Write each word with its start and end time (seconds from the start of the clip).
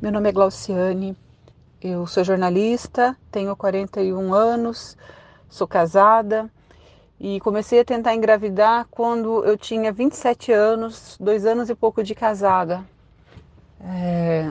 Meu 0.00 0.10
nome 0.10 0.30
é 0.30 0.32
Glauciane, 0.32 1.14
eu 1.78 2.06
sou 2.06 2.24
jornalista, 2.24 3.14
tenho 3.30 3.54
41 3.54 4.32
anos, 4.32 4.96
sou 5.46 5.68
casada 5.68 6.50
e 7.20 7.38
comecei 7.40 7.80
a 7.80 7.84
tentar 7.84 8.14
engravidar 8.14 8.86
quando 8.90 9.44
eu 9.44 9.58
tinha 9.58 9.92
27 9.92 10.52
anos, 10.52 11.18
dois 11.20 11.44
anos 11.44 11.68
e 11.68 11.74
pouco 11.74 12.02
de 12.02 12.14
casada. 12.14 12.82
É, 13.78 14.50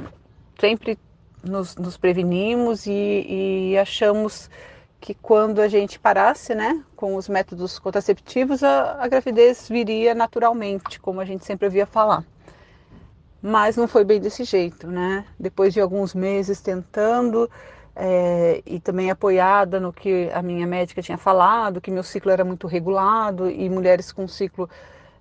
sempre 0.59 0.99
nos, 1.43 1.75
nos 1.75 1.97
prevenimos 1.97 2.85
e, 2.85 3.71
e, 3.71 3.77
achamos 3.79 4.51
que 5.01 5.15
quando 5.15 5.61
a 5.61 5.67
gente 5.67 5.97
parasse 5.97 6.53
né, 6.53 6.83
com 6.95 7.15
os 7.15 7.27
métodos 7.27 7.79
contraceptivos, 7.79 8.61
a, 8.61 9.03
a 9.03 9.07
gravidez 9.07 9.67
viria 9.67 10.13
naturalmente, 10.13 10.99
como 10.99 11.19
a 11.19 11.25
gente 11.25 11.43
sempre 11.43 11.65
ouvia 11.65 11.87
falar 11.87 12.23
mas 13.41 13.77
não 13.77 13.87
foi 13.87 14.03
bem 14.03 14.19
desse 14.19 14.43
jeito, 14.43 14.87
né? 14.87 15.25
Depois 15.39 15.73
de 15.73 15.81
alguns 15.81 16.13
meses 16.13 16.61
tentando 16.61 17.49
é, 17.95 18.61
e 18.65 18.79
também 18.79 19.11
apoiada 19.11 19.79
no 19.79 19.91
que 19.91 20.29
a 20.33 20.41
minha 20.41 20.65
médica 20.65 21.01
tinha 21.01 21.17
falado, 21.17 21.81
que 21.81 21.91
meu 21.91 22.03
ciclo 22.03 22.31
era 22.31 22.43
muito 22.45 22.67
regulado 22.67 23.49
e 23.49 23.69
mulheres 23.69 24.11
com 24.11 24.27
ciclo 24.27 24.69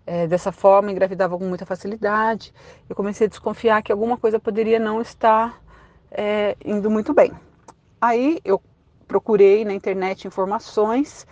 é, 0.07 0.27
dessa 0.27 0.51
forma 0.51 0.91
engravidavam 0.91 1.39
com 1.39 1.45
muita 1.45 1.67
facilidade, 1.67 2.55
eu 2.89 2.97
comecei 2.97 3.27
a 3.27 3.31
desconfiar 3.31 3.83
que 3.83 3.93
alguma 3.93 4.17
coisa 4.17 4.41
poderia 4.41 4.79
não 4.79 5.03
estar 5.03 5.61
é, 6.11 6.57
indo 6.65 6.91
muito 6.91 7.13
bem. 7.13 7.33
Aí 8.01 8.41
eu 8.45 8.63
procurei 9.07 9.65
na 9.65 9.75
internet 9.75 10.27
informações 10.27 11.27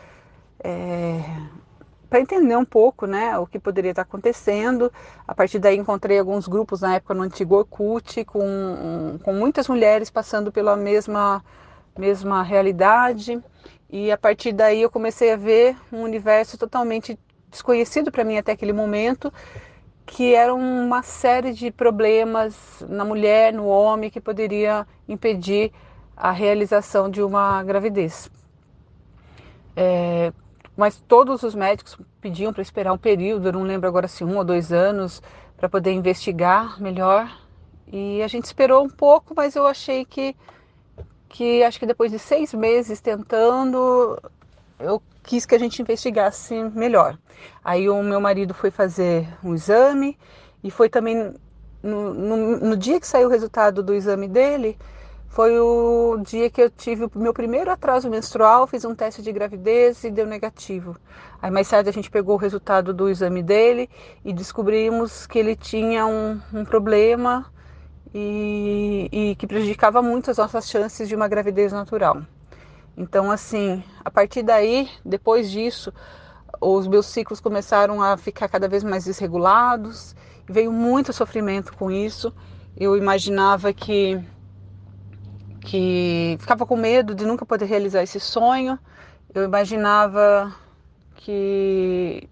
para 2.08 2.20
entender 2.20 2.56
um 2.56 2.64
pouco 2.64 3.06
né, 3.06 3.38
o 3.38 3.46
que 3.46 3.58
poderia 3.58 3.90
estar 3.90 4.02
acontecendo. 4.02 4.92
A 5.26 5.34
partir 5.34 5.58
daí 5.58 5.76
encontrei 5.76 6.18
alguns 6.18 6.46
grupos 6.46 6.80
na 6.80 6.96
época 6.96 7.14
no 7.14 7.22
antigo 7.22 7.56
Orkut, 7.56 8.24
com, 8.24 9.18
com 9.22 9.32
muitas 9.32 9.68
mulheres 9.68 10.10
passando 10.10 10.52
pela 10.52 10.76
mesma, 10.76 11.44
mesma 11.98 12.42
realidade. 12.42 13.42
E 13.90 14.10
a 14.10 14.18
partir 14.18 14.52
daí 14.52 14.82
eu 14.82 14.90
comecei 14.90 15.32
a 15.32 15.36
ver 15.36 15.76
um 15.92 16.02
universo 16.02 16.56
totalmente 16.56 17.18
desconhecido 17.50 18.10
para 18.10 18.24
mim 18.24 18.36
até 18.36 18.52
aquele 18.52 18.72
momento, 18.72 19.32
que 20.04 20.34
era 20.34 20.54
uma 20.54 21.02
série 21.02 21.52
de 21.52 21.70
problemas 21.70 22.54
na 22.88 23.04
mulher, 23.04 23.52
no 23.52 23.66
homem, 23.66 24.10
que 24.10 24.20
poderia 24.20 24.86
impedir 25.08 25.72
a 26.16 26.30
realização 26.30 27.10
de 27.10 27.22
uma 27.22 27.62
gravidez. 27.62 28.30
É, 29.74 30.32
mas 30.76 31.00
todos 31.08 31.42
os 31.42 31.54
médicos 31.54 31.96
pediam 32.20 32.52
para 32.52 32.62
esperar 32.62 32.92
um 32.92 32.98
período, 32.98 33.48
eu 33.48 33.52
não 33.52 33.62
lembro 33.62 33.88
agora 33.88 34.06
se 34.06 34.22
um 34.22 34.36
ou 34.36 34.44
dois 34.44 34.72
anos, 34.72 35.22
para 35.56 35.68
poder 35.68 35.92
investigar 35.92 36.80
melhor. 36.80 37.30
E 37.90 38.22
a 38.22 38.28
gente 38.28 38.44
esperou 38.44 38.84
um 38.84 38.90
pouco, 38.90 39.32
mas 39.34 39.56
eu 39.56 39.66
achei 39.66 40.04
que, 40.04 40.36
que 41.28 41.62
acho 41.62 41.78
que 41.78 41.86
depois 41.86 42.10
de 42.10 42.18
seis 42.18 42.52
meses 42.52 43.00
tentando, 43.00 44.20
eu 44.78 45.00
quis 45.22 45.46
que 45.46 45.54
a 45.54 45.58
gente 45.58 45.80
investigasse 45.80 46.54
melhor. 46.74 47.18
Aí 47.64 47.88
o 47.88 48.02
meu 48.02 48.20
marido 48.20 48.52
foi 48.52 48.70
fazer 48.70 49.26
um 49.42 49.54
exame 49.54 50.18
e 50.62 50.70
foi 50.70 50.88
também 50.88 51.34
no, 51.82 52.12
no, 52.12 52.36
no 52.58 52.76
dia 52.76 53.00
que 53.00 53.06
saiu 53.06 53.28
o 53.28 53.30
resultado 53.30 53.82
do 53.82 53.94
exame 53.94 54.28
dele, 54.28 54.76
foi 55.28 55.58
o 55.58 56.18
dia 56.24 56.48
que 56.48 56.62
eu 56.62 56.70
tive 56.70 57.04
o 57.04 57.10
meu 57.14 57.34
primeiro 57.34 57.70
atraso 57.70 58.08
menstrual, 58.08 58.66
fiz 58.66 58.84
um 58.84 58.94
teste 58.94 59.20
de 59.20 59.32
gravidez 59.32 60.02
e 60.04 60.10
deu 60.10 60.26
negativo. 60.26 60.96
Aí 61.42 61.50
mais 61.50 61.68
tarde 61.68 61.88
a 61.88 61.92
gente 61.92 62.10
pegou 62.10 62.36
o 62.36 62.38
resultado 62.38 62.94
do 62.94 63.08
exame 63.08 63.42
dele 63.42 63.90
e 64.24 64.32
descobrimos 64.32 65.26
que 65.26 65.38
ele 65.38 65.54
tinha 65.54 66.06
um, 66.06 66.40
um 66.54 66.64
problema 66.64 67.46
e, 68.14 69.08
e, 69.12 69.36
que 69.36 69.46
prejudicava 69.46 70.00
muito 70.00 70.30
as 70.30 70.38
nossas 70.38 70.68
chances 70.68 71.08
de 71.08 71.14
uma 71.14 71.28
gravidez 71.28 71.72
natural. 71.72 72.22
Então, 72.96 73.30
assim, 73.30 73.84
a 74.02 74.10
partir 74.10 74.42
daí, 74.42 74.88
depois 75.04 75.50
disso, 75.50 75.92
os 76.60 76.86
meus 76.86 77.04
ciclos 77.06 77.40
começaram 77.40 78.02
a 78.02 78.16
ficar 78.16 78.48
cada 78.48 78.66
vez 78.66 78.82
mais 78.82 79.04
desregulados, 79.04 80.16
veio 80.48 80.72
muito 80.72 81.12
sofrimento 81.12 81.76
com 81.76 81.90
isso. 81.90 82.32
Eu 82.74 82.96
imaginava 82.96 83.72
que 83.72 84.18
que 85.66 86.36
ficava 86.38 86.64
com 86.64 86.76
medo 86.76 87.12
de 87.12 87.26
nunca 87.26 87.44
poder 87.44 87.66
realizar 87.66 88.02
esse 88.02 88.20
sonho. 88.20 88.78
Eu 89.34 89.44
imaginava 89.44 90.54
que 91.16 92.28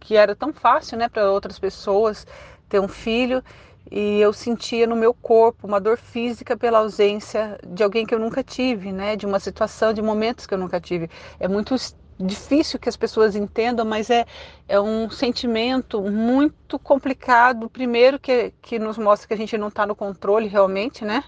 que 0.00 0.16
era 0.16 0.34
tão 0.34 0.52
fácil, 0.52 0.96
né, 0.96 1.08
para 1.08 1.30
outras 1.30 1.58
pessoas 1.58 2.26
ter 2.70 2.80
um 2.80 2.88
filho 2.88 3.44
e 3.90 4.18
eu 4.20 4.32
sentia 4.32 4.86
no 4.86 4.96
meu 4.96 5.12
corpo 5.12 5.66
uma 5.66 5.78
dor 5.78 5.98
física 5.98 6.56
pela 6.56 6.78
ausência 6.78 7.60
de 7.66 7.82
alguém 7.82 8.06
que 8.06 8.14
eu 8.14 8.18
nunca 8.18 8.42
tive, 8.42 8.92
né, 8.92 9.14
de 9.14 9.26
uma 9.26 9.38
situação, 9.38 9.92
de 9.92 10.00
momentos 10.00 10.46
que 10.46 10.54
eu 10.54 10.58
nunca 10.58 10.80
tive. 10.80 11.10
É 11.38 11.46
muito 11.46 11.76
difícil 12.18 12.78
que 12.78 12.88
as 12.88 12.96
pessoas 12.96 13.36
entendam, 13.36 13.84
mas 13.84 14.08
é, 14.08 14.24
é 14.66 14.80
um 14.80 15.10
sentimento 15.10 16.00
muito 16.02 16.78
complicado. 16.78 17.68
Primeiro 17.68 18.18
que, 18.18 18.54
que 18.62 18.78
nos 18.78 18.96
mostra 18.96 19.28
que 19.28 19.34
a 19.34 19.36
gente 19.36 19.58
não 19.58 19.68
está 19.68 19.86
no 19.86 19.94
controle 19.94 20.48
realmente, 20.48 21.04
né, 21.04 21.22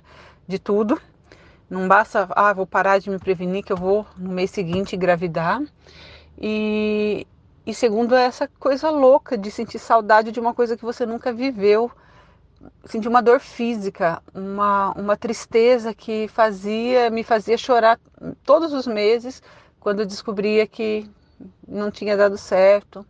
de 0.48 0.58
tudo. 0.58 0.98
Não 1.72 1.88
basta, 1.88 2.28
ah, 2.37 2.53
vou 2.53 2.66
parar 2.66 2.99
de 2.99 3.09
me 3.09 3.19
prevenir 3.19 3.65
que 3.65 3.72
eu 3.72 3.77
vou 3.78 4.06
no 4.15 4.31
mês 4.31 4.50
seguinte 4.50 4.94
engravidar. 4.94 5.62
E, 6.38 7.27
e 7.65 7.72
segundo, 7.72 8.15
é 8.15 8.25
essa 8.25 8.47
coisa 8.47 8.91
louca 8.91 9.38
de 9.38 9.50
sentir 9.50 9.78
saudade 9.78 10.31
de 10.31 10.38
uma 10.38 10.53
coisa 10.53 10.77
que 10.77 10.84
você 10.84 11.06
nunca 11.06 11.32
viveu. 11.32 11.91
Sentir 12.84 13.09
uma 13.09 13.22
dor 13.22 13.41
física, 13.41 14.22
uma, 14.34 14.93
uma 14.93 15.16
tristeza 15.16 15.94
que 15.94 16.28
fazia, 16.28 17.09
me 17.09 17.25
fazia 17.25 17.56
chorar 17.56 17.99
todos 18.44 18.75
os 18.75 18.87
meses 18.87 19.43
quando 19.81 20.05
descobria 20.05 20.66
que 20.66 21.11
não 21.66 21.91
tinha 21.91 22.19
dado 22.19 22.37
certo. 22.37 23.03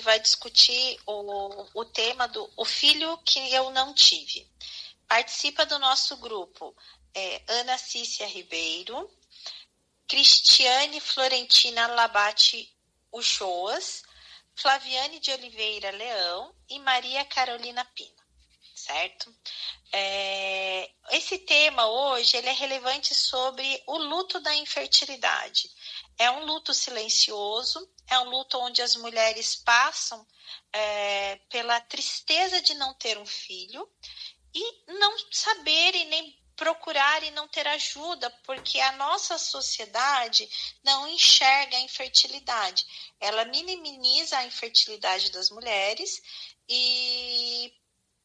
Vai 0.00 0.18
discutir 0.20 0.98
o, 1.06 1.66
o 1.74 1.84
tema 1.84 2.26
do 2.28 2.50
O 2.56 2.64
Filho 2.64 3.16
que 3.18 3.38
Eu 3.52 3.70
Não 3.70 3.94
Tive. 3.94 4.50
Participa 5.06 5.66
do 5.66 5.78
nosso 5.78 6.16
grupo 6.16 6.74
é, 7.14 7.42
Ana 7.48 7.78
Cícia 7.78 8.26
Ribeiro, 8.26 9.10
Cristiane 10.08 11.00
Florentina 11.00 11.86
Labate 11.86 12.72
Uchoas, 13.12 14.02
Flaviane 14.56 15.18
de 15.18 15.30
Oliveira 15.30 15.90
Leão 15.90 16.54
e 16.68 16.78
Maria 16.78 17.24
Carolina 17.24 17.84
Pina, 17.84 18.22
certo? 18.74 19.34
É, 19.92 20.90
esse 21.12 21.38
tema 21.38 21.86
hoje 21.86 22.36
ele 22.36 22.48
é 22.48 22.52
relevante 22.52 23.14
sobre 23.14 23.82
o 23.86 23.96
luto 23.96 24.40
da 24.40 24.54
infertilidade. 24.54 25.70
É 26.18 26.30
um 26.30 26.44
luto 26.44 26.72
silencioso, 26.72 27.88
é 28.08 28.18
um 28.20 28.30
luto 28.30 28.58
onde 28.58 28.82
as 28.82 28.94
mulheres 28.96 29.56
passam 29.56 30.26
é, 30.72 31.36
pela 31.50 31.80
tristeza 31.80 32.60
de 32.60 32.74
não 32.74 32.94
ter 32.94 33.18
um 33.18 33.26
filho 33.26 33.88
e 34.54 34.92
não 34.92 35.16
saberem 35.30 36.06
nem 36.06 36.44
procurar 36.56 37.22
e 37.22 37.30
não 37.32 37.48
ter 37.48 37.66
ajuda, 37.66 38.30
porque 38.44 38.80
a 38.80 38.92
nossa 38.92 39.38
sociedade 39.38 40.48
não 40.84 41.08
enxerga 41.08 41.76
a 41.76 41.80
infertilidade. 41.80 42.86
Ela 43.20 43.44
minimiza 43.46 44.38
a 44.38 44.44
infertilidade 44.44 45.30
das 45.30 45.50
mulheres 45.50 46.22
e, 46.68 47.72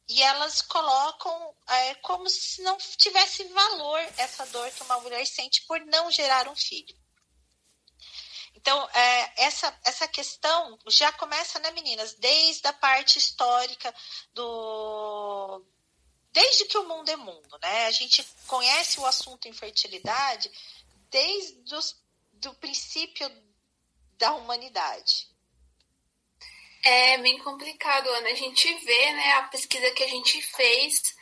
e 0.07 0.21
elas 0.21 0.62
colocam 0.62 1.56
é, 1.68 1.95
como 1.95 2.30
se 2.30 2.62
não 2.62 2.77
tivesse 2.97 3.44
valor 3.45 4.00
essa 4.18 4.45
dor 4.47 4.69
que 4.71 4.83
uma 4.83 5.00
mulher 5.00 5.25
sente 5.25 5.65
por 5.65 5.80
não 5.88 6.12
gerar 6.12 6.47
um 6.47 6.56
filho. 6.56 6.95
Então, 8.61 8.89
é, 8.94 9.44
essa, 9.45 9.79
essa 9.85 10.06
questão 10.06 10.77
já 10.89 11.13
começa, 11.13 11.57
né, 11.59 11.71
meninas, 11.71 12.13
desde 12.15 12.67
a 12.67 12.73
parte 12.73 13.17
histórica 13.17 13.94
do, 14.33 15.63
desde 16.33 16.65
que 16.65 16.77
o 16.77 16.85
mundo 16.85 17.07
é 17.09 17.15
mundo, 17.15 17.57
né? 17.61 17.85
A 17.85 17.91
gente 17.91 18.21
conhece 18.47 19.00
o 19.00 19.06
assunto 19.06 19.47
infertilidade 19.47 20.51
desde 21.09 21.73
os, 21.73 21.95
do 22.33 22.53
princípio 22.56 23.31
da 24.17 24.33
humanidade. 24.33 25.29
É 26.83 27.17
bem 27.19 27.39
complicado, 27.39 28.09
Ana. 28.09 28.29
A 28.29 28.35
gente 28.35 28.73
vê, 28.83 29.12
né, 29.13 29.33
a 29.35 29.44
pesquisa 29.44 29.89
que 29.91 30.03
a 30.03 30.09
gente 30.09 30.41
fez, 30.41 31.15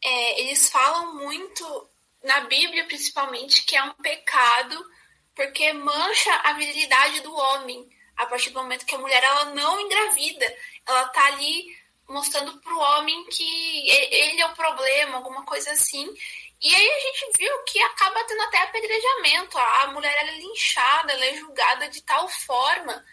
é, 0.00 0.40
eles 0.42 0.70
falam 0.70 1.16
muito, 1.16 1.90
na 2.22 2.42
Bíblia 2.42 2.86
principalmente, 2.86 3.64
que 3.64 3.74
é 3.74 3.82
um 3.82 3.94
pecado 3.94 4.97
porque 5.38 5.72
mancha 5.72 6.34
a 6.42 6.54
virilidade 6.54 7.20
do 7.20 7.32
homem. 7.32 7.88
A 8.16 8.26
partir 8.26 8.50
do 8.50 8.60
momento 8.60 8.84
que 8.84 8.96
a 8.96 8.98
mulher 8.98 9.22
ela 9.22 9.44
não 9.54 9.80
engravida, 9.80 10.52
ela 10.84 11.08
tá 11.10 11.24
ali 11.26 11.78
mostrando 12.08 12.58
pro 12.58 12.76
homem 12.76 13.24
que 13.26 13.88
ele 13.88 14.40
é 14.40 14.46
o 14.46 14.56
problema, 14.56 15.18
alguma 15.18 15.44
coisa 15.44 15.70
assim. 15.70 16.12
E 16.60 16.74
aí 16.74 16.90
a 16.90 16.98
gente 16.98 17.38
viu 17.38 17.56
que 17.62 17.80
acaba 17.80 18.24
tendo 18.24 18.42
até 18.42 18.58
apedrejamento. 18.62 19.56
A 19.56 19.86
mulher 19.92 20.12
ela 20.18 20.32
é 20.32 20.38
linchada, 20.38 21.12
ela 21.12 21.24
é 21.24 21.36
julgada 21.36 21.88
de 21.88 22.02
tal 22.02 22.28
forma 22.28 23.04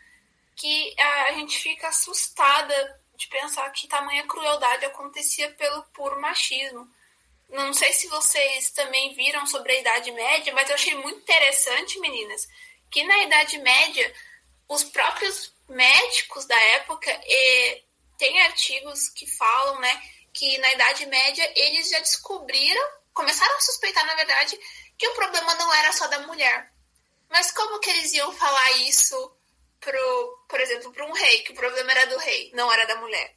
que 0.55 0.95
a 0.99 1.33
gente 1.33 1.59
fica 1.59 1.89
assustada 1.89 2.99
de 3.15 3.27
pensar 3.27 3.69
que 3.69 3.87
tamanha 3.87 4.25
crueldade 4.25 4.85
acontecia 4.85 5.51
pelo 5.51 5.83
puro 5.93 6.19
machismo. 6.19 6.91
Não 7.49 7.73
sei 7.73 7.93
se 7.93 8.07
vocês 8.07 8.71
também 8.71 9.13
viram 9.13 9.45
sobre 9.45 9.73
a 9.73 9.79
Idade 9.79 10.11
Média, 10.11 10.53
mas 10.53 10.69
eu 10.69 10.75
achei 10.75 10.95
muito 10.95 11.19
interessante, 11.19 11.99
meninas, 11.99 12.47
que 12.91 13.03
na 13.03 13.23
Idade 13.23 13.57
Média 13.59 14.13
os 14.67 14.83
próprios 14.83 15.53
médicos 15.69 16.45
da 16.45 16.59
época 16.59 17.11
e, 17.25 17.83
tem 18.17 18.39
artigos 18.41 19.09
que 19.09 19.27
falam, 19.27 19.79
né, 19.79 20.01
que 20.33 20.57
na 20.57 20.73
Idade 20.73 21.05
Média 21.05 21.51
eles 21.55 21.89
já 21.89 21.99
descobriram, 21.99 22.89
começaram 23.13 23.55
a 23.55 23.61
suspeitar, 23.61 24.05
na 24.05 24.15
verdade, 24.15 24.59
que 24.97 25.07
o 25.07 25.13
problema 25.13 25.53
não 25.55 25.73
era 25.73 25.91
só 25.91 26.07
da 26.07 26.19
mulher. 26.19 26.71
Mas 27.29 27.51
como 27.51 27.79
que 27.79 27.89
eles 27.89 28.13
iam 28.13 28.31
falar 28.33 28.71
isso 28.79 29.35
pro, 29.79 30.45
por 30.47 30.59
exemplo, 30.59 30.91
para 30.91 31.05
um 31.05 31.13
rei, 31.13 31.43
que 31.43 31.51
o 31.51 31.55
problema 31.55 31.91
era 31.91 32.07
do 32.07 32.17
rei, 32.17 32.51
não 32.53 32.71
era 32.71 32.85
da 32.85 32.95
mulher? 32.97 33.35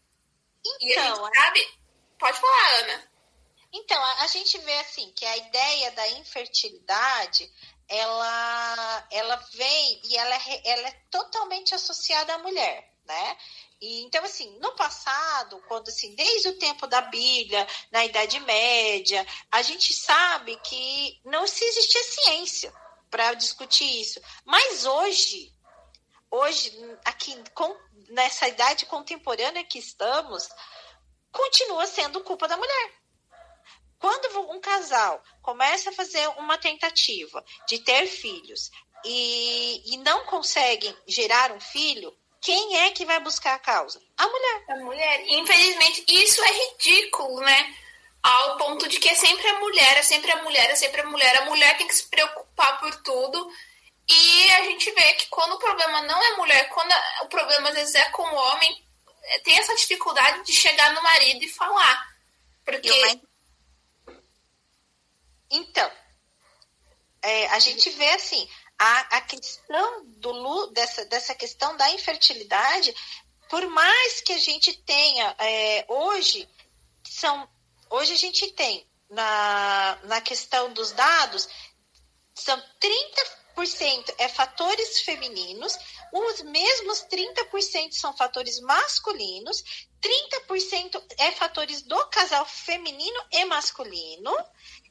Então, 0.64 0.76
e 0.81 0.94
a 0.94 1.02
gente 1.02 1.12
então, 1.12 1.31
sabe. 1.34 1.69
Pode 2.19 2.40
falar, 2.40 2.75
Ana. 2.81 3.10
Então, 3.73 4.03
a, 4.03 4.23
a 4.23 4.26
gente 4.29 4.56
vê 4.59 4.75
assim 4.79 5.12
que 5.12 5.25
a 5.25 5.37
ideia 5.37 5.91
da 5.93 6.09
infertilidade 6.12 7.50
ela, 7.88 9.06
ela 9.11 9.37
vem 9.55 10.00
e 10.05 10.17
ela 10.17 10.35
é, 10.35 10.62
ela 10.65 10.88
é 10.88 11.03
totalmente 11.11 11.75
associada 11.75 12.35
à 12.35 12.38
mulher, 12.38 12.93
né? 13.05 13.37
E, 13.81 14.03
então, 14.03 14.25
assim, 14.25 14.59
no 14.59 14.75
passado, 14.75 15.62
quando 15.69 15.88
assim, 15.88 16.15
desde 16.15 16.49
o 16.49 16.59
tempo 16.59 16.87
da 16.87 17.00
Bíblia, 17.00 17.67
na 17.91 18.05
Idade 18.05 18.41
Média, 18.41 19.25
a 19.50 19.62
gente 19.62 19.93
sabe 19.94 20.56
que 20.56 21.20
não 21.25 21.47
se 21.47 21.65
existia 21.65 22.03
ciência 22.03 22.73
para 23.09 23.35
discutir 23.35 24.00
isso. 24.00 24.20
Mas 24.44 24.85
hoje, 24.85 25.55
hoje, 26.31 26.73
aqui 27.05 27.43
com, 27.55 27.75
nessa 28.09 28.49
idade 28.49 28.85
contemporânea 28.87 29.65
que 29.65 29.79
estamos, 29.79 30.49
continua 31.31 31.87
sendo 31.87 32.23
culpa 32.25 32.49
da 32.49 32.56
mulher. 32.56 32.97
Quando 33.98 34.52
um 34.52 34.60
casal 34.60 35.22
começa 35.42 35.90
a 35.90 35.92
fazer 35.92 36.26
uma 36.38 36.56
tentativa 36.56 37.44
de 37.66 37.78
ter 37.80 38.06
filhos 38.06 38.70
e, 39.04 39.92
e 39.92 39.96
não 39.98 40.24
conseguem 40.24 40.96
gerar 41.06 41.52
um 41.52 41.60
filho, 41.60 42.16
quem 42.40 42.76
é 42.78 42.90
que 42.90 43.04
vai 43.04 43.18
buscar 43.20 43.54
a 43.54 43.58
causa? 43.58 44.00
A 44.16 44.26
mulher. 44.26 44.64
A 44.68 44.76
mulher. 44.76 45.24
Infelizmente, 45.28 46.04
isso 46.08 46.40
é 46.42 46.52
ridículo, 46.52 47.40
né? 47.40 47.74
Ao 48.22 48.56
ponto 48.56 48.88
de 48.88 48.98
que 48.98 49.08
é 49.08 49.14
sempre 49.14 49.46
a 49.48 49.58
mulher, 49.58 49.96
é 49.96 50.02
sempre 50.02 50.30
a 50.30 50.42
mulher, 50.42 50.70
é 50.70 50.76
sempre 50.76 51.00
a 51.00 51.06
mulher. 51.06 51.36
A 51.38 51.44
mulher 51.46 51.76
tem 51.76 51.86
que 51.86 51.94
se 51.94 52.08
preocupar 52.08 52.78
por 52.78 52.94
tudo. 53.02 53.50
E 54.08 54.50
a 54.52 54.64
gente 54.64 54.90
vê 54.92 55.12
que 55.14 55.26
quando 55.28 55.54
o 55.54 55.58
problema 55.58 56.02
não 56.02 56.22
é 56.22 56.36
mulher, 56.36 56.68
quando 56.70 56.92
o 57.22 57.26
problema 57.26 57.68
às 57.68 57.74
vezes 57.74 57.94
é 57.94 58.04
com 58.10 58.22
o 58.22 58.34
homem, 58.34 58.84
é, 59.22 59.38
tem 59.40 59.58
essa 59.58 59.74
dificuldade 59.74 60.44
de 60.44 60.52
chegar 60.52 60.94
no 60.94 61.02
marido 61.02 61.44
e 61.44 61.48
falar. 61.48 62.06
Porque. 62.64 62.88
Então, 65.50 65.90
é, 67.22 67.46
a 67.48 67.58
gente 67.58 67.90
vê 67.90 68.10
assim, 68.10 68.48
a, 68.78 69.16
a 69.16 69.20
questão 69.22 70.04
do, 70.06 70.66
dessa, 70.68 71.04
dessa 71.06 71.34
questão 71.34 71.76
da 71.76 71.90
infertilidade, 71.90 72.94
por 73.48 73.66
mais 73.68 74.20
que 74.20 74.32
a 74.32 74.38
gente 74.38 74.72
tenha 74.82 75.34
é, 75.38 75.84
hoje, 75.88 76.48
são, 77.02 77.48
hoje 77.90 78.12
a 78.12 78.18
gente 78.18 78.52
tem 78.52 78.86
na, 79.10 79.98
na 80.04 80.20
questão 80.20 80.72
dos 80.72 80.92
dados, 80.92 81.48
são 82.34 82.62
30% 82.80 84.14
é 84.18 84.28
fatores 84.28 85.00
femininos, 85.00 85.76
os 86.12 86.42
mesmos 86.42 87.04
30% 87.10 87.92
são 87.92 88.16
fatores 88.16 88.60
masculinos, 88.60 89.62
30% 90.00 91.02
é 91.18 91.32
fatores 91.32 91.82
do 91.82 91.98
casal 92.06 92.46
feminino 92.46 93.20
e 93.32 93.44
masculino, 93.46 94.32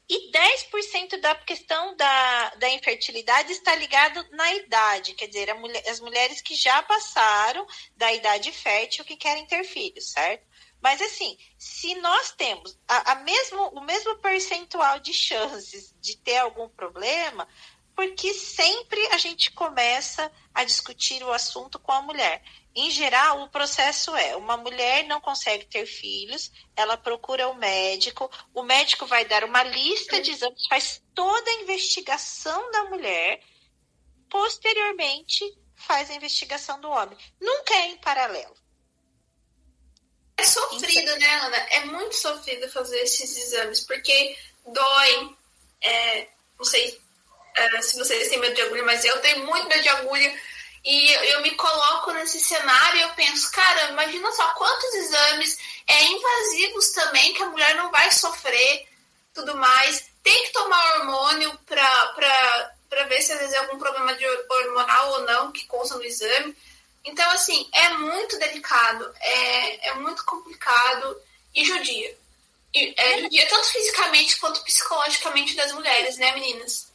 e 0.08 0.30
10% 0.32 1.20
da 1.20 1.34
questão 1.34 1.94
da, 1.94 2.54
da 2.56 2.70
infertilidade 2.70 3.52
está 3.52 3.74
ligado 3.74 4.24
na 4.30 4.54
idade, 4.54 5.14
quer 5.14 5.26
dizer, 5.26 5.52
mulher, 5.54 5.82
as 5.86 6.00
mulheres 6.00 6.40
que 6.40 6.54
já 6.54 6.82
passaram 6.82 7.66
da 7.94 8.12
idade 8.12 8.50
fértil 8.50 9.04
que 9.04 9.16
querem 9.16 9.46
ter 9.46 9.64
filhos, 9.64 10.10
certo? 10.10 10.46
Mas 10.80 11.02
assim, 11.02 11.36
se 11.58 11.94
nós 11.96 12.30
temos 12.32 12.78
a, 12.86 13.12
a 13.12 13.14
mesmo, 13.16 13.62
o 13.70 13.80
mesmo 13.80 14.16
percentual 14.18 15.00
de 15.00 15.12
chances 15.12 15.94
de 16.00 16.16
ter 16.16 16.38
algum 16.38 16.68
problema, 16.68 17.46
porque 17.98 18.32
sempre 18.32 19.04
a 19.08 19.18
gente 19.18 19.50
começa 19.50 20.30
a 20.54 20.62
discutir 20.62 21.20
o 21.24 21.32
assunto 21.32 21.80
com 21.80 21.90
a 21.90 22.00
mulher. 22.00 22.40
Em 22.72 22.92
geral, 22.92 23.42
o 23.42 23.48
processo 23.48 24.14
é: 24.14 24.36
uma 24.36 24.56
mulher 24.56 25.04
não 25.08 25.20
consegue 25.20 25.64
ter 25.64 25.84
filhos, 25.84 26.52
ela 26.76 26.96
procura 26.96 27.48
o 27.48 27.50
um 27.50 27.54
médico, 27.56 28.30
o 28.54 28.62
médico 28.62 29.04
vai 29.04 29.24
dar 29.24 29.42
uma 29.42 29.64
lista 29.64 30.20
de 30.20 30.30
exames, 30.30 30.64
faz 30.68 31.02
toda 31.12 31.50
a 31.50 31.54
investigação 31.54 32.70
da 32.70 32.84
mulher, 32.84 33.42
posteriormente 34.30 35.44
faz 35.74 36.08
a 36.08 36.14
investigação 36.14 36.80
do 36.80 36.88
homem. 36.88 37.18
Nunca 37.40 37.74
é 37.74 37.86
em 37.88 37.96
paralelo. 37.96 38.54
É 40.36 40.44
sofrido, 40.44 41.16
né, 41.16 41.34
Ana? 41.40 41.56
É 41.56 41.84
muito 41.86 42.14
sofrido 42.14 42.70
fazer 42.70 43.00
esses 43.00 43.36
exames, 43.36 43.80
porque 43.80 44.38
dói. 44.64 45.36
É, 45.80 46.28
não 46.56 46.64
sei 46.64 47.07
é, 47.58 47.82
se 47.82 47.98
vocês 47.98 48.28
têm 48.28 48.38
medo 48.38 48.54
de 48.54 48.62
agulha, 48.62 48.84
mas 48.84 49.04
eu 49.04 49.18
tenho 49.20 49.44
muito 49.46 49.68
medo 49.68 49.82
de 49.82 49.88
agulha 49.88 50.40
e 50.84 51.12
eu 51.32 51.42
me 51.42 51.50
coloco 51.52 52.12
nesse 52.12 52.40
cenário 52.40 52.98
e 52.98 53.02
eu 53.02 53.10
penso, 53.10 53.50
cara, 53.50 53.90
imagina 53.90 54.30
só 54.32 54.48
quantos 54.54 54.94
exames 54.94 55.58
é 55.86 56.04
invasivos 56.04 56.90
também 56.90 57.34
que 57.34 57.42
a 57.42 57.48
mulher 57.48 57.74
não 57.76 57.90
vai 57.90 58.10
sofrer, 58.10 58.88
tudo 59.34 59.56
mais. 59.56 60.08
Tem 60.22 60.46
que 60.46 60.52
tomar 60.52 60.98
hormônio 60.98 61.58
para 61.66 63.04
ver 63.08 63.22
se 63.22 63.32
às 63.32 63.38
vezes 63.38 63.54
é 63.54 63.58
algum 63.58 63.78
problema 63.78 64.14
de 64.14 64.26
hormonal 64.26 65.12
ou 65.12 65.20
não 65.24 65.52
que 65.52 65.66
consta 65.66 65.96
no 65.96 66.04
exame. 66.04 66.56
Então, 67.04 67.28
assim, 67.30 67.68
é 67.72 67.90
muito 67.90 68.38
delicado, 68.38 69.14
é, 69.20 69.88
é 69.88 69.94
muito 69.94 70.24
complicado 70.24 71.20
e 71.54 71.64
judia. 71.64 72.16
E, 72.74 72.94
é 72.96 73.20
judia 73.20 73.46
tanto 73.48 73.66
fisicamente 73.68 74.38
quanto 74.38 74.62
psicologicamente 74.62 75.54
das 75.56 75.72
mulheres, 75.72 76.18
né, 76.18 76.32
meninas? 76.32 76.87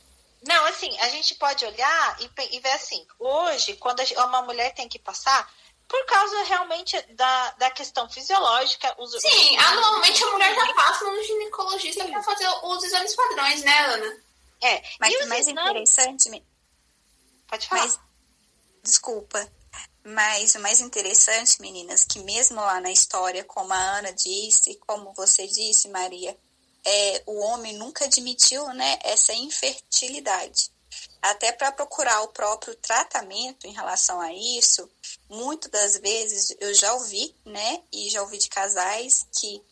Não, 0.46 0.66
assim, 0.66 0.98
a 1.00 1.10
gente 1.10 1.36
pode 1.36 1.66
olhar 1.66 2.18
e, 2.20 2.58
e 2.58 2.60
ver 2.60 2.72
assim, 2.72 3.06
hoje, 3.18 3.76
quando 3.78 4.02
uma 4.18 4.42
mulher 4.42 4.74
tem 4.74 4.90
que 4.90 5.00
passar, 5.00 5.50
por 5.88 6.06
causa 6.06 6.44
realmente 6.44 7.00
da, 7.14 7.52
da 7.52 7.72
questão 7.72 8.10
fisiológica. 8.10 8.94
Os, 8.98 9.12
Sim, 9.22 9.58
os... 9.58 9.66
anualmente 9.66 10.24
a 10.24 10.32
mulher 10.32 10.56
já 10.56 10.74
passa 10.74 11.06
no 11.06 11.24
ginecologista 11.24 12.06
para 12.06 12.24
fazer 12.24 12.48
os 12.64 12.84
exames 12.84 13.16
padrões, 13.16 13.64
né, 13.64 13.80
Ana? 13.86 14.24
É, 14.62 14.84
mas 15.00 15.14
o 15.16 15.28
mais 15.28 15.48
exames... 15.48 15.70
interessante. 15.70 16.44
Pode 17.48 17.68
falar. 17.68 17.82
Mas, 17.82 18.00
desculpa. 18.82 19.52
Mas 20.06 20.56
o 20.56 20.60
mais 20.60 20.80
interessante, 20.82 21.62
meninas, 21.62 22.04
que 22.04 22.20
mesmo 22.20 22.60
lá 22.60 22.82
na 22.82 22.92
história, 22.92 23.44
como 23.44 23.72
a 23.72 23.98
Ana 23.98 24.12
disse, 24.12 24.76
como 24.86 25.14
você 25.14 25.48
disse, 25.48 25.88
Maria, 25.90 26.38
é, 26.86 27.24
o 27.26 27.40
homem 27.40 27.74
nunca 27.74 28.06
admitiu 28.06 28.66
né, 28.74 29.00
essa 29.04 29.34
infertilidade. 29.34 30.72
Até 31.22 31.52
para 31.52 31.72
procurar 31.72 32.22
o 32.22 32.28
próprio 32.28 32.76
tratamento 32.76 33.66
em 33.66 33.74
relação 33.74 34.20
a 34.20 34.32
isso, 34.34 34.90
muitas 35.30 35.72
das 35.72 35.98
vezes 35.98 36.56
eu 36.60 36.74
já 36.74 36.94
ouvi, 36.94 37.36
né, 37.46 37.82
e 37.92 38.10
já 38.10 38.22
ouvi 38.22 38.38
de 38.38 38.50
casais 38.50 39.26
que 39.32 39.64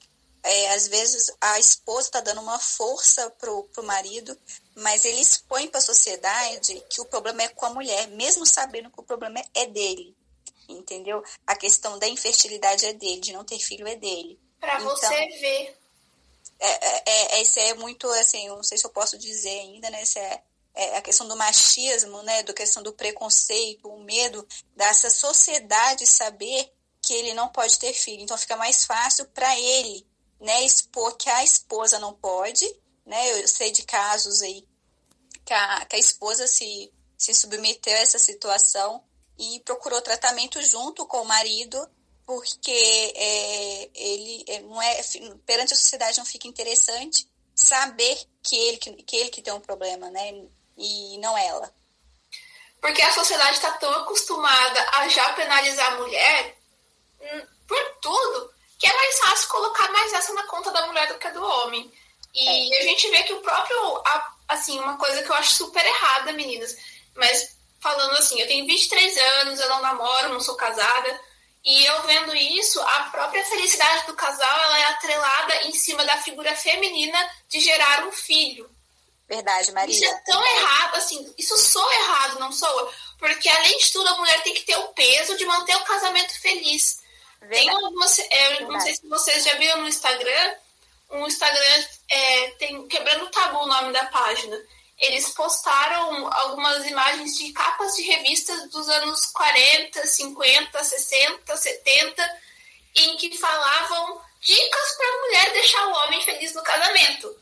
é, 0.43 0.73
às 0.73 0.87
vezes 0.87 1.31
a 1.39 1.59
esposa 1.59 2.07
está 2.07 2.21
dando 2.21 2.41
uma 2.41 2.57
força 2.57 3.29
pro, 3.31 3.63
pro 3.65 3.83
marido, 3.83 4.35
mas 4.75 5.05
ele 5.05 5.21
expõe 5.21 5.67
para 5.67 5.79
a 5.79 5.83
sociedade 5.83 6.83
que 6.89 7.01
o 7.01 7.05
problema 7.05 7.43
é 7.43 7.49
com 7.49 7.65
a 7.65 7.69
mulher, 7.73 8.07
mesmo 8.07 8.45
sabendo 8.45 8.89
que 8.89 8.99
o 8.99 9.03
problema 9.03 9.41
é 9.53 9.65
dele, 9.67 10.15
entendeu? 10.67 11.23
A 11.45 11.55
questão 11.55 11.99
da 11.99 12.07
infertilidade 12.07 12.85
é 12.85 12.93
dele, 12.93 13.21
de 13.21 13.33
não 13.33 13.43
ter 13.43 13.59
filho 13.59 13.87
é 13.87 13.95
dele. 13.95 14.39
Para 14.59 14.81
então, 14.81 14.89
você 14.89 15.27
ver 15.39 15.80
é, 16.67 17.03
é, 17.05 17.41
esse 17.41 17.59
é 17.59 17.73
muito, 17.73 18.07
assim, 18.11 18.47
não 18.49 18.63
sei 18.63 18.77
se 18.77 18.85
eu 18.85 18.91
posso 18.91 19.17
dizer 19.17 19.59
ainda, 19.59 19.89
né? 19.89 20.01
Esse 20.03 20.19
é, 20.19 20.43
é 20.75 20.97
a 20.97 21.01
questão 21.01 21.27
do 21.27 21.35
machismo, 21.35 22.21
né? 22.23 22.43
Do 22.43 22.53
questão 22.53 22.83
do 22.83 22.93
preconceito, 22.93 23.87
o 23.87 24.03
medo 24.03 24.47
dessa 24.75 25.09
sociedade 25.09 26.05
saber 26.05 26.71
que 27.01 27.13
ele 27.13 27.33
não 27.33 27.49
pode 27.49 27.79
ter 27.79 27.93
filho. 27.93 28.21
Então 28.21 28.37
fica 28.37 28.55
mais 28.55 28.85
fácil 28.85 29.25
para 29.29 29.59
ele, 29.59 30.07
né? 30.39 30.63
Expor 30.63 31.17
que 31.17 31.29
a 31.29 31.43
esposa 31.43 31.99
não 31.99 32.13
pode, 32.13 32.65
né? 33.05 33.41
Eu 33.41 33.47
sei 33.47 33.71
de 33.71 33.83
casos 33.83 34.41
aí 34.41 34.67
que 35.43 35.53
a, 35.53 35.85
que 35.85 35.95
a 35.95 35.99
esposa 35.99 36.47
se, 36.47 36.93
se 37.17 37.33
submeteu 37.33 37.93
a 37.93 37.99
essa 37.99 38.19
situação 38.19 39.03
e 39.37 39.59
procurou 39.61 40.01
tratamento 40.01 40.61
junto 40.61 41.05
com 41.07 41.21
o 41.21 41.25
marido 41.25 41.89
porque 42.25 43.13
é, 43.15 43.89
ele 43.93 44.45
é, 44.47 44.59
não 44.61 44.81
é 44.81 45.01
perante 45.45 45.73
a 45.73 45.77
sociedade 45.77 46.17
não 46.17 46.25
fica 46.25 46.47
interessante 46.47 47.27
saber 47.55 48.17
que 48.43 48.55
ele 48.55 48.77
que, 48.77 48.91
que 49.03 49.15
ele 49.17 49.29
que 49.29 49.41
tem 49.41 49.53
um 49.53 49.59
problema, 49.59 50.09
né? 50.09 50.45
E 50.77 51.17
não 51.19 51.37
ela. 51.37 51.73
Porque 52.79 53.01
a 53.01 53.13
sociedade 53.13 53.57
está 53.57 53.71
tão 53.73 53.91
acostumada 54.01 54.89
a 54.93 55.07
já 55.07 55.33
penalizar 55.33 55.93
a 55.93 55.97
mulher 55.97 56.57
hum, 57.21 57.47
por 57.67 57.95
tudo 58.01 58.51
que 58.81 58.87
é 58.87 58.95
mais 58.95 59.19
fácil 59.19 59.49
colocar 59.49 59.91
mais 59.91 60.11
essa 60.11 60.33
na 60.33 60.43
conta 60.47 60.71
da 60.71 60.87
mulher 60.87 61.07
do 61.07 61.19
que 61.19 61.29
do 61.29 61.43
homem. 61.43 61.93
E 62.33 62.75
é. 62.75 62.79
a 62.79 62.83
gente 62.83 63.09
vê 63.11 63.21
que 63.23 63.33
o 63.33 63.41
próprio, 63.41 64.01
assim, 64.47 64.79
uma 64.79 64.97
coisa 64.97 65.21
que 65.21 65.29
eu 65.29 65.35
acho 65.35 65.53
super 65.53 65.85
errada, 65.85 66.33
meninas, 66.33 66.75
mas 67.15 67.55
falando 67.79 68.15
assim, 68.17 68.39
eu 68.39 68.47
tenho 68.47 68.65
23 68.65 69.17
anos, 69.17 69.59
eu 69.59 69.69
não 69.69 69.81
namoro, 69.81 70.29
não 70.29 70.39
sou 70.39 70.55
casada, 70.55 71.21
e 71.63 71.85
eu 71.85 72.01
vendo 72.03 72.35
isso, 72.35 72.81
a 72.81 73.03
própria 73.11 73.45
felicidade 73.45 74.07
do 74.07 74.15
casal 74.15 74.59
ela 74.63 74.79
é 74.79 74.83
atrelada 74.85 75.63
em 75.63 75.73
cima 75.73 76.03
da 76.05 76.17
figura 76.17 76.55
feminina 76.55 77.29
de 77.47 77.59
gerar 77.59 78.07
um 78.07 78.11
filho. 78.11 78.69
Verdade, 79.27 79.71
Maria. 79.71 79.93
Isso 79.93 80.05
é 80.05 80.17
tão 80.25 80.43
errado, 80.43 80.95
assim, 80.95 81.33
isso 81.37 81.55
soa 81.57 81.93
errado, 81.95 82.39
não 82.39 82.51
soa? 82.51 82.93
Porque 83.17 83.47
além 83.47 83.77
de 83.77 83.91
tudo, 83.91 84.09
a 84.09 84.17
mulher 84.17 84.41
tem 84.43 84.53
que 84.53 84.63
ter 84.63 84.75
o 84.75 84.89
peso 84.89 85.37
de 85.37 85.45
manter 85.45 85.75
o 85.77 85.85
casamento 85.85 86.37
feliz. 86.41 86.99
Verdade. 87.39 87.61
Tem 87.61 87.69
algumas. 87.69 88.19
É, 88.19 88.63
eu 88.63 88.67
não 88.67 88.79
sei 88.81 88.95
se 88.95 89.07
vocês 89.07 89.43
já 89.43 89.53
viram 89.55 89.81
no 89.81 89.87
Instagram, 89.87 90.55
um 91.11 91.27
Instagram 91.27 91.85
é, 92.09 92.47
tem 92.51 92.87
Quebrando 92.87 93.25
o 93.25 93.29
Tabu 93.29 93.59
o 93.59 93.67
nome 93.67 93.93
da 93.93 94.05
página 94.07 94.59
eles 95.01 95.29
postaram 95.29 96.31
algumas 96.31 96.85
imagens 96.85 97.35
de 97.35 97.51
capas 97.51 97.95
de 97.95 98.03
revistas 98.03 98.69
dos 98.69 98.87
anos 98.87 99.25
40, 99.27 100.05
50, 100.05 100.83
60, 100.83 101.57
70, 101.57 102.41
em 102.95 103.17
que 103.17 103.35
falavam 103.35 104.21
dicas 104.39 104.95
para 104.97 105.07
a 105.07 105.21
mulher 105.21 105.53
deixar 105.53 105.87
o 105.87 105.93
homem 105.93 106.21
feliz 106.21 106.53
no 106.53 106.61
casamento. 106.61 107.35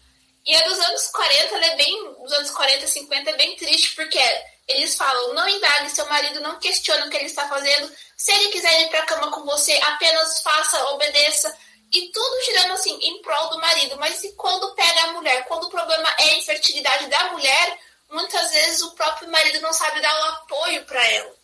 E 0.45 0.55
a 0.55 0.61
dos 0.61 0.79
anos 0.79 1.07
40, 1.07 1.55
é 1.57 1.75
bem, 1.75 2.13
dos 2.13 2.31
anos 2.31 2.51
40, 2.51 2.87
50 2.87 3.29
é 3.29 3.35
bem 3.35 3.55
triste, 3.57 3.93
porque 3.93 4.19
eles 4.67 4.95
falam: 4.95 5.33
não 5.33 5.47
indague 5.47 5.89
seu 5.89 6.05
marido, 6.07 6.39
não 6.39 6.59
questione 6.59 7.07
o 7.07 7.09
que 7.09 7.17
ele 7.17 7.25
está 7.25 7.47
fazendo. 7.49 7.91
Se 8.15 8.31
ele 8.31 8.49
quiser 8.49 8.81
ir 8.81 8.89
para 8.89 9.03
a 9.03 9.05
cama 9.05 9.31
com 9.31 9.43
você, 9.43 9.77
apenas 9.83 10.41
faça, 10.41 10.81
obedeça 10.91 11.55
e 11.91 12.09
tudo 12.09 12.45
girando 12.45 12.73
assim 12.73 12.97
em 13.01 13.21
prol 13.21 13.49
do 13.49 13.59
marido. 13.59 13.97
Mas 13.97 14.23
e 14.23 14.31
quando 14.33 14.73
pega 14.75 15.03
a 15.03 15.13
mulher? 15.13 15.45
Quando 15.45 15.65
o 15.65 15.69
problema 15.69 16.07
é 16.19 16.23
a 16.23 16.37
infertilidade 16.37 17.07
da 17.07 17.31
mulher, 17.31 17.79
muitas 18.09 18.51
vezes 18.51 18.81
o 18.81 18.91
próprio 18.91 19.29
marido 19.29 19.59
não 19.61 19.73
sabe 19.73 20.01
dar 20.01 20.15
o 20.19 20.29
apoio 20.33 20.85
para 20.85 21.05
ela. 21.07 21.35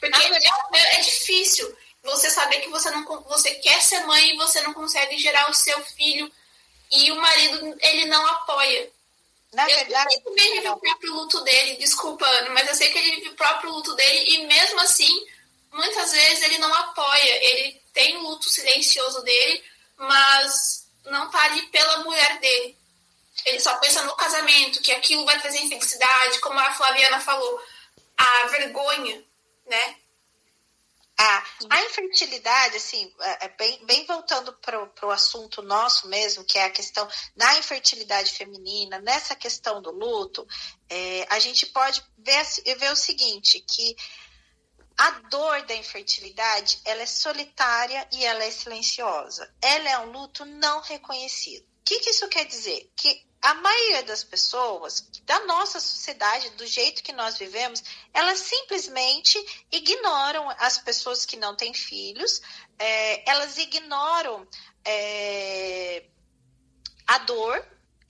Porque 0.00 0.20
é, 0.20 0.96
é, 0.96 1.00
difícil 1.00 1.76
você 2.02 2.28
saber 2.28 2.60
que 2.60 2.68
você 2.70 2.90
não 2.90 3.04
você 3.28 3.54
quer 3.56 3.80
ser 3.82 4.00
mãe 4.00 4.30
e 4.30 4.36
você 4.36 4.60
não 4.62 4.74
consegue 4.74 5.16
gerar 5.18 5.48
o 5.48 5.54
seu 5.54 5.80
filho 5.84 6.30
e 6.90 7.12
o 7.12 7.16
marido 7.16 7.76
ele 7.80 8.06
não 8.06 8.26
apoia. 8.26 8.90
Na 9.52 9.68
eu 9.68 9.76
verdade, 9.76 10.14
ele 10.14 10.54
vive 10.54 10.68
o 10.68 10.76
próprio 10.78 11.12
luto 11.12 11.40
dele, 11.42 11.76
desculpa, 11.76 12.26
Ana, 12.26 12.50
mas 12.50 12.68
eu 12.68 12.74
sei 12.74 12.90
que 12.90 12.98
ele 12.98 13.16
vive 13.16 13.28
o 13.28 13.36
próprio 13.36 13.70
luto 13.70 13.94
dele 13.94 14.34
e 14.34 14.46
mesmo 14.46 14.80
assim, 14.80 15.26
muitas 15.70 16.10
vezes 16.10 16.42
ele 16.42 16.58
não 16.58 16.72
apoia, 16.72 17.44
ele 17.44 17.81
tem 17.92 18.16
o 18.16 18.22
luto 18.22 18.48
silencioso 18.48 19.22
dele, 19.22 19.64
mas 19.96 20.88
não 21.04 21.30
tá 21.30 21.42
ali 21.44 21.62
pela 21.68 21.98
mulher 21.98 22.38
dele. 22.40 22.76
Ele 23.44 23.60
só 23.60 23.76
pensa 23.78 24.02
no 24.02 24.14
casamento, 24.16 24.80
que 24.82 24.92
aquilo 24.92 25.24
vai 25.24 25.40
trazer 25.40 25.58
infelicidade, 25.60 26.40
como 26.40 26.58
a 26.58 26.72
Flaviana 26.74 27.20
falou, 27.20 27.60
a 28.16 28.46
vergonha, 28.48 29.24
né? 29.66 29.96
A, 31.18 31.44
a 31.70 31.82
infertilidade, 31.84 32.76
assim, 32.76 33.12
é, 33.20 33.46
é 33.46 33.48
bem, 33.50 33.84
bem 33.84 34.06
voltando 34.06 34.52
para 34.54 35.06
o 35.06 35.10
assunto 35.10 35.62
nosso 35.62 36.08
mesmo, 36.08 36.44
que 36.44 36.58
é 36.58 36.64
a 36.64 36.70
questão 36.70 37.06
da 37.36 37.58
infertilidade 37.58 38.32
feminina, 38.32 38.98
nessa 39.00 39.36
questão 39.36 39.80
do 39.82 39.90
luto, 39.90 40.46
é, 40.88 41.26
a 41.28 41.38
gente 41.38 41.66
pode 41.66 42.02
ver, 42.18 42.44
ver 42.76 42.92
o 42.92 42.96
seguinte, 42.96 43.60
que 43.60 43.96
a 45.02 45.10
dor 45.28 45.62
da 45.62 45.74
infertilidade, 45.74 46.80
ela 46.84 47.02
é 47.02 47.06
solitária 47.06 48.06
e 48.12 48.24
ela 48.24 48.44
é 48.44 48.50
silenciosa. 48.52 49.52
Ela 49.60 49.90
é 49.90 49.98
um 49.98 50.12
luto 50.12 50.44
não 50.44 50.80
reconhecido. 50.80 51.64
O 51.64 51.84
que, 51.84 51.98
que 51.98 52.10
isso 52.10 52.28
quer 52.28 52.44
dizer? 52.44 52.88
Que 52.94 53.26
a 53.42 53.54
maioria 53.54 54.04
das 54.04 54.22
pessoas 54.22 55.04
da 55.24 55.40
nossa 55.40 55.80
sociedade, 55.80 56.50
do 56.50 56.64
jeito 56.64 57.02
que 57.02 57.12
nós 57.12 57.36
vivemos, 57.36 57.82
elas 58.14 58.38
simplesmente 58.38 59.36
ignoram 59.72 60.48
as 60.50 60.78
pessoas 60.78 61.26
que 61.26 61.36
não 61.36 61.56
têm 61.56 61.74
filhos, 61.74 62.40
é, 62.78 63.28
elas 63.28 63.58
ignoram 63.58 64.46
é, 64.84 66.04
a 67.08 67.18
dor. 67.18 67.66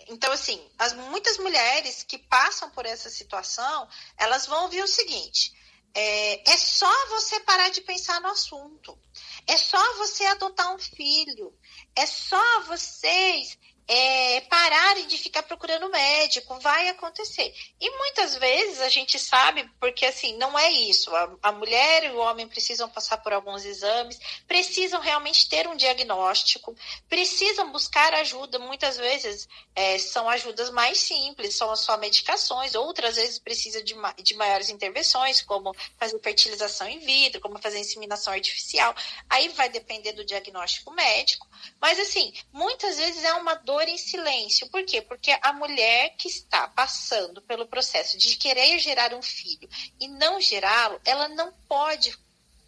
Então, 0.09 0.31
assim, 0.31 0.63
as, 0.79 0.93
muitas 0.93 1.39
mulheres 1.39 2.03
que 2.03 2.19
passam 2.19 2.69
por 2.69 2.85
essa 2.85 3.09
situação, 3.09 3.89
elas 4.19 4.47
vão 4.47 4.65
ouvir 4.65 4.83
o 4.83 4.87
seguinte: 4.87 5.62
é, 5.95 6.51
é 6.53 6.57
só 6.57 6.91
você 7.09 7.41
parar 7.41 7.71
de 7.71 7.81
pensar 7.83 8.21
no 8.21 8.29
assunto. 8.29 8.99
É 9.47 9.57
só 9.57 9.97
você 9.97 10.25
adotar 10.27 10.75
um 10.75 10.79
filho. 10.79 11.53
É 11.95 12.07
só 12.07 12.61
vocês 12.63 13.59
é, 13.89 14.41
pararem 14.43 15.07
de 15.07 15.19
ficar 15.19 15.43
procurando 15.43 15.89
médico, 15.89 16.59
vai 16.61 16.89
acontecer. 16.89 17.53
E 17.81 17.91
muitas 17.99 18.37
vezes 18.37 18.81
a 18.81 18.89
gente 18.89 19.19
sabe, 19.19 19.69
porque 19.81 20.07
assim, 20.07 20.37
não 20.37 20.59
é 20.59 20.71
isso. 20.71 21.15
A, 21.15 21.37
a, 21.43 21.53
mulher 21.53 22.05
e 22.05 22.11
o 22.11 22.19
homem 22.19 22.47
precisam 22.47 22.89
passar 22.89 23.19
por 23.19 23.33
alguns 23.33 23.65
exames, 23.65 24.19
precisam 24.47 25.01
realmente 25.01 25.49
ter 25.49 25.67
um 25.67 25.77
diagnóstico, 25.77 26.75
precisam 27.09 27.71
buscar 27.71 28.15
ajuda. 28.15 28.59
Muitas 28.59 28.97
vezes 28.97 29.49
é, 29.75 29.99
são 29.99 30.29
ajudas 30.29 30.71
mais 30.71 30.99
simples, 30.99 31.57
são 31.57 31.75
só 31.77 31.97
medicações, 31.97 32.75
outras 32.75 33.17
vezes 33.17 33.39
precisa 33.39 33.83
de, 33.83 33.95
de 34.23 34.35
maiores 34.35 34.71
intervenções, 34.71 35.43
como 35.43 35.75
fazer 35.99 36.19
fertilização 36.21 36.89
in 36.89 37.01
vitro, 37.01 37.41
como 37.41 37.61
fazer 37.61 37.79
inseminação 37.79 38.33
artificial. 38.33 38.95
Aí 39.29 39.49
vai 39.51 39.69
depender 39.69 40.13
do 40.13 40.25
diagnóstico 40.25 40.91
médico. 40.93 41.49
Mas 41.81 41.99
assim, 41.99 42.33
muitas 42.53 42.97
vezes 42.97 43.23
é 43.25 43.35
uma 43.35 43.55
dor 43.55 43.82
em 43.89 43.99
silêncio. 43.99 44.69
Por 44.71 44.85
quê? 44.85 45.01
Porque 45.03 45.37
a 45.43 45.53
mulher 45.53 46.15
que 46.17 46.29
está 46.29 46.69
passando 46.69 47.43
pelo 47.43 47.67
processo 47.67 48.17
de 48.19 48.37
querer 48.37 48.79
gerar 48.79 49.15
um 49.15 49.23
filho 49.23 49.69
e 50.01 50.09
não 50.09 50.41
gerá-lo, 50.41 51.01
ela 51.05 51.29
não 51.29 51.53
pode 51.69 52.17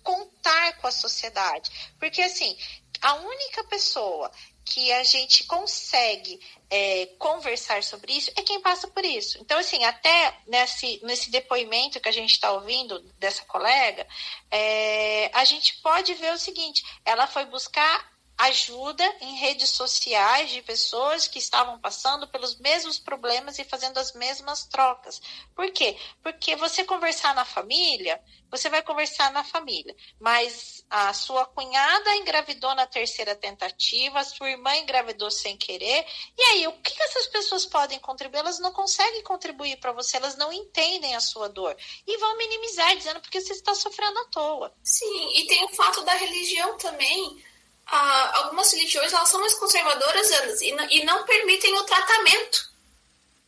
contar 0.02 0.76
com 0.78 0.87
a 0.87 0.92
sociedade. 0.92 1.94
Porque 1.99 2.23
assim, 2.23 2.56
a 3.00 3.14
única 3.14 3.64
pessoa 3.64 4.30
que 4.64 4.90
a 4.92 5.04
gente 5.04 5.44
consegue 5.44 6.40
é, 6.71 7.06
conversar 7.18 7.83
sobre 7.83 8.12
isso 8.14 8.30
é 8.35 8.42
quem 8.42 8.61
passa 8.61 8.88
por 8.88 9.04
isso. 9.04 9.38
Então, 9.40 9.59
assim, 9.59 9.85
até 9.85 10.38
nesse, 10.47 11.00
nesse 11.04 11.30
depoimento 11.30 12.00
que 12.00 12.09
a 12.09 12.12
gente 12.12 12.30
está 12.30 12.50
ouvindo 12.50 13.00
dessa 13.18 13.44
colega, 13.44 14.06
é, 14.50 15.30
a 15.35 15.44
gente 15.44 15.80
pode 15.83 16.14
ver 16.14 16.33
o 16.33 16.38
seguinte: 16.38 16.83
ela 17.04 17.26
foi 17.26 17.44
buscar 17.44 18.13
ajuda 18.36 19.04
em 19.20 19.36
redes 19.36 19.70
sociais 19.70 20.50
de 20.50 20.60
pessoas 20.62 21.28
que 21.28 21.38
estavam 21.38 21.78
passando 21.78 22.26
pelos 22.28 22.58
mesmos 22.58 22.98
problemas 22.98 23.58
e 23.58 23.64
fazendo 23.64 23.98
as 23.98 24.12
mesmas 24.12 24.64
trocas. 24.64 25.20
Por 25.54 25.70
quê? 25.70 25.96
Porque 26.22 26.56
você 26.56 26.84
conversar 26.84 27.34
na 27.34 27.44
família, 27.44 28.20
você 28.50 28.68
vai 28.68 28.82
conversar 28.82 29.32
na 29.32 29.44
família, 29.44 29.94
mas 30.20 30.84
a 30.90 31.12
sua 31.12 31.44
cunhada 31.46 32.14
engravidou 32.16 32.74
na 32.74 32.86
terceira 32.86 33.34
tentativa, 33.36 34.20
a 34.20 34.24
sua 34.24 34.50
irmã 34.50 34.76
engravidou 34.76 35.30
sem 35.30 35.56
querer, 35.56 36.06
e 36.36 36.42
aí 36.42 36.66
o 36.66 36.72
que 36.72 37.02
essas 37.02 37.26
pessoas 37.26 37.66
podem 37.66 37.98
contribuir? 38.00 38.40
Elas 38.40 38.58
não 38.58 38.72
conseguem 38.72 39.22
contribuir 39.22 39.78
para 39.78 39.92
você, 39.92 40.16
elas 40.16 40.36
não 40.36 40.52
entendem 40.52 41.14
a 41.14 41.20
sua 41.20 41.48
dor 41.48 41.76
e 42.06 42.16
vão 42.18 42.36
minimizar 42.36 42.96
dizendo 42.96 43.20
porque 43.20 43.40
você 43.40 43.52
está 43.52 43.74
sofrendo 43.74 44.18
à 44.18 44.24
toa. 44.26 44.74
Sim, 44.82 45.32
e 45.36 45.46
tem 45.46 45.64
o 45.64 45.74
fato 45.74 46.02
da 46.02 46.14
religião 46.14 46.76
também 46.78 47.42
ah, 47.86 48.38
algumas 48.38 48.72
religiões 48.72 49.12
elas 49.12 49.28
são 49.28 49.40
mais 49.40 49.54
conservadoras 49.54 50.30
Anas, 50.32 50.60
e, 50.62 50.72
não, 50.72 50.90
e 50.90 51.04
não 51.04 51.24
permitem 51.24 51.76
o 51.78 51.84
tratamento, 51.84 52.70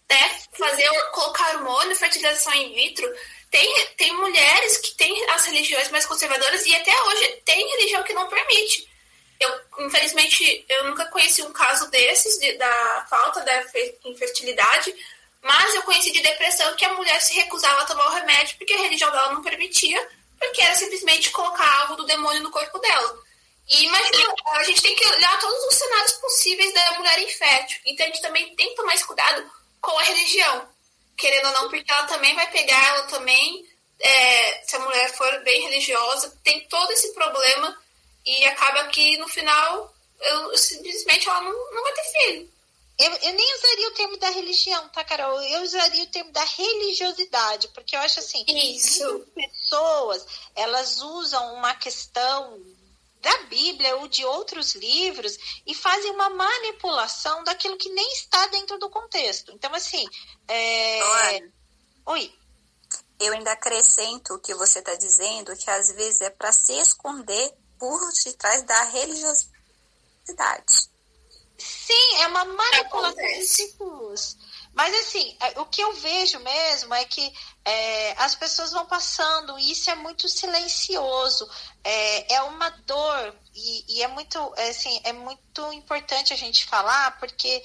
né? 0.09 0.41
Fazer, 0.57 0.89
colocar 1.13 1.57
hormônio, 1.57 1.97
fertilização 1.97 2.55
in 2.55 2.75
vitro. 2.75 3.11
Tem, 3.51 3.87
tem 3.97 4.13
mulheres 4.15 4.79
que 4.79 4.95
têm 4.97 5.31
as 5.31 5.47
religiões 5.47 5.91
mais 5.91 6.05
conservadoras 6.05 6.67
e 6.67 6.75
até 6.75 6.93
hoje 7.05 7.43
tem 7.45 7.71
religião 7.77 8.03
que 8.03 8.13
não 8.13 8.29
permite. 8.29 8.89
Eu, 9.39 9.61
infelizmente, 9.87 10.65
eu 10.69 10.85
nunca 10.85 11.05
conheci 11.07 11.43
um 11.43 11.53
caso 11.53 11.91
desses, 11.91 12.39
de, 12.39 12.53
da 12.55 13.07
falta 13.09 13.41
da 13.43 13.65
infertilidade, 14.05 14.95
mas 15.43 15.75
eu 15.75 15.83
conheci 15.83 16.11
de 16.11 16.23
depressão 16.23 16.75
que 16.75 16.85
a 16.85 16.95
mulher 16.95 17.21
se 17.21 17.35
recusava 17.35 17.83
a 17.83 17.87
tomar 17.87 18.07
o 18.07 18.15
remédio 18.15 18.57
porque 18.59 18.73
a 18.73 18.79
religião 18.79 19.11
dela 19.11 19.33
não 19.33 19.43
permitia, 19.43 20.09
porque 20.39 20.61
era 20.61 20.75
simplesmente 20.75 21.31
colocar 21.31 21.81
algo 21.81 21.97
do 21.97 22.07
demônio 22.07 22.43
no 22.43 22.51
corpo 22.51 22.79
dela. 22.79 23.26
E 23.69 23.85
imagina, 23.85 24.35
a 24.53 24.63
gente 24.63 24.81
tem 24.81 24.95
que 24.95 25.07
olhar 25.07 25.41
todos 25.41 25.65
os 25.65 25.75
cenários 25.75 26.13
possíveis 26.15 26.73
da 26.73 26.93
mulher 26.93 27.19
infértil. 27.21 27.81
Então 27.87 28.07
a 28.07 28.09
gente 28.09 28.23
também 28.23 28.55
tem 28.55 28.69
que 28.71 28.77
tomar 28.77 28.95
esse 28.95 29.05
cuidado 29.05 29.51
com 29.81 29.99
a 29.99 30.03
religião. 30.05 30.69
Querendo 31.17 31.47
ou 31.47 31.53
não, 31.53 31.69
porque 31.69 31.91
ela 31.91 32.07
também 32.07 32.35
vai 32.35 32.49
pegar, 32.51 32.89
ela 32.89 33.03
também, 33.05 33.67
é, 33.99 34.63
se 34.65 34.77
a 34.77 34.81
mulher 34.81 35.13
for 35.15 35.43
bem 35.43 35.63
religiosa, 35.63 36.33
tem 36.45 36.67
todo 36.69 36.93
esse 36.93 37.13
problema 37.15 37.77
e 38.25 38.45
acaba 38.45 38.87
que 38.89 39.17
no 39.19 39.29
final, 39.29 39.95
eu, 40.21 40.59
simplesmente 40.59 41.29
ela 41.29 41.41
não, 41.41 41.73
não 41.73 41.83
vai 41.83 41.93
ter 41.93 42.05
filho. 42.05 42.53
Eu, 42.99 43.13
eu, 43.13 43.35
nem 43.35 43.55
usaria 43.57 43.89
o 43.89 43.95
termo 43.95 44.17
da 44.17 44.31
religião, 44.31 44.89
tá, 44.89 45.05
Carol? 45.05 45.43
Eu 45.43 45.63
usaria 45.63 46.03
o 46.03 46.07
termo 46.07 46.33
da 46.33 46.45
religiosidade, 46.45 47.69
porque 47.69 47.95
eu 47.95 48.01
acho 48.01 48.21
assim, 48.21 48.45
Isso. 48.49 49.27
pessoas, 49.35 50.27
elas 50.55 50.99
usam 51.01 51.55
uma 51.55 51.75
questão 51.75 52.59
da 53.27 53.39
Bíblia 53.49 53.97
ou 53.97 54.07
de 54.07 54.25
outros 54.25 54.77
livros 54.77 55.37
e 55.67 55.75
fazem 55.75 56.13
uma 56.13 56.31
manipulação 56.31 57.43
daquilo 57.43 57.77
que 57.77 57.89
nem 57.89 58.13
está 58.13 58.47
dentro 58.47 58.79
do 58.79 58.89
contexto. 58.89 59.51
Então, 59.51 59.75
assim, 59.75 60.07
é... 60.47 61.01
Oi. 62.07 62.33
Eu 63.19 63.33
ainda 63.33 63.51
acrescento 63.51 64.35
o 64.35 64.39
que 64.39 64.55
você 64.55 64.79
está 64.79 64.95
dizendo, 64.95 65.57
que 65.57 65.69
às 65.69 65.91
vezes 65.91 66.21
é 66.21 66.31
para 66.31 66.53
se 66.53 66.73
esconder 66.75 67.53
por 67.81 67.99
detrás 68.25 68.63
da 68.63 68.83
religiosidade. 68.85 69.51
Sim, 71.59 72.17
é 72.21 72.29
uma 72.29 72.45
manipulação 72.45 73.25
de 73.25 73.47
círculos. 73.47 74.37
Mas 74.77 74.95
assim, 74.95 75.35
é, 75.41 75.59
o 75.59 75.65
que 75.65 75.81
eu 75.81 75.91
vejo 75.95 76.39
mesmo 76.41 76.93
é 76.93 77.03
que 77.07 77.33
é, 77.65 78.13
as 78.19 78.35
pessoas 78.35 78.73
vão 78.73 78.85
passando 78.85 79.59
e 79.59 79.73
isso 79.73 79.91
é 79.91 79.95
muito 79.95 80.29
silencioso. 80.29 81.49
É, 81.83 82.35
é 82.35 82.43
uma 82.43 82.69
dor 82.69 83.35
e, 83.55 83.97
e 83.97 84.03
é 84.03 84.09
muito 84.09 84.39
é, 84.55 84.69
assim, 84.69 85.01
é 85.03 85.15
muito 85.15 85.73
importante 85.73 86.35
a 86.35 86.37
gente 86.37 86.67
falar 86.67 87.19
porque 87.19 87.63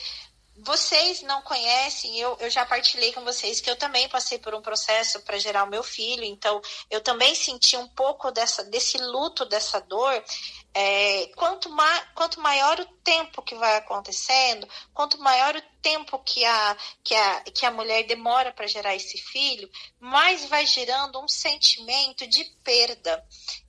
vocês 0.64 1.22
não 1.24 1.42
conhecem, 1.42 2.18
eu, 2.20 2.38
eu 2.40 2.50
já 2.50 2.66
partilhei 2.66 3.12
com 3.12 3.24
vocês 3.26 3.60
que 3.60 3.70
eu 3.70 3.76
também 3.76 4.08
passei 4.08 4.38
por 4.38 4.54
um 4.54 4.62
processo 4.62 5.20
para 5.22 5.38
gerar 5.38 5.64
o 5.64 5.70
meu 5.70 5.84
filho, 5.84 6.24
então 6.24 6.62
eu 6.90 7.02
também 7.02 7.34
senti 7.34 7.76
um 7.76 7.88
pouco 7.88 8.32
dessa, 8.32 8.64
desse 8.66 8.98
luto, 8.98 9.44
dessa 9.46 9.82
dor. 9.82 10.24
É, 10.74 11.28
quanto, 11.36 11.70
ma 11.70 12.02
quanto 12.16 12.40
maior 12.40 12.80
o 12.80 12.86
tempo 13.04 13.42
que 13.42 13.56
vai 13.56 13.76
acontecendo, 13.76 14.68
quanto 14.94 15.20
maior 15.20 15.54
o 15.56 15.62
tempo 15.82 16.18
que 16.20 16.46
a, 16.46 16.78
que 17.04 17.14
a, 17.14 17.42
que 17.42 17.66
a 17.66 17.72
mulher 17.72 18.04
demora 18.04 18.54
para 18.54 18.68
gerar 18.68 18.96
esse 18.96 19.18
filho, 19.18 19.70
mais 20.00 20.46
vai 20.46 20.66
gerando 20.66 21.20
um 21.20 21.28
sentimento 21.28 22.26
de 22.26 22.46
perda. 22.64 23.22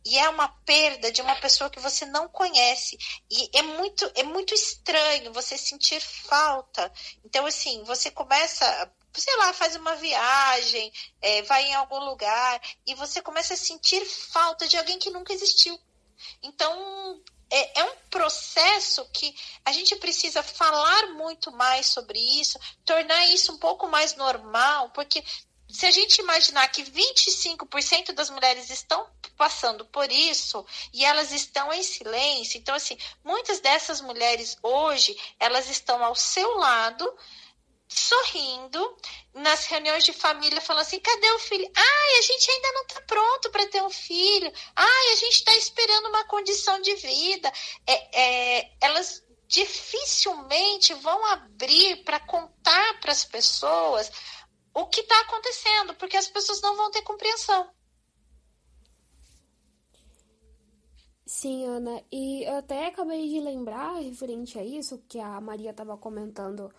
E 0.04 0.16
é 0.18 0.28
uma 0.28 0.48
perda 0.64 1.10
de 1.10 1.20
uma 1.22 1.34
pessoa 1.36 1.70
que 1.70 1.80
você 1.80 2.04
não 2.06 2.28
conhece. 2.28 2.96
E 3.30 3.50
é 3.52 3.62
muito, 3.62 4.10
é 4.14 4.22
muito 4.22 4.54
estranho 4.54 5.32
você 5.32 5.58
sentir 5.58 6.00
falta. 6.00 6.92
Então, 7.24 7.46
assim, 7.46 7.82
você 7.84 8.10
começa 8.10 8.92
sei 9.20 9.36
lá, 9.36 9.52
faz 9.52 9.76
uma 9.76 9.94
viagem, 9.96 10.90
é, 11.20 11.42
vai 11.42 11.64
em 11.64 11.74
algum 11.74 11.98
lugar 11.98 12.60
e 12.86 12.94
você 12.94 13.20
começa 13.20 13.54
a 13.54 13.56
sentir 13.58 14.04
falta 14.06 14.66
de 14.66 14.78
alguém 14.78 14.98
que 14.98 15.10
nunca 15.10 15.32
existiu. 15.32 15.78
Então, 16.42 17.22
é, 17.50 17.80
é, 17.80 17.84
um 17.84 17.96
processo 18.10 19.04
que 19.12 19.34
a 19.64 19.72
gente 19.72 19.94
precisa 19.96 20.42
falar 20.42 21.08
muito 21.08 21.52
mais 21.52 21.86
sobre 21.86 22.18
isso, 22.18 22.58
tornar 22.84 23.26
isso 23.26 23.52
um 23.52 23.58
pouco 23.58 23.86
mais 23.88 24.16
normal, 24.16 24.90
porque 24.90 25.22
se 25.68 25.86
a 25.86 25.90
gente 25.90 26.18
imaginar 26.18 26.68
que 26.68 26.82
25% 26.82 28.12
das 28.12 28.28
mulheres 28.30 28.70
estão 28.70 29.06
passando 29.36 29.84
por 29.86 30.10
isso 30.10 30.64
e 30.92 31.04
elas 31.04 31.32
estão 31.32 31.72
em 31.72 31.82
silêncio, 31.82 32.58
então 32.58 32.74
assim, 32.74 32.96
muitas 33.24 33.60
dessas 33.60 34.00
mulheres 34.00 34.56
hoje, 34.62 35.16
elas 35.40 35.68
estão 35.68 36.04
ao 36.04 36.14
seu 36.14 36.56
lado, 36.58 37.10
sorrindo 37.92 38.96
nas 39.34 39.66
reuniões 39.66 40.04
de 40.04 40.12
família, 40.12 40.60
falando 40.60 40.82
assim: 40.82 41.00
cadê 41.00 41.30
o 41.32 41.38
filho? 41.38 41.70
Ai, 41.74 42.18
a 42.18 42.22
gente 42.22 42.50
ainda 42.50 42.72
não 42.72 42.82
está 42.82 43.00
pronto 43.02 43.50
para 43.50 43.66
ter 43.66 43.82
um 43.82 43.90
filho. 43.90 44.52
Ai, 44.74 45.12
a 45.12 45.16
gente 45.16 45.34
está 45.34 45.56
esperando 45.56 46.08
uma 46.08 46.24
condição 46.24 46.80
de 46.80 46.94
vida. 46.96 47.52
É, 47.86 48.58
é, 48.58 48.72
elas 48.80 49.22
dificilmente 49.46 50.94
vão 50.94 51.26
abrir 51.26 52.02
para 52.04 52.18
contar 52.20 53.00
para 53.00 53.12
as 53.12 53.24
pessoas 53.24 54.10
o 54.74 54.86
que 54.86 55.00
está 55.00 55.20
acontecendo, 55.20 55.94
porque 55.94 56.16
as 56.16 56.28
pessoas 56.28 56.62
não 56.62 56.74
vão 56.74 56.90
ter 56.90 57.02
compreensão. 57.02 57.70
Sim, 61.26 61.64
Ana, 61.66 62.02
e 62.12 62.44
eu 62.44 62.56
até 62.56 62.86
acabei 62.86 63.26
de 63.26 63.40
lembrar, 63.40 63.94
referente 63.94 64.58
a 64.58 64.64
isso, 64.64 65.02
que 65.08 65.18
a 65.18 65.40
Maria 65.40 65.70
estava 65.70 65.96
comentando 65.96 66.70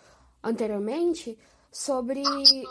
anteriormente, 0.43 1.38
sobre 1.71 2.21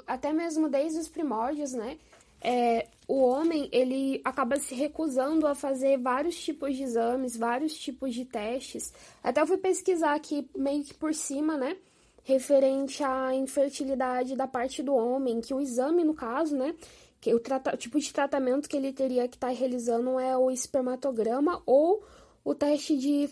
até 0.06 0.32
mesmo 0.32 0.68
desde 0.68 0.98
os 0.98 1.08
primórdios, 1.08 1.72
né? 1.72 1.98
É, 2.44 2.88
o 3.06 3.20
homem 3.20 3.68
ele 3.70 4.20
acaba 4.24 4.56
se 4.56 4.74
recusando 4.74 5.46
a 5.46 5.54
fazer 5.54 5.96
vários 5.98 6.36
tipos 6.36 6.76
de 6.76 6.82
exames, 6.82 7.36
vários 7.36 7.74
tipos 7.74 8.12
de 8.12 8.24
testes. 8.24 8.92
Até 9.22 9.40
eu 9.40 9.46
fui 9.46 9.58
pesquisar 9.58 10.14
aqui 10.14 10.48
meio 10.56 10.82
que 10.82 10.94
por 10.94 11.14
cima, 11.14 11.56
né? 11.56 11.76
Referente 12.24 13.02
à 13.02 13.34
infertilidade 13.34 14.36
da 14.36 14.46
parte 14.46 14.82
do 14.82 14.94
homem, 14.94 15.40
que 15.40 15.54
o 15.54 15.60
exame, 15.60 16.04
no 16.04 16.14
caso, 16.14 16.56
né? 16.56 16.74
Que 17.20 17.32
o, 17.32 17.36
o 17.36 17.76
tipo 17.76 18.00
de 18.00 18.12
tratamento 18.12 18.68
que 18.68 18.76
ele 18.76 18.92
teria 18.92 19.28
que 19.28 19.36
estar 19.36 19.48
tá 19.48 19.52
realizando 19.52 20.18
é 20.18 20.36
o 20.36 20.50
espermatograma 20.50 21.62
ou 21.64 22.04
o 22.44 22.54
teste 22.54 22.96
de 22.96 23.28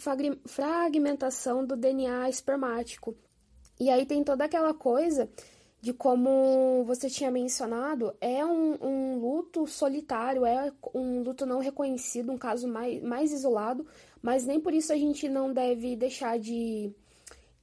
fragmentação 0.46 1.64
do 1.64 1.76
DNA 1.76 2.28
espermático. 2.28 3.16
E 3.80 3.88
aí 3.88 4.04
tem 4.04 4.22
toda 4.22 4.44
aquela 4.44 4.74
coisa 4.74 5.30
de 5.80 5.94
como 5.94 6.84
você 6.84 7.08
tinha 7.08 7.30
mencionado, 7.30 8.14
é 8.20 8.44
um, 8.44 8.76
um, 8.84 9.18
luto 9.18 9.66
solitário, 9.66 10.44
é 10.44 10.70
um 10.94 11.22
luto 11.22 11.46
não 11.46 11.58
reconhecido, 11.58 12.30
um 12.30 12.36
caso 12.36 12.68
mais, 12.68 13.02
mais 13.02 13.32
isolado, 13.32 13.86
mas 14.20 14.44
nem 14.44 14.60
por 14.60 14.74
isso 14.74 14.92
a 14.92 14.96
gente 14.96 15.26
não 15.26 15.50
deve 15.50 15.96
deixar 15.96 16.38
de, 16.38 16.94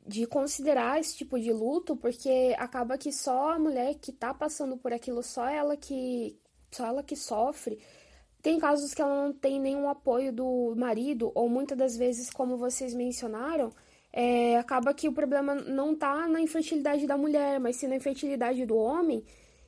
de 0.08 0.26
considerar 0.26 1.00
esse 1.00 1.16
tipo 1.16 1.40
de 1.40 1.54
luto, 1.54 1.96
porque 1.96 2.56
acaba 2.58 2.98
que 2.98 3.12
só 3.12 3.52
a 3.52 3.60
mulher 3.60 3.94
que 3.96 4.12
tá 4.12 4.34
passando 4.34 4.76
por 4.76 4.92
aquilo, 4.92 5.22
só 5.22 5.48
ela 5.48 5.78
que, 5.78 6.36
só 6.72 6.88
ela 6.88 7.04
que 7.04 7.16
sofre. 7.16 7.78
Tem 8.42 8.58
casos 8.58 8.96
que 8.96 9.02
ela 9.02 9.28
não 9.28 9.32
tem 9.32 9.60
nenhum 9.60 9.88
apoio 9.88 10.34
do 10.34 10.74
marido, 10.76 11.32
ou 11.36 11.48
muitas 11.48 11.78
das 11.78 11.96
vezes, 11.96 12.32
como 12.32 12.58
vocês 12.58 12.96
mencionaram, 12.96 13.72
é, 14.12 14.58
acaba 14.58 14.94
que 14.94 15.08
o 15.08 15.14
problema 15.14 15.56
não 15.56 15.94
está 15.94 16.28
na 16.28 16.42
infertilidade 16.42 17.06
da 17.06 17.18
mulher, 17.18 17.60
mas 17.60 17.76
sim 17.76 17.88
na 17.88 17.96
infertilidade 17.96 18.66
do 18.66 18.76
homem. 18.76 19.24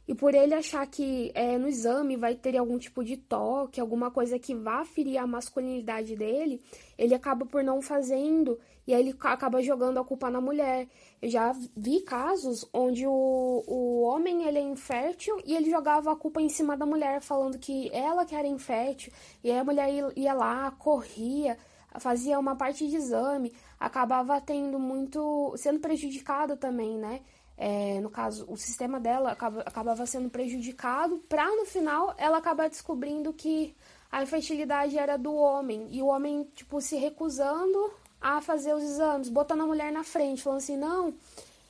E 0.10 0.16
por 0.16 0.34
ele 0.34 0.56
achar 0.56 0.88
que 0.88 1.32
é, 1.36 1.56
no 1.56 1.68
exame 1.68 2.18
vai 2.18 2.34
ter 2.34 2.58
algum 2.58 2.80
tipo 2.80 3.04
de 3.04 3.16
toque, 3.16 3.80
alguma 3.80 4.10
coisa 4.10 4.40
que 4.40 4.56
vá 4.56 4.84
ferir 4.84 5.20
a 5.20 5.28
masculinidade 5.28 6.16
dele, 6.16 6.60
ele 6.98 7.14
acaba 7.14 7.46
por 7.46 7.64
não 7.64 7.80
fazendo 7.80 8.58
e 8.88 8.94
aí 8.96 9.02
ele 9.02 9.16
acaba 9.22 9.62
jogando 9.62 10.00
a 10.00 10.04
culpa 10.04 10.32
na 10.32 10.42
mulher. 10.42 10.88
Eu 11.22 11.30
já 11.30 11.54
vi 11.78 12.02
casos 12.02 12.68
onde 12.74 13.06
o, 13.06 13.64
o 13.68 14.02
homem 14.02 14.48
ele 14.48 14.58
é 14.58 14.64
infértil 14.64 15.40
e 15.46 15.56
ele 15.56 15.70
jogava 15.70 16.12
a 16.12 16.16
culpa 16.16 16.42
em 16.42 16.50
cima 16.50 16.76
da 16.76 16.88
mulher, 16.88 17.22
falando 17.22 17.60
que 17.60 17.88
ela 17.94 18.26
que 18.26 18.34
era 18.34 18.48
infértil, 18.48 19.14
e 19.44 19.52
aí 19.52 19.60
a 19.60 19.64
mulher 19.64 20.12
ia 20.16 20.34
lá, 20.34 20.72
corria, 20.72 21.56
fazia 21.98 22.38
uma 22.38 22.56
parte 22.56 22.88
de 22.88 22.96
exame, 22.96 23.54
acabava 23.80 24.40
tendo 24.42 24.78
muito. 24.78 25.54
sendo 25.58 25.80
prejudicado 25.80 26.58
também, 26.58 26.98
né? 26.98 27.22
É, 27.58 28.00
no 28.00 28.10
caso, 28.10 28.46
o 28.48 28.56
sistema 28.56 29.00
dela 29.00 29.32
acaba, 29.32 29.62
acabava 29.62 30.06
sendo 30.06 30.30
prejudicado, 30.30 31.18
para 31.28 31.46
no 31.56 31.66
final 31.66 32.14
ela 32.18 32.38
acabar 32.38 32.70
descobrindo 32.70 33.34
que 33.34 33.76
a 34.12 34.24
infertilidade 34.24 34.98
era 34.98 35.18
do 35.18 35.34
homem 35.34 35.88
e 35.92 36.02
o 36.02 36.08
homem, 36.08 36.50
tipo, 36.56 36.80
se 36.80 36.96
recusando 36.96 37.92
a 38.22 38.42
fazer 38.42 38.74
os 38.74 38.84
exames, 38.84 39.30
botando 39.30 39.62
a 39.62 39.68
mulher 39.68 39.92
na 39.92 40.04
frente, 40.04 40.42
falando 40.42 40.60
assim: 40.60 40.78
não. 40.78 41.14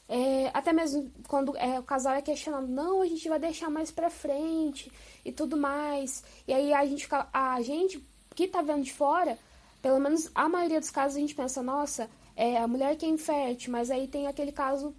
É, 0.08 0.49
até 0.55 0.73
mesmo 0.73 1.12
quando 1.27 1.55
é, 1.58 1.79
o 1.79 1.84
casal 1.84 2.15
é 2.15 2.21
questionado, 2.21 2.67
não, 2.67 3.01
a 3.01 3.05
gente 3.05 3.29
vai 3.29 3.38
deixar 3.38 3.69
mais 3.69 3.91
pra 3.91 4.10
frente 4.10 4.91
e 5.23 5.32
tudo 5.32 5.55
mais. 5.55 6.23
E 6.47 6.53
aí 6.53 6.73
a 6.73 6.86
gente, 6.86 7.08
a 7.32 7.62
gente 7.62 8.03
que 8.36 8.47
tá 8.47 8.62
vendo 8.62 8.84
de 8.84 8.93
fora 8.93 9.38
pelo 9.82 10.00
menos 10.00 10.30
a 10.34 10.50
maioria 10.50 10.80
dos 10.80 10.92
casos 10.92 11.18
a 11.18 11.20
gente 11.20 11.36
pensa, 11.36 11.62
nossa, 11.62 12.10
é 12.36 12.58
a 12.58 12.68
mulher 12.68 12.96
que 12.96 13.06
é 13.06 13.10
infértil, 13.10 13.72
mas 13.72 13.92
aí 13.92 14.08
tem 14.08 14.28
aquele 14.28 14.52
caso 14.52 14.96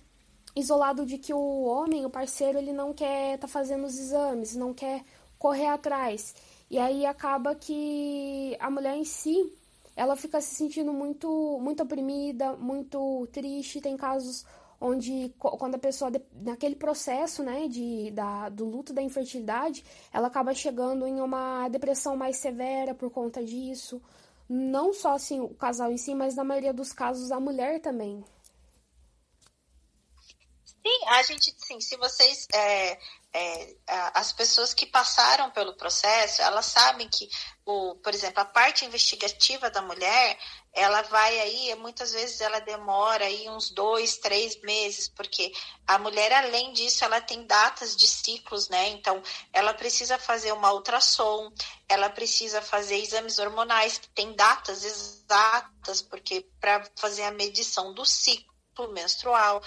isolado 0.55 1.07
de 1.07 1.19
que 1.19 1.33
o 1.33 1.65
homem, 1.65 2.05
o 2.05 2.11
parceiro, 2.11 2.59
ele 2.59 2.73
não 2.73 2.93
quer 2.93 3.39
tá 3.39 3.47
fazendo 3.47 3.85
os 3.85 3.99
exames, 3.99 4.57
não 4.57 4.75
quer 4.75 5.03
correr 5.39 5.69
atrás. 5.69 6.35
E 6.71 6.79
aí 6.79 7.07
acaba 7.07 7.55
que 7.55 8.57
a 8.61 8.71
mulher 8.71 8.97
em 8.97 9.05
si, 9.05 9.53
ela 9.97 10.17
fica 10.17 10.41
se 10.41 10.55
sentindo 10.55 10.93
muito, 10.93 11.59
muito 11.61 11.83
oprimida, 11.83 12.55
muito 12.57 13.27
triste. 13.33 13.81
Tem 13.81 13.97
casos 13.97 14.45
onde 14.81 15.35
quando 15.39 15.75
a 15.75 15.79
pessoa 15.79 16.11
naquele 16.33 16.75
processo, 16.75 17.43
né, 17.43 17.69
de 17.69 18.11
da, 18.13 18.49
do 18.49 18.65
luto 18.65 18.93
da 18.93 19.03
infertilidade, 19.03 19.85
ela 20.13 20.29
acaba 20.29 20.55
chegando 20.55 21.07
em 21.07 21.21
uma 21.21 21.69
depressão 21.69 22.17
mais 22.17 22.37
severa 22.37 22.95
por 22.95 23.11
conta 23.11 23.45
disso. 23.45 24.01
Não 24.53 24.93
só 24.93 25.15
assim 25.15 25.39
o 25.39 25.55
casal 25.55 25.93
em 25.93 25.97
si, 25.97 26.13
mas 26.13 26.35
na 26.35 26.43
maioria 26.43 26.75
dos 26.75 26.93
casos 26.93 27.31
a 27.31 27.39
mulher 27.39 27.81
também. 27.81 28.25
Sim, 30.65 31.07
a 31.07 31.23
gente, 31.23 31.55
sim, 31.57 31.81
se 31.81 31.97
vocês 31.97 32.49
é, 32.53 32.99
é, 33.33 33.77
as 34.15 34.33
pessoas 34.33 34.75
que 34.75 34.87
passaram 34.87 35.51
pelo 35.51 35.77
processo, 35.77 36.43
elas 36.43 36.67
sabem 36.67 37.09
que, 37.09 37.29
o, 37.65 37.95
por 37.97 38.13
exemplo, 38.13 38.41
a 38.41 38.45
parte 38.45 38.85
investigativa 38.85 39.71
da 39.71 39.81
mulher, 39.81 40.37
ela 40.73 41.03
vai 41.03 41.39
aí, 41.39 41.75
muitas 41.77 42.13
vezes 42.13 42.41
ela 42.41 42.61
demora 42.61 43.25
aí 43.25 43.49
uns 43.49 43.71
dois, 43.71 44.19
três 44.19 44.61
meses, 44.63 45.09
porque 45.09 45.53
a 45.87 45.99
mulher, 45.99 46.33
além 46.33 46.73
disso, 46.73 47.05
ela 47.05 47.21
tem 47.21 47.47
datas 47.47 47.97
de 47.97 48.09
ciclos, 48.09 48.69
né? 48.69 48.89
Então, 48.89 49.23
ela 49.53 49.75
precisa 49.75 50.19
fazer 50.19 50.53
uma 50.53 50.73
ultrassom, 50.73 51.53
ela 51.89 52.11
precisa 52.11 52.61
fazer 52.61 52.97
exames 52.97 53.39
hormonais, 53.39 53.99
que 53.99 54.09
tem 54.09 54.35
datas 54.35 54.85
exatas, 54.85 56.03
porque 56.03 56.49
para 56.61 56.85
fazer 56.97 57.23
a 57.25 57.31
medição 57.31 57.95
do 57.95 58.05
ciclo 58.05 58.93
menstrual, 58.93 59.63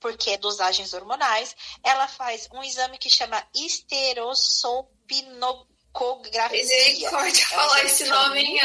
porque 0.00 0.38
dosagens 0.38 0.94
hormonais, 0.94 1.54
ela 1.84 2.08
faz 2.08 2.48
um 2.52 2.64
exame 2.64 2.98
que 2.98 3.10
chama 3.10 3.46
esterosopinocografia. 3.54 6.50
Misericórdia, 6.50 7.42
é 7.42 7.46
um 7.46 7.48
falar 7.48 7.84
esse 7.84 8.06
nome, 8.06 8.58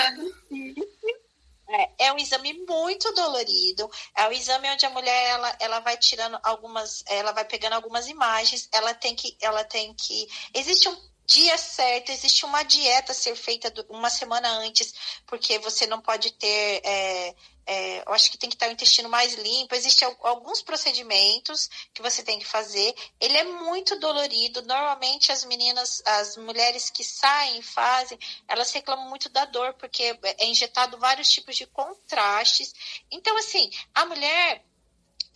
é, 1.67 2.07
é, 2.07 2.13
um 2.13 2.17
exame 2.17 2.53
muito 2.67 3.11
dolorido. 3.13 3.89
É 4.15 4.27
um 4.27 4.31
exame 4.31 4.69
onde 4.69 4.85
a 4.85 4.89
mulher 4.89 5.29
ela, 5.29 5.55
ela 5.59 5.79
vai 5.79 5.97
tirando 5.97 6.39
algumas, 6.43 7.03
ela 7.07 7.31
vai 7.31 7.43
pegando 7.43 7.73
algumas 7.73 8.07
imagens. 8.07 8.69
Ela 8.71 8.93
tem 8.93 9.15
que, 9.15 9.35
ela 9.41 9.63
tem 9.63 9.93
que. 9.93 10.27
Existe 10.53 10.87
um 10.87 10.95
dia 11.25 11.57
certo, 11.57 12.11
existe 12.11 12.45
uma 12.45 12.61
dieta 12.63 13.11
a 13.11 13.15
ser 13.15 13.35
feita 13.35 13.73
uma 13.89 14.11
semana 14.11 14.47
antes, 14.59 14.93
porque 15.25 15.57
você 15.59 15.87
não 15.87 16.01
pode 16.01 16.31
ter. 16.33 16.81
É, 16.83 17.35
é, 17.65 18.03
eu 18.07 18.13
acho 18.13 18.29
que 18.29 18.37
tem 18.37 18.49
que 18.49 18.55
estar 18.55 18.69
o 18.69 18.71
intestino 18.71 19.09
mais 19.09 19.33
limpo. 19.35 19.73
Existem 19.73 20.07
alguns 20.21 20.61
procedimentos 20.61 21.69
que 21.93 22.01
você 22.01 22.23
tem 22.23 22.37
que 22.37 22.45
fazer. 22.45 22.93
Ele 23.19 23.37
é 23.37 23.43
muito 23.43 23.99
dolorido. 23.99 24.61
Normalmente 24.61 25.31
as 25.31 25.43
meninas, 25.45 26.01
as 26.05 26.37
mulheres 26.37 26.89
que 26.89 27.03
saem 27.03 27.61
fazem, 27.61 28.19
elas 28.47 28.71
reclamam 28.71 29.09
muito 29.09 29.29
da 29.29 29.45
dor, 29.45 29.73
porque 29.73 30.17
é 30.23 30.45
injetado 30.45 30.97
vários 30.97 31.29
tipos 31.29 31.55
de 31.55 31.65
contrastes. 31.67 32.73
Então, 33.11 33.35
assim, 33.37 33.69
a 33.93 34.05
mulher 34.05 34.63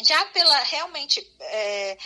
já 0.01 0.25
pela 0.27 0.57
realmente 0.59 1.19
é, 1.41 1.97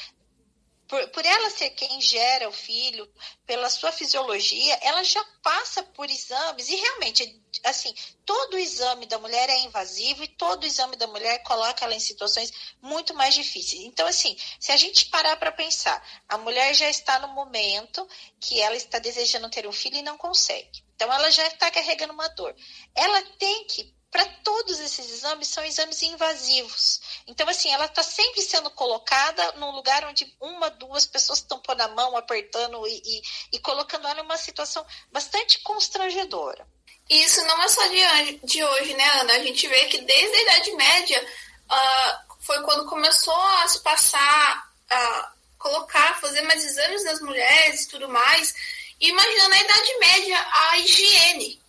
por, 0.88 1.08
por 1.10 1.26
ela 1.26 1.50
ser 1.50 1.72
quem 1.72 2.00
gera 2.00 2.48
o 2.48 2.52
filho, 2.52 3.12
pela 3.46 3.70
sua 3.70 3.92
fisiologia, 3.92 4.78
ela 4.82 5.04
já 5.04 5.24
passa 5.42 5.82
por 5.82 6.10
exames 6.10 6.70
e 6.70 6.76
realmente, 6.76 7.43
assim, 7.64 7.94
todo 8.26 8.58
exame 8.58 9.06
da 9.06 9.18
mulher 9.18 9.50
é 9.50 9.60
invasivo 9.62 10.24
e 10.24 10.28
todo 10.28 10.66
exame 10.66 10.96
da 10.96 11.08
mulher 11.08 11.42
coloca 11.44 11.86
ela 11.86 11.96
em 11.96 12.00
situações 12.00 12.52
muito 12.82 13.14
mais 13.14 13.34
difíceis. 13.34 13.84
Então, 13.84 14.06
assim, 14.08 14.38
se 14.60 14.72
a 14.72 14.78
gente 14.78 15.10
parar 15.10 15.38
para 15.38 15.52
pensar, 15.52 16.02
a 16.28 16.38
mulher 16.38 16.74
já 16.74 16.90
está 16.90 17.20
no 17.20 17.30
momento 17.30 18.08
que 18.40 18.62
ela 18.62 18.76
está 18.76 19.00
desejando 19.00 19.50
ter 19.50 19.68
um 19.68 19.72
filho 19.72 19.98
e 19.98 20.02
não 20.02 20.18
consegue. 20.18 20.84
Então, 20.96 21.12
ela 21.12 21.30
já 21.32 21.48
está 21.48 21.72
carregando 21.72 22.14
uma 22.14 22.28
dor. 22.30 22.56
Ela 22.96 23.22
tem 23.38 23.66
que 23.66 23.94
para 24.14 24.26
todos 24.44 24.80
esses 24.80 25.10
exames 25.12 25.48
são 25.48 25.66
exames 25.66 26.04
invasivos. 26.04 27.02
Então, 27.26 27.50
assim, 27.50 27.72
ela 27.72 27.86
está 27.86 28.04
sempre 28.04 28.44
sendo 28.44 28.70
colocada 28.70 29.54
num 29.54 29.72
lugar 29.72 30.06
onde 30.06 30.32
uma, 30.40 30.70
duas 30.70 31.04
pessoas 31.08 31.40
estão 31.40 31.60
pondo 31.60 31.82
a 31.82 31.88
mão, 31.88 32.16
apertando 32.16 32.88
e, 32.88 33.02
e, 33.04 33.22
e 33.54 33.60
colocando 33.60 34.08
ela 34.08 34.20
em 34.20 34.24
uma 34.24 34.38
situação 34.38 34.86
bastante 35.12 35.60
constrangedora. 35.64 36.68
Isso 37.10 37.42
não 37.44 37.62
é 37.62 37.68
só 37.68 37.86
de, 37.88 38.40
de 38.46 38.64
hoje, 38.64 38.94
né, 38.94 39.10
Ana? 39.22 39.34
A 39.34 39.40
gente 39.40 39.68
vê 39.68 39.86
que 39.86 40.02
desde 40.02 40.36
a 40.36 40.42
Idade 40.42 40.72
Média 40.74 41.28
uh, 41.72 42.36
foi 42.42 42.62
quando 42.64 42.90
começou 42.90 43.36
a 43.36 43.68
se 43.68 43.82
passar, 43.82 44.68
a 44.90 45.32
colocar, 45.58 46.20
fazer 46.20 46.42
mais 46.44 46.64
exames 46.64 47.04
nas 47.06 47.22
mulheres 47.22 47.82
e 47.82 47.90
tudo 47.90 48.10
mais. 48.10 48.54
E 49.00 49.10
imagina 49.10 49.50
na 49.50 49.60
Idade 49.60 50.00
Média 50.00 50.48
a 50.52 50.78
higiene. 50.80 51.62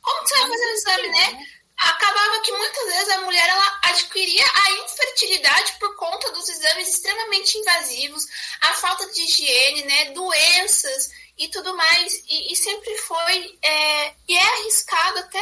Como 0.00 0.26
você 0.26 0.36
vai 0.36 0.48
fazer 0.48 0.66
o 0.66 0.74
exame, 0.74 1.08
né? 1.08 1.46
acabava 1.88 2.40
que 2.42 2.52
muitas 2.52 2.86
vezes 2.86 3.08
a 3.08 3.20
mulher 3.22 3.48
ela 3.48 3.80
adquiria 3.82 4.44
a 4.44 4.72
infertilidade 4.84 5.72
por 5.80 5.96
conta 5.96 6.30
dos 6.32 6.48
exames 6.48 6.88
extremamente 6.88 7.58
invasivos, 7.58 8.26
a 8.60 8.74
falta 8.74 9.10
de 9.10 9.22
higiene, 9.22 9.82
né, 9.84 10.10
doenças 10.12 11.10
e 11.36 11.48
tudo 11.48 11.74
mais. 11.76 12.22
E, 12.28 12.52
e 12.52 12.56
sempre 12.56 12.96
foi 12.98 13.58
é, 13.62 14.14
e 14.28 14.36
é 14.36 14.42
arriscado 14.42 15.18
até 15.18 15.40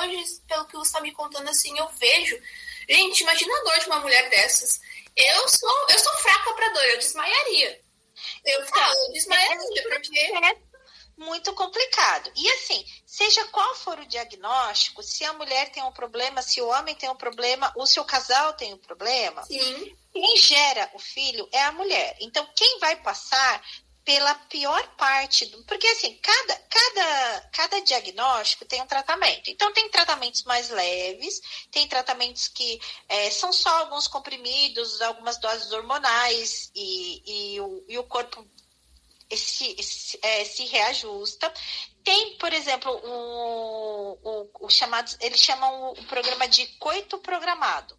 hoje, 0.00 0.40
pelo 0.46 0.66
que 0.66 0.76
você 0.76 0.88
está 0.88 1.00
me 1.00 1.12
contando 1.12 1.48
assim, 1.48 1.76
eu 1.78 1.88
vejo. 1.98 2.40
Gente, 2.88 3.22
imagina 3.22 3.54
a 3.54 3.64
dor 3.64 3.78
de 3.80 3.86
uma 3.86 4.00
mulher 4.00 4.28
dessas. 4.30 4.80
Eu 5.16 5.48
sou, 5.48 5.86
eu 5.90 5.98
sou 5.98 6.12
fraca 6.18 6.54
para 6.54 6.72
dor, 6.72 6.84
eu 6.84 6.98
desmaiaria. 6.98 7.80
Eu 8.44 8.66
falo, 8.66 8.94
eu 9.06 9.12
desmaiaria, 9.12 9.82
porque 9.88 10.30
muito 11.18 11.52
complicado. 11.52 12.30
E 12.34 12.48
assim, 12.52 12.84
seja 13.04 13.44
qual 13.48 13.74
for 13.74 13.98
o 13.98 14.06
diagnóstico, 14.06 15.02
se 15.02 15.24
a 15.24 15.32
mulher 15.32 15.70
tem 15.70 15.82
um 15.82 15.92
problema, 15.92 16.40
se 16.40 16.60
o 16.60 16.68
homem 16.68 16.94
tem 16.94 17.10
um 17.10 17.16
problema, 17.16 17.72
ou 17.76 17.86
se 17.86 17.98
o 17.98 18.04
casal 18.04 18.52
tem 18.52 18.72
um 18.72 18.78
problema, 18.78 19.42
Sim. 19.42 19.96
quem 20.12 20.36
gera 20.36 20.88
o 20.94 20.98
filho 20.98 21.48
é 21.52 21.62
a 21.64 21.72
mulher. 21.72 22.16
Então, 22.20 22.48
quem 22.54 22.78
vai 22.78 22.96
passar 22.96 23.62
pela 24.08 24.34
pior 24.34 24.88
parte 24.96 25.44
do. 25.44 25.62
Porque 25.64 25.86
assim, 25.88 26.18
cada, 26.22 26.56
cada, 26.56 27.40
cada 27.52 27.80
diagnóstico 27.82 28.64
tem 28.64 28.80
um 28.80 28.86
tratamento. 28.86 29.50
Então, 29.50 29.70
tem 29.74 29.90
tratamentos 29.90 30.44
mais 30.44 30.70
leves, 30.70 31.38
tem 31.70 31.86
tratamentos 31.86 32.48
que 32.48 32.80
é, 33.06 33.30
são 33.30 33.52
só 33.52 33.68
alguns 33.80 34.08
comprimidos, 34.08 35.02
algumas 35.02 35.36
doses 35.36 35.70
hormonais, 35.72 36.70
e, 36.74 37.52
e, 37.52 37.60
o, 37.60 37.84
e 37.86 37.98
o 37.98 38.04
corpo 38.04 38.42
se, 39.30 39.76
se, 39.82 40.18
é, 40.22 40.42
se 40.46 40.64
reajusta. 40.64 41.52
Tem, 42.02 42.38
por 42.38 42.50
exemplo, 42.54 42.90
o, 42.90 44.18
o, 44.22 44.50
o 44.60 44.70
chamado, 44.70 45.14
eles 45.20 45.40
chamam 45.40 45.90
o 45.90 46.04
programa 46.06 46.48
de 46.48 46.66
coito 46.78 47.18
programado. 47.18 47.94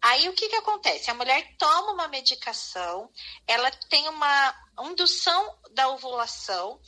Aí 0.00 0.26
o 0.26 0.32
que, 0.32 0.48
que 0.48 0.56
acontece? 0.56 1.10
A 1.10 1.14
mulher 1.14 1.54
toma 1.58 1.92
uma 1.92 2.08
medicação, 2.08 3.10
ela 3.46 3.70
tem 3.90 4.08
uma 4.08 4.54
indução 4.86 5.58
da 5.72 5.88
ovulação. 5.88 6.80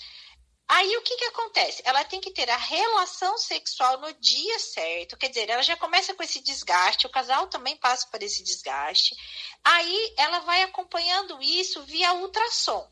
Aí 0.69 0.97
o 0.97 1.03
que, 1.03 1.17
que 1.17 1.25
acontece? 1.25 1.83
Ela 1.85 2.05
tem 2.05 2.21
que 2.21 2.31
ter 2.31 2.49
a 2.49 2.57
relação 2.57 3.37
sexual 3.37 4.01
no 4.01 4.13
dia 4.15 4.59
certo, 4.59 5.19
quer 5.19 5.29
dizer, 5.29 5.51
ela 5.51 5.63
já 5.63 5.77
começa 5.77 6.15
com 6.15 6.23
esse 6.23 6.41
desgaste, 6.41 7.07
o 7.07 7.11
casal 7.11 7.47
também 7.49 7.77
passa 7.77 8.07
por 8.11 8.23
esse 8.23 8.43
desgaste. 8.43 9.15
Aí 9.63 10.15
ela 10.17 10.41
vai 10.41 10.63
acompanhando 10.63 11.43
isso 11.43 11.85
via 11.85 12.15
ultrassom. 12.15 12.91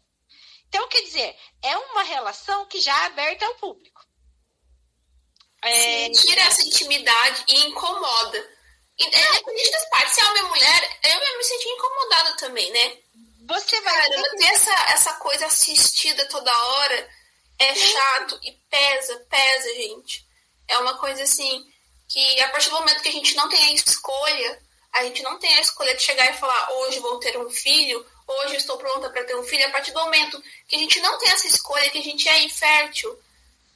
Então, 0.69 0.87
quer 0.89 1.03
dizer, 1.03 1.37
é 1.63 1.77
uma 1.77 2.03
relação 2.03 2.67
que 2.67 2.81
já 2.81 2.97
é 3.03 3.07
aberta 3.07 3.45
ao 3.47 3.55
público. 3.55 4.07
É... 5.63 6.11
Tira 6.11 6.43
essa 6.43 6.63
intimidade 6.63 7.45
e 7.49 7.61
incomoda. 7.67 8.61
Independente 8.99 9.71
das 9.71 9.89
partes, 9.89 10.15
se 10.15 10.21
é 10.21 10.25
homem 10.27 10.43
mulher, 10.45 11.01
eu 11.05 11.39
me 11.39 11.45
senti 11.45 11.69
incomodada 11.69 12.37
também, 12.37 12.71
né? 12.71 12.99
Você 13.51 13.81
vai. 13.81 14.09
Ter 14.11 14.45
essa, 14.45 14.75
essa 14.93 15.13
coisa 15.15 15.47
assistida 15.47 16.25
toda 16.29 16.57
hora 16.57 17.11
é 17.59 17.75
chato 17.75 18.39
e 18.45 18.53
pesa, 18.71 19.27
pesa, 19.29 19.75
gente. 19.75 20.25
É 20.69 20.79
uma 20.79 20.97
coisa 20.99 21.25
assim 21.25 21.67
que 22.09 22.41
a 22.41 22.49
partir 22.51 22.71
do 22.71 22.77
momento 22.77 23.03
que 23.03 23.09
a 23.09 23.13
gente 23.13 23.35
não 23.35 23.49
tem 23.49 23.63
a 23.63 23.73
escolha, 23.73 24.63
a 24.93 25.05
gente 25.05 25.23
não 25.23 25.39
tem 25.39 25.53
a 25.55 25.61
escolha 25.61 25.95
de 25.97 26.03
chegar 26.03 26.31
e 26.31 26.39
falar 26.39 26.71
hoje 26.73 27.01
vou 27.01 27.19
ter 27.19 27.37
um 27.39 27.51
filho, 27.51 28.05
hoje 28.27 28.57
estou 28.57 28.77
pronta 28.79 29.11
para 29.11 29.25
ter 29.25 29.37
um 29.37 29.45
filho, 29.45 29.67
a 29.67 29.71
partir 29.71 29.93
do 29.93 30.01
momento 30.01 30.43
que 30.69 30.77
a 30.77 30.79
gente 30.79 31.01
não 31.01 31.19
tem 31.19 31.31
essa 31.31 31.49
escolha, 31.49 31.91
que 31.91 31.99
a 31.99 32.03
gente 32.03 32.29
é 32.29 32.43
infértil, 32.45 33.19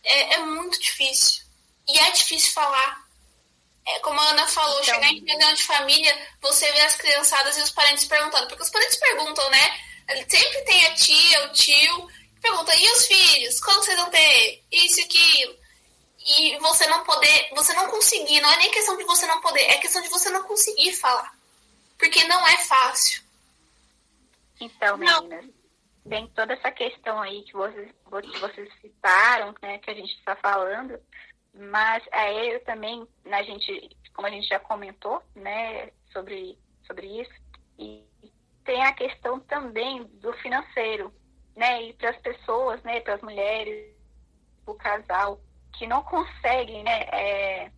é, 0.05 0.35
é 0.35 0.39
muito 0.39 0.79
difícil. 0.81 1.43
E 1.89 1.99
é 1.99 2.11
difícil 2.13 2.53
falar. 2.53 3.04
É, 3.87 3.99
como 4.01 4.19
a 4.19 4.31
Ana 4.31 4.47
falou, 4.49 4.81
então, 4.81 4.95
chegar 4.95 5.09
em 5.09 5.25
reunião 5.25 5.53
de 5.53 5.63
família, 5.63 6.29
você 6.41 6.71
vê 6.73 6.81
as 6.81 6.97
criançadas 6.97 7.59
e 7.59 7.63
os 7.63 7.71
parentes 7.71 8.07
perguntando. 8.07 8.49
Porque 8.49 8.63
os 8.63 8.71
parentes 8.71 8.97
perguntam, 8.97 9.49
né? 9.51 9.81
Sempre 10.29 10.63
tem 10.63 10.87
a 10.87 10.95
tia, 10.95 11.47
o 11.47 11.53
tio, 11.53 12.11
pergunta, 12.41 12.75
e 12.75 12.91
os 12.93 13.07
filhos? 13.07 13.61
Quando 13.61 13.85
vocês 13.85 13.99
vão 13.99 14.11
ter? 14.11 14.65
Isso 14.73 15.01
e 15.01 15.05
aquilo. 15.05 15.57
E 16.27 16.59
você 16.59 16.87
não 16.87 17.05
poder, 17.05 17.51
você 17.55 17.75
não 17.75 17.91
conseguir, 17.91 18.41
não 18.41 18.51
é 18.51 18.57
nem 18.57 18.71
questão 18.71 18.97
de 18.97 19.05
você 19.05 19.27
não 19.27 19.41
poder, 19.43 19.61
é 19.61 19.79
questão 19.79 20.01
de 20.01 20.09
você 20.09 20.31
não 20.31 20.43
conseguir 20.45 20.95
falar. 20.95 21.35
Porque 21.99 22.25
não 22.25 22.47
é 22.47 22.57
fácil. 22.65 23.23
Então, 24.59 24.97
meninas, 24.97 25.45
bem 26.05 26.27
toda 26.29 26.55
essa 26.55 26.71
questão 26.71 27.21
aí 27.21 27.43
que 27.43 27.53
vocês, 27.53 27.91
que 27.91 28.39
vocês 28.39 28.73
citaram, 28.81 29.55
né, 29.61 29.79
que 29.79 29.91
a 29.91 29.95
gente 29.95 30.15
está 30.15 30.35
falando, 30.37 30.99
mas 31.55 32.03
aí 32.11 32.51
eu 32.53 32.65
também, 32.65 33.07
né, 33.25 33.39
a 33.39 33.43
gente, 33.43 33.97
como 34.15 34.27
a 34.27 34.31
gente 34.31 34.49
já 34.49 34.59
comentou, 34.59 35.23
né, 35.35 35.91
sobre, 36.13 36.59
sobre 36.87 37.21
isso, 37.21 37.33
e 37.79 38.05
tem 38.65 38.83
a 38.83 38.93
questão 38.93 39.39
também 39.41 40.05
do 40.05 40.33
financeiro, 40.35 41.13
né, 41.55 41.83
e 41.83 41.93
para 41.93 42.11
as 42.11 42.17
pessoas, 42.19 42.83
né, 42.83 43.01
para 43.01 43.15
as 43.15 43.23
mulheres, 43.23 43.95
o 44.67 44.75
casal, 44.75 45.41
que 45.77 45.87
não 45.87 46.03
conseguem, 46.03 46.83
né, 46.83 47.03
é, 47.13 47.71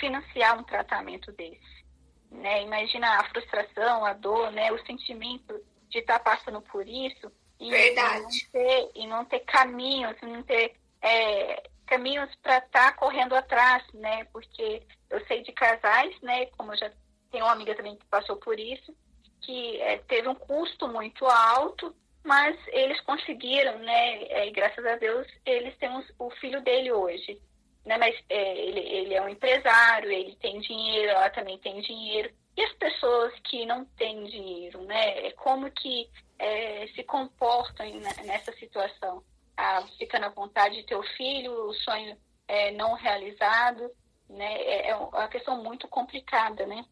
financiar 0.00 0.58
um 0.58 0.64
tratamento 0.64 1.30
desse. 1.32 1.84
Né? 2.30 2.62
Imagina 2.62 3.20
a 3.20 3.24
frustração, 3.28 4.04
a 4.04 4.12
dor, 4.12 4.50
né, 4.50 4.72
o 4.72 4.86
sentimento 4.86 5.54
de 5.88 5.98
estar 5.98 6.18
tá 6.18 6.36
passando 6.36 6.60
por 6.60 6.86
isso 6.86 7.30
e, 7.60 7.70
Verdade. 7.70 8.22
não 8.22 8.28
ter, 8.50 8.90
e 8.94 9.06
não 9.06 9.24
ter 9.24 9.40
caminhos, 9.40 10.16
não 10.22 10.42
ter 10.42 10.74
é, 11.00 11.70
caminhos 11.86 12.30
para 12.42 12.58
estar 12.58 12.92
tá 12.92 12.92
correndo 12.92 13.34
atrás, 13.34 13.84
né? 13.94 14.24
Porque 14.32 14.82
eu 15.10 15.24
sei 15.26 15.42
de 15.42 15.52
casais, 15.52 16.18
né? 16.20 16.46
Como 16.46 16.72
eu 16.72 16.78
já 16.78 16.90
tenho 17.30 17.44
uma 17.44 17.52
amiga 17.52 17.74
também 17.74 17.96
que 17.96 18.06
passou 18.06 18.36
por 18.36 18.58
isso, 18.58 18.94
que 19.40 19.80
é, 19.80 19.98
teve 19.98 20.28
um 20.28 20.34
custo 20.34 20.88
muito 20.88 21.26
alto, 21.26 21.94
mas 22.22 22.56
eles 22.68 23.00
conseguiram, 23.02 23.78
né? 23.78 24.22
É, 24.24 24.48
e 24.48 24.50
graças 24.52 24.84
a 24.84 24.96
Deus 24.96 25.26
eles 25.44 25.76
têm 25.78 25.90
o 26.18 26.30
filho 26.30 26.62
dele 26.62 26.92
hoje 26.92 27.40
né? 27.84 27.98
Mas 27.98 28.16
é, 28.28 28.58
ele, 28.58 28.80
ele 28.80 29.14
é 29.14 29.22
um 29.22 29.28
empresário, 29.28 30.10
ele 30.10 30.36
tem 30.36 30.60
dinheiro, 30.60 31.10
ela 31.10 31.30
também 31.30 31.58
tem 31.58 31.80
dinheiro. 31.80 32.30
E 32.56 32.62
as 32.62 32.72
pessoas 32.74 33.32
que 33.44 33.66
não 33.66 33.84
têm 33.84 34.24
dinheiro, 34.24 34.82
né? 34.82 35.30
Como 35.32 35.70
que 35.70 36.08
é, 36.38 36.86
se 36.94 37.02
comportam 37.04 37.86
nessa 38.24 38.52
situação? 38.52 39.22
Ah, 39.56 39.84
fica 39.98 40.18
na 40.18 40.28
vontade 40.28 40.76
de 40.76 40.82
ter 40.84 40.96
o 40.96 41.02
filho, 41.16 41.52
o 41.68 41.74
sonho 41.74 42.16
é, 42.48 42.72
não 42.72 42.94
realizado, 42.94 43.90
né? 44.28 44.54
É, 44.62 44.90
é 44.90 44.96
uma 44.96 45.28
questão 45.28 45.62
muito 45.62 45.86
complicada, 45.88 46.66
né? 46.66 46.84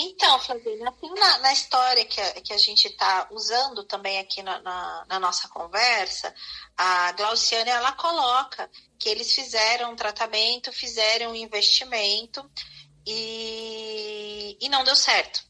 Então, 0.00 0.38
Flavinha, 0.38 0.88
assim, 0.88 1.12
na, 1.12 1.38
na, 1.38 1.52
história 1.52 2.04
que 2.04 2.20
a, 2.20 2.40
que 2.40 2.52
a 2.52 2.58
gente 2.58 2.86
está 2.86 3.26
usando 3.32 3.82
também 3.82 4.20
aqui 4.20 4.44
na, 4.44 4.60
na, 4.60 5.04
na, 5.08 5.18
nossa 5.18 5.48
conversa, 5.48 6.32
a 6.76 7.10
Glauciane, 7.12 7.68
ela 7.68 7.90
coloca 7.92 8.70
que 8.96 9.08
eles 9.08 9.34
fizeram 9.34 9.90
um 9.90 9.96
tratamento, 9.96 10.72
fizeram 10.72 11.32
um 11.32 11.34
investimento 11.34 12.48
e, 13.04 14.56
e 14.60 14.68
não 14.68 14.84
deu 14.84 14.94
certo. 14.94 15.47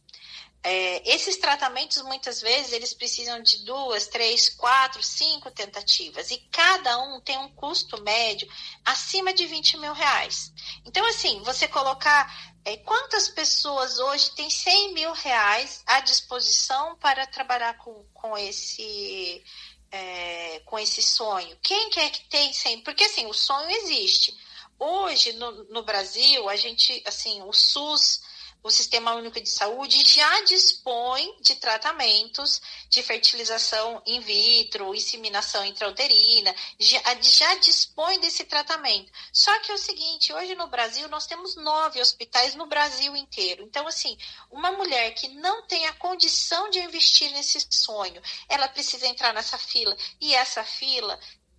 É, 0.62 1.14
esses 1.14 1.36
tratamentos, 1.36 2.02
muitas 2.02 2.40
vezes, 2.40 2.72
eles 2.72 2.92
precisam 2.92 3.40
de 3.40 3.64
duas, 3.64 4.08
três, 4.08 4.48
quatro, 4.48 5.02
cinco 5.02 5.50
tentativas. 5.50 6.30
E 6.30 6.38
cada 6.50 6.98
um 6.98 7.20
tem 7.20 7.38
um 7.38 7.48
custo 7.50 8.02
médio 8.02 8.48
acima 8.84 9.32
de 9.32 9.46
20 9.46 9.76
mil 9.78 9.92
reais. 9.92 10.52
Então, 10.84 11.06
assim, 11.06 11.40
você 11.42 11.68
colocar 11.68 12.28
é, 12.64 12.76
quantas 12.78 13.28
pessoas 13.28 13.98
hoje 13.98 14.32
têm 14.32 14.50
100 14.50 14.94
mil 14.94 15.12
reais 15.12 15.82
à 15.86 16.00
disposição 16.00 16.96
para 16.96 17.26
trabalhar 17.26 17.78
com, 17.78 18.04
com 18.12 18.36
esse 18.36 19.42
é, 19.90 20.60
com 20.66 20.78
esse 20.78 21.00
sonho? 21.00 21.56
Quem 21.62 21.88
quer 21.88 22.10
que 22.10 22.28
tem 22.28 22.52
100? 22.52 22.82
Porque 22.82 23.04
assim, 23.04 23.26
o 23.26 23.32
sonho 23.32 23.70
existe. 23.70 24.36
Hoje 24.78 25.32
no, 25.32 25.64
no 25.64 25.82
Brasil, 25.82 26.48
a 26.48 26.56
gente, 26.56 27.02
assim, 27.06 27.42
o 27.42 27.52
SUS 27.52 28.20
o 28.62 28.70
Sistema 28.70 29.14
Único 29.14 29.40
de 29.40 29.48
Saúde 29.48 30.02
já 30.06 30.42
dispõe 30.42 31.36
de 31.40 31.54
tratamentos 31.56 32.60
de 32.88 33.02
fertilização 33.02 34.02
in 34.06 34.20
vitro, 34.20 34.94
inseminação 34.94 35.64
intrauterina, 35.64 36.54
já, 36.78 37.00
já 37.20 37.54
dispõe 37.56 38.18
desse 38.20 38.44
tratamento. 38.44 39.12
Só 39.32 39.56
que 39.60 39.70
é 39.70 39.74
o 39.74 39.78
seguinte, 39.78 40.32
hoje 40.32 40.54
no 40.54 40.66
Brasil 40.66 41.08
nós 41.08 41.26
temos 41.26 41.56
nove 41.56 42.00
hospitais 42.00 42.54
no 42.54 42.66
Brasil 42.66 43.14
inteiro. 43.16 43.62
Então, 43.62 43.86
assim, 43.86 44.18
uma 44.50 44.72
mulher 44.72 45.12
que 45.12 45.28
não 45.28 45.66
tem 45.66 45.86
a 45.86 45.92
condição 45.94 46.68
de 46.70 46.78
investir 46.80 47.30
nesse 47.32 47.66
sonho, 47.70 48.20
ela 48.48 48.68
precisa 48.68 49.06
entrar 49.06 49.32
nessa 49.32 49.56
fila. 49.56 49.96
E 50.20 50.34
essa 50.34 50.64
fila 50.64 51.18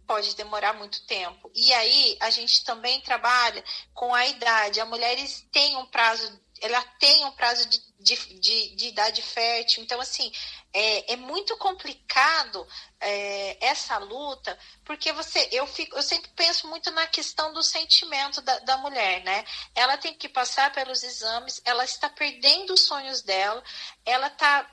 pode 0.10 0.36
demorar 0.36 0.74
muito 0.74 1.06
tempo. 1.06 1.52
E 1.54 1.72
aí 1.72 2.18
a 2.20 2.32
gente 2.32 2.64
também 2.66 3.00
trabalha 3.02 3.64
com 3.94 4.14
a 4.16 4.26
idade. 4.26 4.82
As 4.82 4.90
mulheres 4.90 5.48
têm 5.52 5.78
um 5.78 5.86
prazo 5.86 6.36
ela 6.62 6.82
tem 7.00 7.26
um 7.26 7.32
prazo 7.32 7.68
de, 7.68 7.82
de, 8.00 8.16
de, 8.40 8.76
de 8.76 8.88
idade 8.88 9.22
fértil. 9.22 9.84
Então, 9.84 10.00
assim, 10.00 10.32
é, 10.74 11.14
é 11.14 11.16
muito 11.16 11.58
complicado 11.58 12.68
é, 13.00 13.58
essa 13.66 13.98
luta, 13.98 14.58
porque 14.86 15.12
você, 15.12 15.48
eu, 15.52 15.66
fico, 15.66 15.96
eu 15.96 16.04
sempre 16.04 16.30
penso 16.36 16.68
muito 16.68 16.92
na 16.92 17.08
questão 17.08 17.54
do 17.54 17.64
sentimento 17.64 18.42
da, 18.42 18.60
da 18.60 18.78
mulher, 18.78 19.24
né? 19.24 19.46
Ela 19.74 19.98
tem 19.98 20.14
que 20.14 20.30
passar 20.30 20.72
pelos 20.72 21.04
exames, 21.04 21.62
ela 21.66 21.84
está 21.84 22.10
perdendo 22.10 22.74
os 22.74 22.82
sonhos 22.82 23.22
dela, 23.22 23.64
ela 24.06 24.28
está 24.28 24.70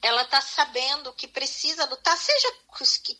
ela 0.00 0.22
está 0.22 0.40
sabendo 0.40 1.12
que 1.12 1.28
precisa 1.28 1.84
lutar, 1.84 2.16
seja 2.16 2.48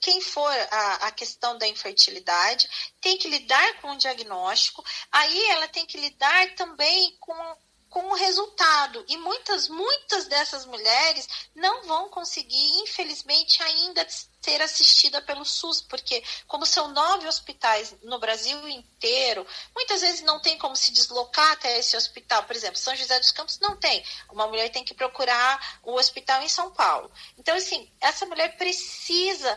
quem 0.01 0.21
for 0.21 0.51
a, 0.51 0.95
a, 1.07 1.13
questão 1.13 1.57
da 1.57 1.69
infertilidade, 1.69 2.69
tem 3.01 3.17
que 3.17 3.29
lidar 3.29 3.81
com 3.81 3.93
o 3.93 3.97
diagnóstico, 3.97 4.85
aí 5.11 5.51
ela 5.51 5.69
tem 5.69 5.87
que 5.87 5.97
lidar 5.97 6.55
também 6.57 7.17
com 7.21 7.57
com 7.93 8.07
o 8.07 8.15
resultado. 8.15 9.05
E 9.07 9.19
muitas, 9.19 9.69
muitas 9.69 10.25
dessas 10.25 10.65
mulheres 10.65 11.29
não 11.55 11.83
vão 11.83 12.09
conseguir, 12.09 12.81
infelizmente, 12.81 13.63
ainda 13.63 14.07
ser 14.41 14.61
assistida 14.63 15.21
pelo 15.21 15.45
SUS, 15.45 15.83
porque 15.83 16.25
como 16.49 16.67
são 16.67 16.89
nove 16.89 17.29
hospitais 17.29 17.95
no 18.03 18.19
Brasil 18.19 18.67
inteiro, 18.67 19.47
muitas 19.75 20.01
vezes 20.01 20.23
não 20.23 20.41
tem 20.41 20.59
como 20.59 20.75
se 20.75 20.91
deslocar 20.91 21.53
até 21.53 21.79
esse 21.79 21.97
hospital. 21.97 22.43
Por 22.45 22.57
exemplo, 22.57 22.79
São 22.79 22.97
José 22.97 23.21
dos 23.21 23.31
Campos 23.31 23.61
não 23.61 23.77
tem. 23.77 24.03
Uma 24.31 24.49
mulher 24.49 24.71
tem 24.71 24.85
que 24.85 24.95
procurar 24.95 25.81
o 25.85 25.93
hospital 25.93 26.43
em 26.43 26.49
São 26.49 26.73
Paulo. 26.73 27.13
Então, 27.39 27.55
assim, 27.55 27.89
essa 28.01 28.25
mulher 28.25 28.57
precisa 28.57 29.57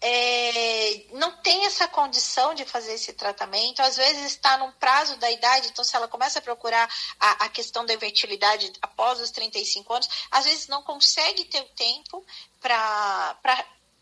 é, 0.00 1.06
não 1.12 1.32
tem 1.38 1.66
essa 1.66 1.88
condição 1.88 2.54
de 2.54 2.64
fazer 2.64 2.92
esse 2.92 3.12
tratamento, 3.12 3.80
às 3.80 3.96
vezes 3.96 4.26
está 4.26 4.56
num 4.56 4.70
prazo 4.72 5.16
da 5.16 5.30
idade, 5.30 5.68
então 5.68 5.84
se 5.84 5.96
ela 5.96 6.06
começa 6.06 6.38
a 6.38 6.42
procurar 6.42 6.88
a, 7.18 7.46
a 7.46 7.48
questão 7.48 7.84
da 7.84 7.98
fertilidade 7.98 8.72
após 8.80 9.20
os 9.20 9.30
35 9.30 9.92
anos, 9.92 10.08
às 10.30 10.44
vezes 10.44 10.68
não 10.68 10.82
consegue 10.82 11.44
ter 11.44 11.60
o 11.60 11.68
tempo 11.74 12.24
para 12.60 13.36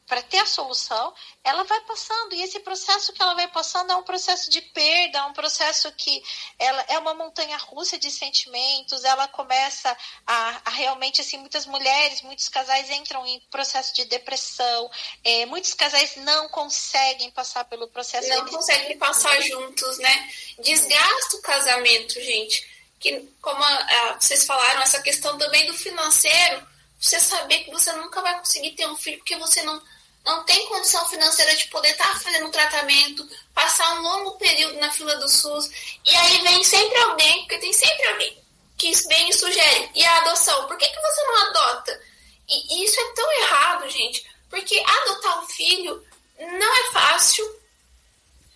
para 0.07 0.23
ter 0.23 0.39
a 0.39 0.47
solução, 0.47 1.13
ela 1.43 1.65
vai 1.65 1.81
passando. 1.81 2.35
E 2.35 2.43
esse 2.43 2.61
processo 2.61 3.13
que 3.13 3.21
ela 3.21 3.35
vai 3.35 3.49
passando 3.49 3.91
é 3.91 3.97
um 3.97 4.03
processo 4.03 4.49
de 4.49 4.61
perda, 4.61 5.19
é 5.19 5.23
um 5.25 5.33
processo 5.33 5.91
que 5.93 6.23
ela 6.59 6.85
é 6.89 6.99
uma 6.99 7.13
montanha 7.13 7.57
russa 7.57 7.99
de 7.99 8.11
sentimentos. 8.11 9.05
Ela 9.05 9.27
começa 9.27 9.97
a, 10.27 10.63
a 10.65 10.71
realmente, 10.71 11.21
assim, 11.21 11.39
muitas 11.39 11.67
mulheres, 11.67 12.23
muitos 12.23 12.49
casais 12.49 12.89
entram 12.91 13.27
em 13.27 13.41
processo 13.51 13.95
de 13.95 14.05
depressão. 14.05 14.91
É, 15.25 15.45
muitos 15.47 15.75
casais 15.75 16.15
não 16.17 16.49
conseguem 16.49 17.31
passar 17.33 17.65
pelo 17.65 17.89
processo. 17.89 18.29
Não 18.29 18.47
conseguem 18.47 18.97
passar 18.97 19.41
juntos, 19.43 19.99
né? 19.99 20.31
Desgasta 20.61 21.37
o 21.37 21.43
casamento, 21.43 22.15
gente. 22.21 22.77
Que, 23.01 23.29
como 23.43 23.63
a, 23.63 23.75
a, 23.75 24.21
vocês 24.21 24.45
falaram, 24.45 24.83
essa 24.83 25.03
questão 25.03 25.37
também 25.37 25.67
do 25.67 25.75
financeiro, 25.75 26.67
você 26.99 27.21
saber 27.21 27.65
que 27.65 27.71
você 27.71 27.93
nunca 27.93 28.23
vai 28.23 28.39
conseguir 28.39 28.71
ter 28.73 28.87
um 28.87 28.97
filho 28.97 29.19
porque 29.19 29.37
você 29.37 29.63
não 29.63 29.83
não 30.27 30.43
tem 30.43 30.67
condição 30.67 31.09
financeira 31.09 31.55
de 31.55 31.69
poder 31.69 31.91
estar 31.91 32.13
tá 32.13 32.19
fazendo 32.19 32.51
tratamento, 32.51 33.27
passar 33.55 33.95
um 33.95 34.03
longo 34.03 34.33
período 34.33 34.79
na 34.81 34.91
fila 34.91 35.17
do 35.17 35.29
SUS, 35.29 35.71
e 36.05 36.15
aí 36.17 36.43
vem 36.43 36.65
sempre 36.65 36.99
alguém, 36.99 37.39
porque 37.43 37.59
tem 37.59 37.73
sempre 37.73 38.09
alguém 38.09 38.45
que 38.77 38.93
vem 39.07 39.29
e 39.31 39.33
sugere, 39.33 39.91
e 39.95 40.05
a 40.05 40.17
adoção, 40.19 40.67
por 40.67 40.77
que, 40.77 40.89
que 40.89 41.01
você 41.01 41.23
não 41.23 41.37
adota? 41.47 42.03
E, 42.49 42.85
isso 42.85 43.01
é 43.01 43.13
tão 43.15 43.33
errado, 43.33 43.89
gente, 43.89 44.27
porque 44.51 44.83
adotar 44.85 45.45
um 45.45 45.47
filho 45.47 46.05
não 46.39 46.75
é 46.75 46.93
fácil, 46.93 47.63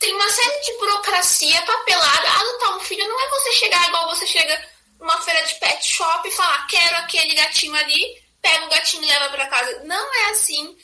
tem 0.00 0.12
uma 0.12 0.30
série 0.30 0.60
de 0.62 0.72
burocracia 0.72 1.62
papelada, 1.62 2.30
adotar 2.30 2.76
um 2.76 2.80
filho 2.80 3.06
não 3.06 3.20
é 3.20 3.28
você 3.28 3.52
chegar 3.52 3.86
igual 3.86 4.08
você 4.08 4.26
chega 4.26 4.68
numa 4.98 5.20
feira 5.22 5.46
de 5.46 5.54
pet 5.54 5.86
shop 5.86 6.28
e 6.28 6.32
falar, 6.32 6.66
quero 6.66 6.96
aquele 6.96 7.34
gatinho 7.34 7.74
ali, 7.74 8.22
pega 8.42 8.66
o 8.66 8.68
gatinho 8.70 9.04
e 9.04 9.06
leva 9.06 9.28
para 9.30 9.46
casa. 9.46 9.84
Não 9.84 10.14
é 10.14 10.30
assim 10.30 10.76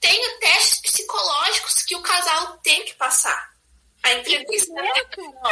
tem 0.00 0.38
testes 0.38 0.80
psicológicos 0.80 1.82
que 1.82 1.96
o 1.96 2.02
casal 2.02 2.58
tem 2.58 2.84
que 2.84 2.94
passar. 2.94 3.52
A 4.02 4.12
entrevista. 4.12 4.72
Né? 4.72 4.90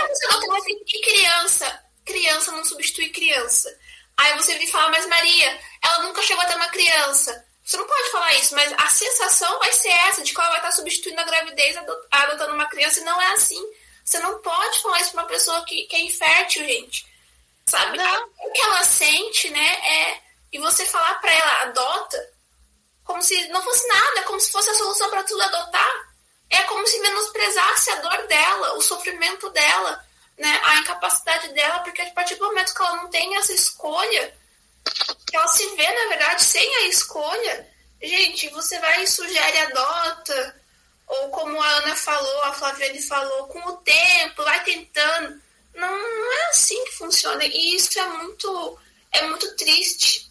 Você 0.08 0.26
não 0.28 0.40
conseguir 0.40 1.00
criança. 1.00 1.84
Criança 2.04 2.52
não 2.52 2.64
substitui 2.64 3.08
criança. 3.08 3.76
Aí 4.16 4.34
você 4.36 4.56
vem 4.56 4.68
falar, 4.68 4.90
mas 4.90 5.06
Maria, 5.06 5.60
ela 5.82 6.04
nunca 6.04 6.22
chegou 6.22 6.42
a 6.42 6.46
ter 6.46 6.56
uma 6.56 6.68
criança. 6.68 7.44
Você 7.64 7.76
não 7.76 7.86
pode 7.86 8.10
falar 8.12 8.32
isso, 8.34 8.54
mas 8.54 8.72
a 8.78 8.88
sensação 8.88 9.58
vai 9.58 9.72
ser 9.72 9.88
essa, 9.88 10.22
de 10.22 10.32
que 10.32 10.40
ela 10.40 10.50
vai 10.50 10.58
estar 10.58 10.70
substituindo 10.70 11.20
a 11.20 11.24
gravidez 11.24 11.76
adotando 12.12 12.54
uma 12.54 12.68
criança, 12.68 13.00
e 13.00 13.04
não 13.04 13.20
é 13.20 13.32
assim. 13.32 13.60
Você 14.04 14.20
não 14.20 14.40
pode 14.40 14.78
falar 14.78 15.00
isso 15.00 15.10
para 15.10 15.22
uma 15.22 15.28
pessoa 15.28 15.64
que, 15.64 15.82
que 15.86 15.96
é 15.96 16.00
infértil, 16.00 16.64
gente. 16.64 17.04
Sabe? 17.68 17.98
Não. 17.98 18.30
O 18.44 18.52
que 18.52 18.62
ela 18.62 18.84
sente, 18.84 19.50
né, 19.50 19.72
é. 19.84 20.20
E 20.52 20.58
você 20.58 20.86
falar 20.86 21.16
para 21.16 21.32
ela, 21.32 21.62
adota, 21.62 22.32
como 23.06 23.22
se 23.22 23.48
não 23.48 23.62
fosse 23.62 23.86
nada, 23.86 24.22
como 24.24 24.40
se 24.40 24.50
fosse 24.50 24.68
a 24.68 24.74
solução 24.74 25.08
para 25.08 25.24
tudo 25.24 25.42
adotar. 25.42 26.14
É 26.50 26.60
como 26.62 26.86
se 26.86 27.00
menosprezasse 27.00 27.90
a 27.90 27.96
dor 27.96 28.26
dela, 28.26 28.74
o 28.74 28.82
sofrimento 28.82 29.48
dela, 29.50 30.04
né, 30.36 30.60
a 30.62 30.76
incapacidade 30.76 31.48
dela, 31.54 31.80
porque 31.80 32.02
a 32.02 32.10
partir 32.10 32.34
do 32.34 32.44
momento 32.44 32.74
que 32.74 32.82
ela 32.82 32.96
não 32.96 33.08
tem 33.08 33.36
essa 33.36 33.52
escolha, 33.52 34.34
que 35.26 35.36
ela 35.36 35.48
se 35.48 35.66
vê, 35.74 35.92
na 35.92 36.08
verdade, 36.08 36.44
sem 36.44 36.76
a 36.76 36.88
escolha, 36.88 37.68
gente, 38.02 38.48
você 38.50 38.78
vai 38.78 39.02
e 39.02 39.06
sugere 39.08 39.58
adota, 39.58 40.62
ou 41.06 41.30
como 41.30 41.60
a 41.60 41.68
Ana 41.68 41.96
falou, 41.96 42.42
a 42.42 42.52
Flaviane 42.52 43.02
falou, 43.02 43.46
com 43.48 43.60
o 43.60 43.76
tempo, 43.78 44.42
vai 44.42 44.62
tentando. 44.64 45.40
Não, 45.74 45.90
não 45.90 46.32
é 46.32 46.48
assim 46.48 46.84
que 46.84 46.92
funciona. 46.92 47.44
E 47.44 47.76
isso 47.76 47.98
é 47.98 48.06
muito, 48.06 48.78
é 49.12 49.22
muito 49.22 49.54
triste. 49.56 50.28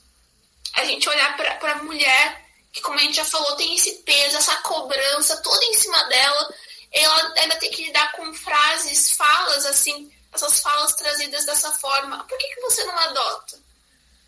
A 0.74 0.84
gente 0.84 1.08
olhar 1.08 1.38
para 1.38 1.72
a 1.72 1.84
mulher, 1.84 2.45
que 2.76 2.82
como 2.82 3.00
a 3.00 3.02
gente 3.02 3.16
já 3.16 3.24
falou, 3.24 3.56
tem 3.56 3.74
esse 3.74 3.94
peso, 4.04 4.36
essa 4.36 4.58
cobrança 4.58 5.38
toda 5.38 5.64
em 5.64 5.74
cima 5.76 5.98
dela. 6.10 6.54
Ela 6.92 7.34
ainda 7.38 7.56
tem 7.56 7.72
que 7.72 7.86
lidar 7.86 8.12
com 8.12 8.34
frases, 8.34 9.14
falas 9.14 9.66
assim, 9.66 10.12
essas 10.34 10.60
falas 10.60 10.94
trazidas 10.96 11.46
dessa 11.46 11.72
forma. 11.72 12.22
Por 12.26 12.38
que, 12.38 12.48
que 12.54 12.62
você 12.62 12.84
não 12.84 12.98
adota? 13.00 13.58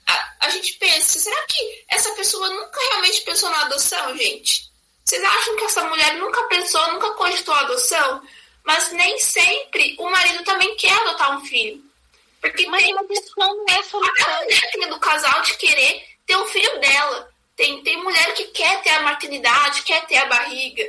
A, 0.07 0.35
a 0.43 0.49
gente 0.51 0.73
pensa, 0.75 1.19
será 1.19 1.45
que 1.47 1.85
essa 1.89 2.09
pessoa 2.11 2.49
nunca 2.49 2.79
realmente 2.89 3.21
pensou 3.21 3.49
na 3.49 3.63
adoção, 3.63 4.15
gente? 4.15 4.71
Vocês 5.03 5.21
acham 5.21 5.55
que 5.57 5.65
essa 5.65 5.83
mulher 5.83 6.13
nunca 6.15 6.41
pensou, 6.43 6.93
nunca 6.93 7.11
cogitou 7.15 7.53
a 7.53 7.59
adoção? 7.59 8.21
Mas 8.63 8.93
nem 8.93 9.19
sempre 9.19 9.93
o 9.99 10.09
marido 10.09 10.41
também 10.45 10.73
quer 10.77 10.93
adotar 10.93 11.37
um 11.37 11.45
filho. 11.45 11.83
Porque 12.39 12.65
Mas 12.67 12.81
tem, 12.81 12.97
adoção 12.97 13.57
não 13.57 13.65
é 13.67 13.83
solução. 13.83 14.33
A 14.33 14.43
mulher 14.45 14.89
do 14.89 14.99
casal 15.01 15.41
de 15.41 15.53
querer 15.55 16.07
ter 16.25 16.37
um 16.37 16.45
filho 16.45 16.79
dela. 16.79 17.36
Tem, 17.57 17.83
tem 17.83 18.01
mulher 18.01 18.33
que 18.35 18.45
quer 18.45 18.81
ter 18.81 18.91
a 18.91 19.01
maternidade, 19.01 19.81
quer 19.81 20.05
ter 20.05 20.17
a 20.17 20.27
barriga. 20.27 20.83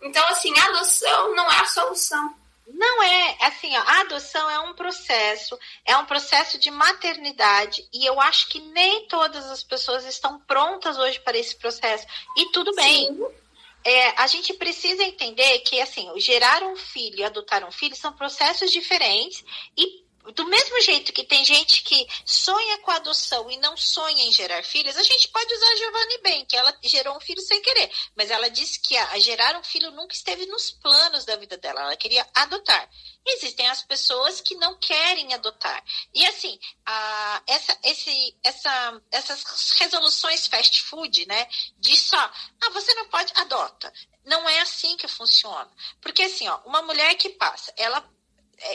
Então, 0.00 0.26
assim, 0.28 0.56
a 0.58 0.64
adoção 0.64 1.34
não 1.34 1.50
é 1.50 1.60
a 1.60 1.66
solução. 1.66 2.34
Não 2.66 3.02
é, 3.02 3.36
assim, 3.42 3.76
ó, 3.76 3.80
a 3.80 4.00
adoção 4.00 4.48
é 4.48 4.58
um 4.60 4.72
processo, 4.72 5.58
é 5.84 5.96
um 5.96 6.06
processo 6.06 6.58
de 6.58 6.70
maternidade, 6.70 7.86
e 7.92 8.06
eu 8.06 8.20
acho 8.20 8.48
que 8.48 8.60
nem 8.60 9.06
todas 9.08 9.44
as 9.50 9.62
pessoas 9.62 10.06
estão 10.06 10.40
prontas 10.40 10.96
hoje 10.96 11.20
para 11.20 11.36
esse 11.36 11.56
processo. 11.56 12.06
E 12.36 12.46
tudo 12.52 12.72
bem. 12.74 13.08
Sim 13.08 13.42
é, 13.84 14.10
a 14.20 14.26
gente 14.26 14.54
precisa 14.54 15.02
entender 15.02 15.58
que, 15.60 15.80
assim, 15.80 16.08
gerar 16.18 16.62
um 16.62 16.76
filho 16.76 17.18
e 17.18 17.24
adotar 17.24 17.66
um 17.66 17.72
filho 17.72 17.96
são 17.96 18.12
processos 18.12 18.70
diferentes 18.70 19.44
e 19.76 20.01
do 20.30 20.46
mesmo 20.46 20.80
jeito 20.82 21.12
que 21.12 21.24
tem 21.24 21.44
gente 21.44 21.82
que 21.82 22.06
sonha 22.24 22.78
com 22.78 22.90
a 22.92 22.96
adoção 22.96 23.50
e 23.50 23.56
não 23.56 23.76
sonha 23.76 24.22
em 24.22 24.32
gerar 24.32 24.62
filhos, 24.62 24.96
a 24.96 25.02
gente 25.02 25.28
pode 25.28 25.52
usar 25.52 25.68
a 25.68 25.76
Giovanni 25.76 26.18
bem, 26.18 26.44
que 26.44 26.56
ela 26.56 26.72
gerou 26.84 27.16
um 27.16 27.20
filho 27.20 27.40
sem 27.42 27.60
querer, 27.60 27.90
mas 28.16 28.30
ela 28.30 28.48
disse 28.48 28.78
que 28.80 28.96
a, 28.96 29.12
a 29.12 29.18
gerar 29.18 29.58
um 29.58 29.64
filho 29.64 29.90
nunca 29.90 30.14
esteve 30.14 30.46
nos 30.46 30.70
planos 30.70 31.24
da 31.24 31.36
vida 31.36 31.56
dela, 31.56 31.82
ela 31.82 31.96
queria 31.96 32.26
adotar. 32.34 32.88
Existem 33.24 33.68
as 33.68 33.82
pessoas 33.82 34.40
que 34.40 34.54
não 34.56 34.76
querem 34.78 35.32
adotar. 35.32 35.82
E 36.12 36.26
assim, 36.26 36.58
a, 36.84 37.42
essa, 37.46 37.78
esse, 37.84 38.36
essa, 38.42 39.02
essas 39.10 39.70
resoluções 39.78 40.46
fast 40.46 40.82
food, 40.82 41.26
né? 41.26 41.48
De 41.78 41.96
só, 41.96 42.18
ah, 42.18 42.70
você 42.70 42.92
não 42.94 43.08
pode, 43.08 43.32
adota. 43.36 43.92
Não 44.24 44.48
é 44.48 44.60
assim 44.60 44.96
que 44.96 45.06
funciona. 45.06 45.70
Porque 46.00 46.22
assim, 46.22 46.48
ó, 46.48 46.60
uma 46.64 46.82
mulher 46.82 47.14
que 47.14 47.30
passa, 47.30 47.72
ela 47.76 48.00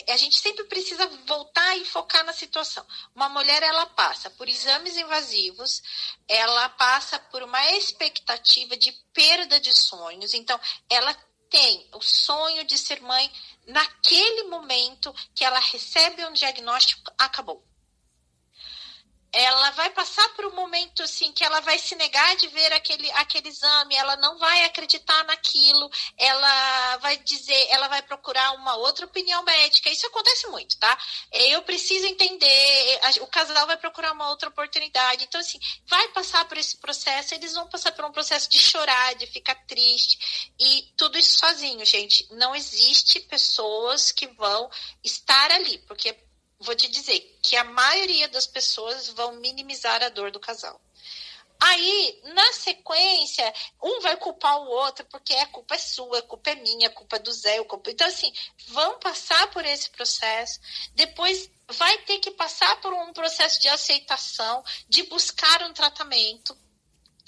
a 0.10 0.18
gente 0.18 0.38
sempre 0.38 0.64
precisa 0.66 1.08
voltar 1.26 1.78
e 1.78 1.86
focar 1.86 2.24
na 2.26 2.34
situação. 2.34 2.86
Uma 3.16 3.30
mulher 3.30 3.64
ela 3.64 3.86
passa 3.86 4.30
por 4.32 4.48
exames 4.50 4.98
invasivos, 4.98 5.82
ela 6.28 6.70
passa 6.70 7.20
por 7.20 7.44
uma 7.44 7.72
expectativa 7.74 8.76
de 8.76 8.92
perda 9.14 9.60
de 9.60 9.74
sonhos, 9.74 10.34
então 10.34 10.60
ela 10.90 11.14
tem 11.50 11.88
o 11.94 12.02
sonho 12.02 12.66
de 12.66 12.78
ser 12.78 13.02
mãe 13.02 13.32
naquele 13.66 14.44
momento 14.44 15.14
que 15.34 15.46
ela 15.46 15.60
recebe 15.60 16.26
um 16.26 16.34
diagnóstico, 16.34 17.12
acabou 17.18 17.64
ela 19.38 19.70
vai 19.72 19.90
passar 19.92 20.28
por 20.30 20.46
um 20.48 20.56
momento 20.56 21.04
assim 21.04 21.32
que 21.32 21.44
ela 21.44 21.60
vai 21.62 21.78
se 21.78 21.96
negar 21.96 22.36
de 22.38 22.48
ver 22.48 22.74
aquele, 22.74 23.10
aquele 23.12 23.50
exame, 23.50 23.96
ela 23.96 24.16
não 24.18 24.38
vai 24.40 24.64
acreditar 24.66 25.24
naquilo, 25.26 25.90
ela 26.18 26.98
vai 26.98 27.18
dizer, 27.18 27.68
ela 27.70 27.88
vai 27.88 28.02
procurar 28.02 28.54
uma 28.54 28.76
outra 28.78 29.06
opinião 29.06 29.44
médica. 29.44 29.90
Isso 29.90 30.08
acontece 30.08 30.48
muito, 30.48 30.78
tá? 30.80 30.98
Eu 31.32 31.62
preciso 31.62 32.08
entender, 32.08 33.00
o 33.22 33.28
casal 33.28 33.68
vai 33.68 33.78
procurar 33.78 34.12
uma 34.12 34.30
outra 34.30 34.50
oportunidade. 34.50 35.24
Então, 35.24 35.40
assim, 35.40 35.60
vai 35.88 36.08
passar 36.10 36.46
por 36.46 36.58
esse 36.58 36.78
processo, 36.78 37.36
eles 37.36 37.54
vão 37.54 37.68
passar 37.68 37.92
por 37.92 38.06
um 38.06 38.12
processo 38.12 38.50
de 38.50 38.60
chorar, 38.60 39.16
de 39.16 39.28
ficar 39.28 39.56
triste, 39.68 40.52
e 40.60 40.92
tudo 40.98 41.18
isso 41.18 41.38
sozinho, 41.40 41.86
gente. 41.86 42.28
Não 42.32 42.56
existe 42.56 43.20
pessoas 43.20 44.12
que 44.12 44.28
vão 44.28 44.70
estar 45.04 45.52
ali, 45.52 45.78
porque 45.80 46.16
vou 46.60 46.76
te 46.76 46.88
dizer 46.88 47.20
que 47.42 47.56
a 47.56 47.64
maioria 47.64 48.28
das 48.28 48.48
pessoas 48.48 49.10
vão 49.10 49.36
minimizar 49.36 50.04
a 50.04 50.10
dor 50.10 50.32
do 50.32 50.40
casal. 50.40 50.80
Aí, 51.60 52.22
na 52.24 52.54
sequência, 52.54 53.52
um 53.82 54.00
vai 54.00 54.16
culpar 54.18 54.60
o 54.60 54.70
outro, 54.70 55.04
porque 55.06 55.34
a 55.34 55.48
culpa 55.48 55.74
é 55.74 55.80
sua, 55.80 56.20
a 56.20 56.22
culpa 56.22 56.52
é 56.52 56.56
minha, 56.56 56.88
a 56.88 56.92
culpa 56.92 57.16
é 57.16 57.20
do 57.20 57.32
Zé, 57.32 57.64
culpa... 57.64 57.90
Então, 57.90 58.08
assim, 58.08 58.32
vão 58.68 59.00
passar 59.00 59.50
por 59.50 59.66
esse 59.66 59.90
processo, 59.90 60.60
depois 60.94 61.50
vai 61.70 61.98
ter 62.00 62.20
que 62.20 62.32
passar 62.32 62.80
por 62.80 62.94
um 62.94 63.12
processo 63.12 63.60
de 63.60 63.68
aceitação, 63.68 64.64
de 64.88 65.04
buscar 65.04 65.64
um 65.64 65.74
tratamento, 65.74 66.56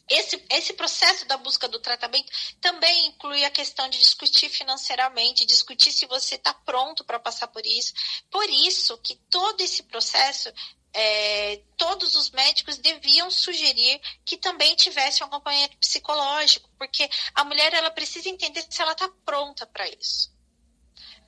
esse, 0.10 0.44
esse 0.50 0.74
processo 0.74 1.26
da 1.26 1.38
busca 1.38 1.68
do 1.68 1.80
tratamento 1.80 2.32
também 2.60 3.08
inclui 3.08 3.46
a 3.46 3.52
questão 3.52 3.88
de 3.90 4.00
discutir 4.00 4.50
financeiramente, 4.50 5.46
discutir 5.46 5.92
se 5.92 6.06
você 6.06 6.36
está 6.36 6.54
pronto 6.54 7.04
para 7.04 7.20
passar 7.20 7.48
por 7.48 7.66
isso. 7.66 7.94
Por 8.32 8.50
isso 8.50 8.98
que 9.00 9.16
todo 9.30 9.62
esse 9.62 9.84
processo 9.84 10.52
é, 10.94 11.62
todos 11.78 12.16
os 12.16 12.32
médicos 12.32 12.78
deviam 12.78 13.30
sugerir 13.30 14.02
que 14.26 14.38
também 14.38 14.76
tivesse 14.76 15.24
um 15.24 15.28
acompanhamento 15.28 15.78
psicológico, 15.78 16.70
porque 16.78 17.08
a 17.36 17.44
mulher 17.44 17.74
ela 17.74 17.92
precisa 17.92 18.30
entender 18.30 18.66
se 18.68 18.82
ela 18.82 18.94
está 18.94 19.08
pronta 19.24 19.68
para 19.68 19.88
isso. 19.90 20.32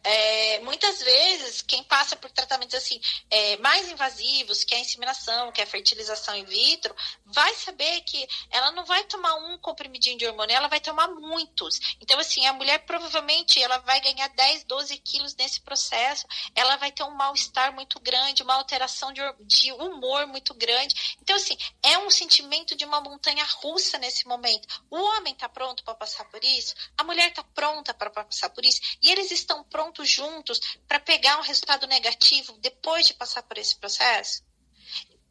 É, 0.03 0.59
muitas 0.61 0.99
vezes, 1.01 1.61
quem 1.61 1.83
passa 1.83 2.15
por 2.15 2.31
tratamentos 2.31 2.73
assim 2.73 2.99
é, 3.29 3.57
mais 3.57 3.87
invasivos, 3.87 4.63
que 4.63 4.73
é 4.73 4.77
a 4.77 4.81
inseminação, 4.81 5.51
que 5.51 5.61
é 5.61 5.63
a 5.63 5.67
fertilização 5.67 6.35
in 6.35 6.45
vitro, 6.45 6.95
vai 7.25 7.53
saber 7.55 8.01
que 8.01 8.27
ela 8.49 8.71
não 8.71 8.83
vai 8.83 9.03
tomar 9.03 9.35
um 9.35 9.59
comprimidinho 9.59 10.17
de 10.17 10.25
hormônio, 10.25 10.55
ela 10.55 10.67
vai 10.67 10.79
tomar 10.79 11.07
muitos. 11.07 11.79
Então, 12.01 12.19
assim, 12.19 12.45
a 12.47 12.53
mulher 12.53 12.79
provavelmente 12.79 13.61
ela 13.61 13.77
vai 13.79 14.01
ganhar 14.01 14.27
10, 14.29 14.63
12 14.63 14.97
quilos 14.97 15.35
nesse 15.35 15.61
processo, 15.61 16.25
ela 16.55 16.77
vai 16.77 16.91
ter 16.91 17.03
um 17.03 17.11
mal-estar 17.11 17.73
muito 17.73 17.99
grande, 17.99 18.43
uma 18.43 18.55
alteração 18.55 19.13
de, 19.13 19.21
de 19.41 19.71
humor 19.73 20.25
muito 20.25 20.53
grande. 20.55 21.15
Então, 21.21 21.35
assim, 21.35 21.55
é 21.83 21.97
um 21.99 22.09
sentimento 22.09 22.75
de 22.75 22.85
uma 22.85 23.01
montanha 23.01 23.45
russa 23.61 23.99
nesse 23.99 24.27
momento. 24.27 24.67
O 24.89 24.97
homem 24.97 25.33
está 25.33 25.47
pronto 25.47 25.83
para 25.83 25.93
passar 25.93 26.25
por 26.25 26.43
isso, 26.43 26.73
a 26.97 27.03
mulher 27.03 27.29
está 27.29 27.43
pronta 27.43 27.93
para 27.93 28.09
passar 28.09 28.49
por 28.49 28.65
isso, 28.65 28.81
e 29.01 29.11
eles 29.11 29.29
estão 29.29 29.63
prontos 29.63 29.90
juntos 30.03 30.59
para 30.87 30.99
pegar 30.99 31.37
um 31.37 31.43
resultado 31.43 31.87
negativo 31.87 32.57
depois 32.59 33.07
de 33.07 33.13
passar 33.13 33.43
por 33.43 33.57
esse 33.57 33.75
processo? 33.77 34.43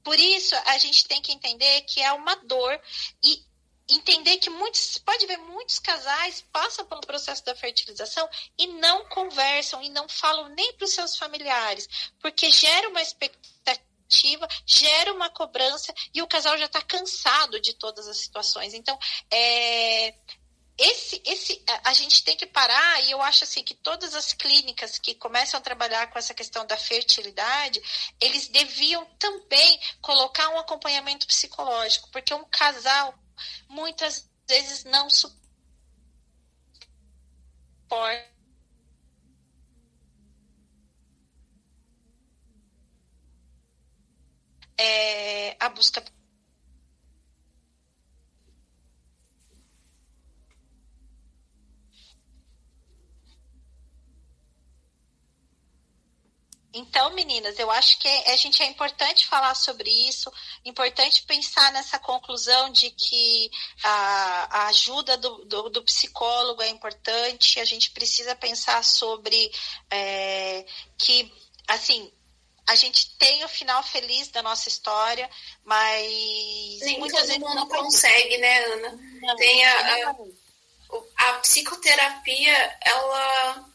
Por 0.02 0.18
isso, 0.18 0.54
a 0.66 0.78
gente 0.78 1.06
tem 1.06 1.20
que 1.20 1.32
entender 1.32 1.82
que 1.82 2.00
é 2.02 2.12
uma 2.12 2.34
dor 2.36 2.80
e 3.22 3.44
entender 3.88 4.38
que 4.38 4.50
muitos, 4.50 4.98
pode 4.98 5.26
ver 5.26 5.38
muitos 5.38 5.78
casais 5.78 6.44
passam 6.52 6.86
pelo 6.86 7.00
processo 7.00 7.44
da 7.44 7.54
fertilização 7.54 8.28
e 8.56 8.66
não 8.66 9.04
conversam 9.06 9.82
e 9.82 9.88
não 9.88 10.08
falam 10.08 10.48
nem 10.50 10.72
para 10.74 10.84
os 10.84 10.92
seus 10.92 11.16
familiares, 11.16 11.88
porque 12.20 12.50
gera 12.50 12.88
uma 12.88 13.02
expectativa, 13.02 14.46
gera 14.64 15.12
uma 15.12 15.28
cobrança 15.30 15.92
e 16.14 16.22
o 16.22 16.26
casal 16.26 16.56
já 16.56 16.66
está 16.66 16.80
cansado 16.82 17.60
de 17.60 17.74
todas 17.74 18.06
as 18.06 18.18
situações. 18.18 18.74
Então, 18.74 18.98
é, 19.30 20.14
esse, 20.80 21.22
esse, 21.26 21.62
a 21.84 21.92
gente 21.92 22.24
tem 22.24 22.34
que 22.36 22.46
parar, 22.46 23.02
e 23.04 23.10
eu 23.10 23.20
acho 23.20 23.44
assim 23.44 23.62
que 23.62 23.74
todas 23.74 24.14
as 24.14 24.32
clínicas 24.32 24.98
que 24.98 25.14
começam 25.14 25.58
a 25.58 25.62
trabalhar 25.62 26.06
com 26.10 26.18
essa 26.18 26.32
questão 26.32 26.66
da 26.66 26.76
fertilidade, 26.76 27.82
eles 28.18 28.48
deviam 28.48 29.04
também 29.18 29.78
colocar 30.00 30.48
um 30.48 30.58
acompanhamento 30.58 31.26
psicológico, 31.26 32.10
porque 32.10 32.32
um 32.32 32.44
casal 32.44 33.14
muitas 33.68 34.26
vezes 34.48 34.84
não 34.84 35.10
suporta 35.10 35.50
é, 44.78 45.56
a 45.60 45.68
busca 45.68 46.02
Então, 56.72 57.10
meninas, 57.10 57.58
eu 57.58 57.68
acho 57.70 57.98
que 57.98 58.08
a 58.08 58.36
gente 58.36 58.62
é 58.62 58.66
importante 58.66 59.26
falar 59.26 59.54
sobre 59.56 59.90
isso, 60.08 60.32
importante 60.64 61.24
pensar 61.24 61.72
nessa 61.72 61.98
conclusão 61.98 62.70
de 62.70 62.90
que 62.90 63.50
a, 63.82 64.58
a 64.58 64.66
ajuda 64.68 65.16
do, 65.16 65.44
do, 65.44 65.68
do, 65.68 65.82
psicólogo 65.82 66.62
é 66.62 66.68
importante, 66.68 67.58
a 67.58 67.64
gente 67.64 67.90
precisa 67.90 68.36
pensar 68.36 68.84
sobre 68.84 69.50
é, 69.90 70.64
que, 70.96 71.32
assim, 71.66 72.12
a 72.68 72.76
gente 72.76 73.16
tem 73.16 73.44
o 73.44 73.48
final 73.48 73.82
feliz 73.82 74.28
da 74.28 74.40
nossa 74.40 74.68
história, 74.68 75.28
mas 75.64 76.06
Nem 76.82 77.00
muitas 77.00 77.26
vezes 77.26 77.40
não 77.40 77.66
consegue, 77.66 78.38
né, 78.38 78.64
Ana? 78.64 78.98
Não, 79.22 79.36
tem 79.36 79.66
a, 79.66 80.10
a, 80.10 80.16
a 81.16 81.32
psicoterapia, 81.40 82.78
ela, 82.80 83.68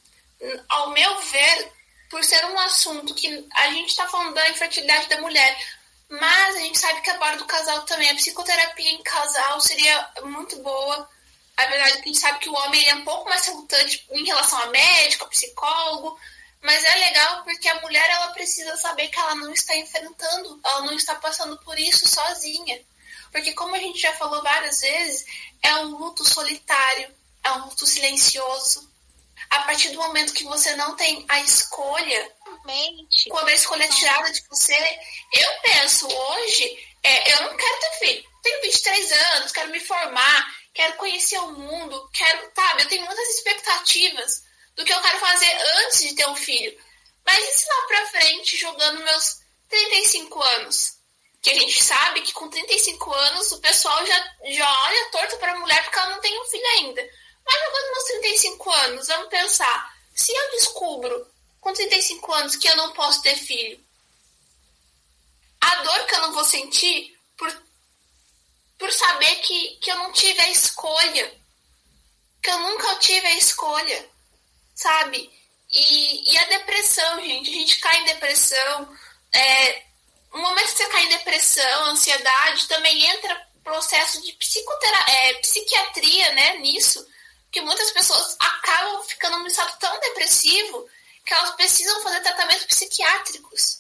ao 0.70 0.91
meu 0.91 1.20
ver, 1.24 1.75
por 2.16 2.24
ser 2.24 2.45
um 2.45 2.57
assunto 2.59 3.13
que 3.13 3.45
a 3.53 3.72
gente 3.72 3.89
está 3.89 4.07
falando 4.07 4.34
da 4.34 4.49
infertilidade 4.49 5.09
da 5.09 5.20
mulher, 5.20 5.68
mas 6.07 6.55
a 6.55 6.59
gente 6.59 6.80
sabe 6.80 7.01
que 7.01 7.09
a 7.09 7.18
barra 7.18 7.36
do 7.36 7.43
casal 7.43 7.82
também, 7.82 8.09
a 8.09 8.16
psicoterapia 8.16 8.89
em 8.89 9.03
casal 9.03 9.59
seria 9.59 10.09
muito 10.24 10.55
boa. 10.61 11.09
A 11.57 11.66
verdade 11.66 11.91
é 11.91 11.95
que 11.97 12.03
a 12.03 12.13
gente 12.13 12.20
sabe 12.20 12.39
que 12.39 12.47
o 12.47 12.53
homem 12.53 12.88
é 12.88 12.95
um 12.95 13.03
pouco 13.03 13.28
mais 13.28 13.45
relutante 13.45 14.07
em 14.11 14.24
relação 14.24 14.57
a 14.59 14.68
médico, 14.68 15.26
a 15.26 15.28
psicólogo, 15.28 16.18
mas 16.61 16.82
é 16.86 16.95
legal 16.95 17.43
porque 17.43 17.68
a 17.68 17.82
mulher 17.82 18.09
ela 18.09 18.28
precisa 18.28 18.78
saber 18.78 19.09
que 19.09 19.20
ela 19.20 19.36
não 19.36 19.51
está 19.51 19.76
enfrentando, 19.76 20.57
ela 20.63 20.82
não 20.84 20.93
está 20.93 21.16
passando 21.16 21.57
por 21.66 21.78
isso 21.78 22.07
sozinha. 22.07 22.82
Porque 23.30 23.51
como 23.51 23.76
a 23.76 23.80
gente 23.80 23.99
já 23.99 24.13
falou 24.13 24.41
várias 24.41 24.80
vezes, 24.80 25.26
é 25.61 25.76
um 25.80 25.97
luto 25.97 26.24
solitário, 26.24 27.13
é 27.43 27.51
um 27.51 27.66
luto 27.66 27.86
silencioso. 27.86 28.95
A 29.56 29.64
partir 29.64 29.89
do 29.89 29.97
momento 29.97 30.34
que 30.34 30.43
você 30.43 30.76
não 30.76 30.97
tem 30.97 31.26
a 31.30 31.39
escolha, 31.39 32.32
Mente. 32.66 33.30
quando 33.30 33.47
a 33.47 33.53
escolha 33.53 33.86
é 33.86 33.88
tirada 33.88 34.30
de 34.30 34.43
você, 34.49 34.99
eu 35.34 35.49
penso 35.62 36.08
hoje, 36.08 36.78
é, 37.01 37.34
eu 37.34 37.43
não 37.43 37.56
quero 37.56 37.80
ter 37.80 37.99
filho. 37.99 38.26
Tenho 38.43 38.62
23 38.64 39.12
anos, 39.12 39.51
quero 39.53 39.72
me 39.72 39.80
formar, 39.80 40.56
quero 40.74 40.97
conhecer 40.97 41.39
o 41.39 41.53
mundo, 41.53 42.10
quero, 42.14 42.51
sabe, 42.53 42.84
eu 42.84 42.88
tenho 42.89 43.06
muitas 43.06 43.30
expectativas 43.30 44.43
do 44.76 44.84
que 44.84 44.93
eu 44.93 45.01
quero 45.01 45.20
fazer 45.20 45.58
antes 45.78 46.01
de 46.01 46.16
ter 46.16 46.28
um 46.28 46.36
filho. 46.36 46.78
Mas 47.26 47.39
e 47.39 47.58
se 47.58 47.66
lá 47.70 47.88
pra 47.88 48.06
frente, 48.08 48.58
jogando 48.58 49.03
meus 49.03 49.39
35 49.70 50.43
anos? 50.43 50.95
Que 51.41 51.51
a 51.51 51.60
gente 51.60 51.82
sabe 51.82 52.22
que 52.22 52.34
com 52.34 52.49
35 52.49 53.14
anos 53.14 53.51
o 53.53 53.62
pessoal 53.62 54.06
já, 54.06 54.36
já 54.47 54.84
olha 54.84 55.12
torto 55.12 55.38
pra 55.38 55.56
mulher 55.60 55.82
porque 55.84 55.97
ela 55.97 56.10
não 56.10 56.20
tem 56.20 56.41
um 56.41 56.45
filho 56.45 56.68
ainda. 56.78 57.10
Mas 57.46 57.62
jogando 57.62 57.91
meus 57.91 58.04
35 58.06 58.72
anos, 58.72 59.08
vamos 59.08 59.30
pensar, 59.30 59.96
se 60.14 60.32
eu 60.32 60.52
descubro 60.52 61.28
com 61.62 61.74
35 61.74 62.34
anos 62.34 62.56
que 62.56 62.68
eu 62.68 62.76
não 62.76 62.93
posso 62.93 63.22
ter 63.22 63.36
filho, 63.36 63.84
a 65.62 65.76
dor 65.84 66.06
que 66.06 66.16
eu 66.16 66.22
não 66.22 66.34
vou 66.34 66.46
sentir 66.46 67.18
por, 67.38 67.64
por 68.78 68.91
saber 68.91 69.36
que, 69.38 69.78
que 69.78 69.91
eu 69.91 69.96
não 69.98 70.12
tive 70.12 70.39
a 70.41 70.50
escolha, 70.50 71.34
que 72.41 72.50
eu 72.50 72.60
nunca 72.60 72.96
tive 72.98 73.28
a 73.28 73.38
escolha 73.38 74.16
sabe? 74.76 75.32
E, 75.72 76.34
e 76.34 76.38
a 76.38 76.46
depressão, 76.46 77.22
gente, 77.22 77.50
a 77.50 77.54
gente 77.54 77.80
cai 77.80 78.02
em 78.02 78.06
depressão. 78.06 78.98
É, 79.34 79.84
no 80.34 80.41
momento 80.41 80.66
que 80.68 80.78
você 80.78 80.88
cai 80.89 81.06
em 81.06 81.10
depressão, 81.10 81.86
ansiedade, 81.86 82.68
também 82.68 83.06
entra 83.06 83.48
processo 83.64 84.22
de 84.22 84.32
psicoterapia, 84.34 85.14
é, 85.16 85.34
psiquiatria, 85.36 86.32
né, 86.34 86.58
nisso, 86.58 87.04
que 87.56 87.62
muitas 87.62 87.89
pessoas 87.91 88.36
acabam 88.38 89.01
ficando 89.03 89.39
num 89.39 89.47
estado 89.47 89.80
tão 89.80 89.97
depressivo 90.01 90.89
que 91.26 91.34
elas 91.34 91.56
precisam 91.56 92.03
fazer 92.03 92.20
tratamentos 92.20 92.66
psiquiátricos. 92.66 93.80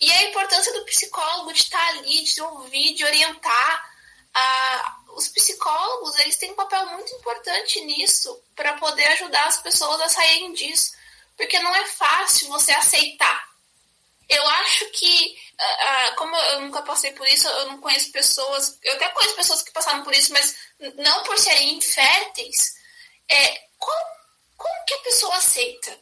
E 0.00 0.10
a 0.10 0.24
importância 0.24 0.72
do 0.72 0.84
psicólogo 0.86 1.52
de 1.52 1.60
estar 1.60 1.88
ali, 1.90 2.24
de 2.24 2.42
ouvir, 2.42 2.94
de 2.94 3.04
orientar. 3.04 3.92
A, 4.34 4.98
os 5.10 5.28
psicólogos, 5.28 6.18
eles 6.18 6.36
têm 6.36 6.50
um 6.50 6.56
papel 6.56 6.84
muito 6.86 7.14
importante 7.14 7.80
nisso 7.82 8.42
para 8.56 8.72
poder 8.72 9.06
ajudar 9.12 9.46
as 9.46 9.62
pessoas 9.62 10.00
a 10.00 10.08
saírem 10.08 10.52
disso, 10.52 10.90
porque 11.36 11.60
não 11.60 11.72
é 11.76 11.86
fácil 11.86 12.48
você 12.48 12.72
aceitar. 12.72 13.48
Eu 14.28 14.44
acho 14.48 14.84
que, 14.90 15.38
como 16.16 16.34
eu 16.34 16.62
nunca 16.62 16.82
passei 16.82 17.12
por 17.12 17.28
isso, 17.28 17.46
eu 17.46 17.66
não 17.66 17.80
conheço 17.80 18.10
pessoas, 18.10 18.76
eu 18.82 18.94
até 18.96 19.08
conheço 19.10 19.36
pessoas 19.36 19.62
que 19.62 19.70
passaram 19.70 20.02
por 20.02 20.12
isso, 20.12 20.32
mas 20.32 20.56
não 20.96 21.22
por 21.22 21.38
serem 21.38 21.74
inférteis, 21.78 22.74
é, 23.28 23.62
como, 23.78 24.06
como 24.56 24.84
que 24.86 24.94
a 24.94 24.98
pessoa 24.98 25.36
aceita? 25.36 25.98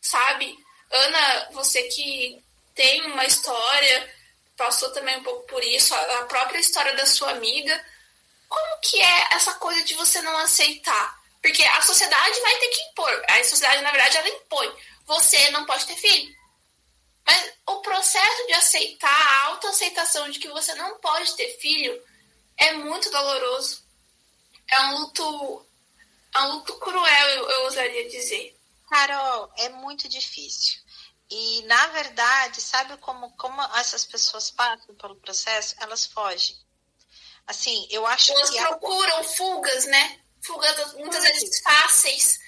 Sabe? 0.00 0.56
Ana, 0.90 1.48
você 1.52 1.82
que 1.84 2.42
tem 2.74 3.02
uma 3.10 3.24
história, 3.24 4.14
passou 4.56 4.90
também 4.92 5.16
um 5.18 5.22
pouco 5.22 5.46
por 5.46 5.62
isso, 5.64 5.94
a 5.94 6.24
própria 6.24 6.58
história 6.58 6.94
da 6.94 7.06
sua 7.06 7.30
amiga, 7.30 7.84
como 8.48 8.80
que 8.80 9.00
é 9.00 9.34
essa 9.34 9.54
coisa 9.54 9.82
de 9.82 9.94
você 9.94 10.20
não 10.22 10.36
aceitar? 10.38 11.20
Porque 11.42 11.62
a 11.62 11.82
sociedade 11.82 12.40
vai 12.40 12.58
ter 12.58 12.68
que 12.68 12.82
impor. 12.82 13.24
A 13.28 13.44
sociedade, 13.44 13.82
na 13.82 13.90
verdade, 13.90 14.16
ela 14.16 14.28
impõe. 14.28 14.74
Você 15.06 15.50
não 15.50 15.64
pode 15.64 15.86
ter 15.86 15.96
filho. 15.96 16.34
Mas 17.24 17.52
o 17.66 17.76
processo 17.80 18.46
de 18.46 18.52
aceitar, 18.54 19.08
a 19.10 19.46
autoaceitação 19.46 20.30
de 20.30 20.38
que 20.38 20.48
você 20.48 20.74
não 20.74 20.98
pode 20.98 21.34
ter 21.36 21.58
filho 21.58 22.00
é 22.56 22.72
muito 22.72 23.10
doloroso. 23.10 23.84
É 24.68 24.80
um 24.80 24.98
luto, 24.98 25.65
é 26.36 26.42
um 26.42 26.52
luto 26.52 26.74
cruel, 26.78 27.28
eu, 27.30 27.50
eu 27.50 27.64
ousaria 27.64 28.08
dizer. 28.08 28.56
Carol, 28.88 29.50
é 29.56 29.68
muito 29.70 30.08
difícil. 30.08 30.80
E, 31.28 31.62
na 31.62 31.88
verdade, 31.88 32.60
sabe 32.60 32.96
como, 32.98 33.30
como 33.36 33.60
essas 33.76 34.04
pessoas 34.04 34.50
passam 34.50 34.94
pelo 34.94 35.16
processo? 35.16 35.74
Elas 35.80 36.06
fogem. 36.06 36.56
Assim, 37.46 37.86
eu 37.90 38.06
acho 38.06 38.32
Elas 38.32 38.50
que. 38.50 38.58
Elas 38.58 38.70
procuram 38.70 39.24
fugas, 39.24 39.86
né? 39.86 40.20
Fugas 40.44 40.94
muitas 40.94 41.24
Pode. 41.24 41.32
vezes 41.32 41.60
fáceis, 41.60 42.38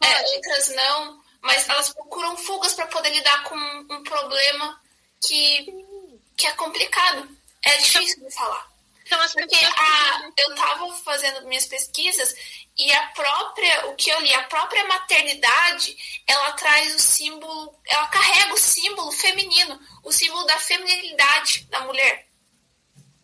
é, 0.00 0.36
outras 0.36 0.68
não, 0.68 1.22
mas 1.40 1.68
elas 1.68 1.92
procuram 1.92 2.36
fugas 2.36 2.72
para 2.74 2.86
poder 2.86 3.10
lidar 3.10 3.42
com 3.44 3.56
um 3.56 4.02
problema 4.04 4.80
que, 5.20 5.66
que 6.36 6.46
é 6.46 6.52
complicado. 6.52 7.28
É 7.64 7.76
difícil 7.78 8.22
de 8.24 8.34
falar. 8.34 8.71
Então, 9.04 9.18
Porque 9.32 9.56
a, 9.56 10.30
eu 10.36 10.54
estava 10.54 10.94
fazendo 10.96 11.46
minhas 11.46 11.66
pesquisas 11.66 12.34
e 12.76 12.92
a 12.92 13.06
própria, 13.08 13.86
o 13.88 13.96
que 13.96 14.10
eu 14.10 14.20
li, 14.20 14.32
a 14.32 14.44
própria 14.44 14.84
maternidade, 14.86 15.96
ela 16.26 16.52
traz 16.52 16.94
o 16.94 16.98
símbolo, 16.98 17.74
ela 17.86 18.06
carrega 18.06 18.54
o 18.54 18.58
símbolo 18.58 19.12
feminino, 19.12 19.78
o 20.02 20.12
símbolo 20.12 20.44
da 20.46 20.58
feminilidade 20.58 21.64
da 21.64 21.80
mulher. 21.80 22.26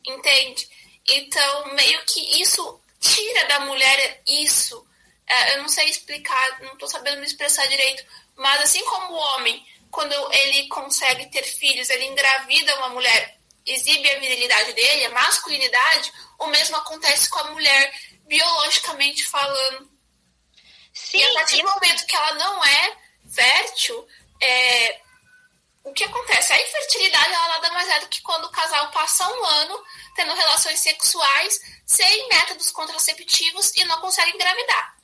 Entende? 0.06 0.68
Então, 1.06 1.74
meio 1.74 2.04
que 2.04 2.40
isso 2.42 2.80
tira 3.00 3.46
da 3.46 3.60
mulher 3.60 4.22
isso. 4.26 4.86
É, 5.26 5.54
eu 5.54 5.62
não 5.62 5.68
sei 5.68 5.88
explicar, 5.88 6.60
não 6.62 6.72
estou 6.72 6.88
sabendo 6.88 7.20
me 7.20 7.26
expressar 7.26 7.66
direito, 7.66 8.04
mas 8.36 8.62
assim 8.62 8.84
como 8.84 9.14
o 9.14 9.18
homem, 9.18 9.64
quando 9.90 10.14
ele 10.32 10.68
consegue 10.68 11.26
ter 11.30 11.42
filhos, 11.42 11.88
ele 11.90 12.06
engravida 12.06 12.76
uma 12.76 12.90
mulher, 12.90 13.37
exibe 13.72 14.10
a 14.10 14.18
virilidade 14.18 14.72
dele, 14.72 15.06
a 15.06 15.10
masculinidade, 15.10 16.12
o 16.38 16.46
mesmo 16.46 16.76
acontece 16.76 17.28
com 17.28 17.38
a 17.40 17.50
mulher, 17.50 17.92
biologicamente 18.26 19.26
falando. 19.26 19.90
Sim, 20.92 21.18
e 21.18 21.24
a 21.24 21.32
partir 21.34 21.62
do 21.62 21.68
momento 21.68 22.06
que 22.06 22.16
ela 22.16 22.34
não 22.34 22.64
é 22.64 22.96
fértil, 23.32 24.06
é, 24.40 25.00
o 25.84 25.92
que 25.92 26.04
acontece? 26.04 26.52
A 26.52 26.62
infertilidade 26.62 27.32
ela 27.32 27.48
nada 27.48 27.70
mais 27.72 27.88
é 27.88 28.00
do 28.00 28.08
que 28.08 28.20
quando 28.20 28.44
o 28.44 28.50
casal 28.50 28.90
passa 28.90 29.26
um 29.26 29.44
ano 29.44 29.84
tendo 30.14 30.34
relações 30.34 30.80
sexuais 30.80 31.60
sem 31.86 32.28
métodos 32.28 32.70
contraceptivos 32.70 33.72
e 33.76 33.84
não 33.84 34.00
consegue 34.00 34.32
engravidar. 34.32 34.98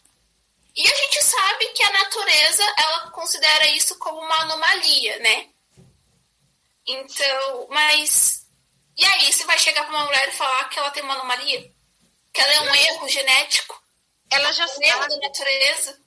E 0.76 0.82
a 0.86 0.94
gente 0.94 1.24
sabe 1.24 1.66
que 1.68 1.82
a 1.84 1.92
natureza 1.92 2.74
ela 2.76 3.10
considera 3.10 3.68
isso 3.68 3.96
como 3.98 4.18
uma 4.18 4.40
anomalia, 4.40 5.18
né? 5.20 5.48
Então, 6.86 7.68
mas 7.70 8.43
e 8.96 9.04
aí, 9.04 9.32
você 9.32 9.44
vai 9.44 9.58
chegar 9.58 9.84
para 9.84 9.94
uma 9.94 10.04
mulher 10.04 10.28
e 10.28 10.32
falar 10.32 10.68
que 10.68 10.78
ela 10.78 10.90
tem 10.90 11.02
uma 11.02 11.14
anomalia? 11.14 11.72
Que 12.32 12.40
ela 12.40 12.52
é 12.52 12.60
um 12.60 12.74
erro 12.74 13.08
genético? 13.08 13.82
Ela 14.30 14.52
já 14.52 14.64
um 14.64 14.68
sabe. 14.68 14.86
erro 14.86 15.08
da 15.08 15.16
natureza? 15.18 16.00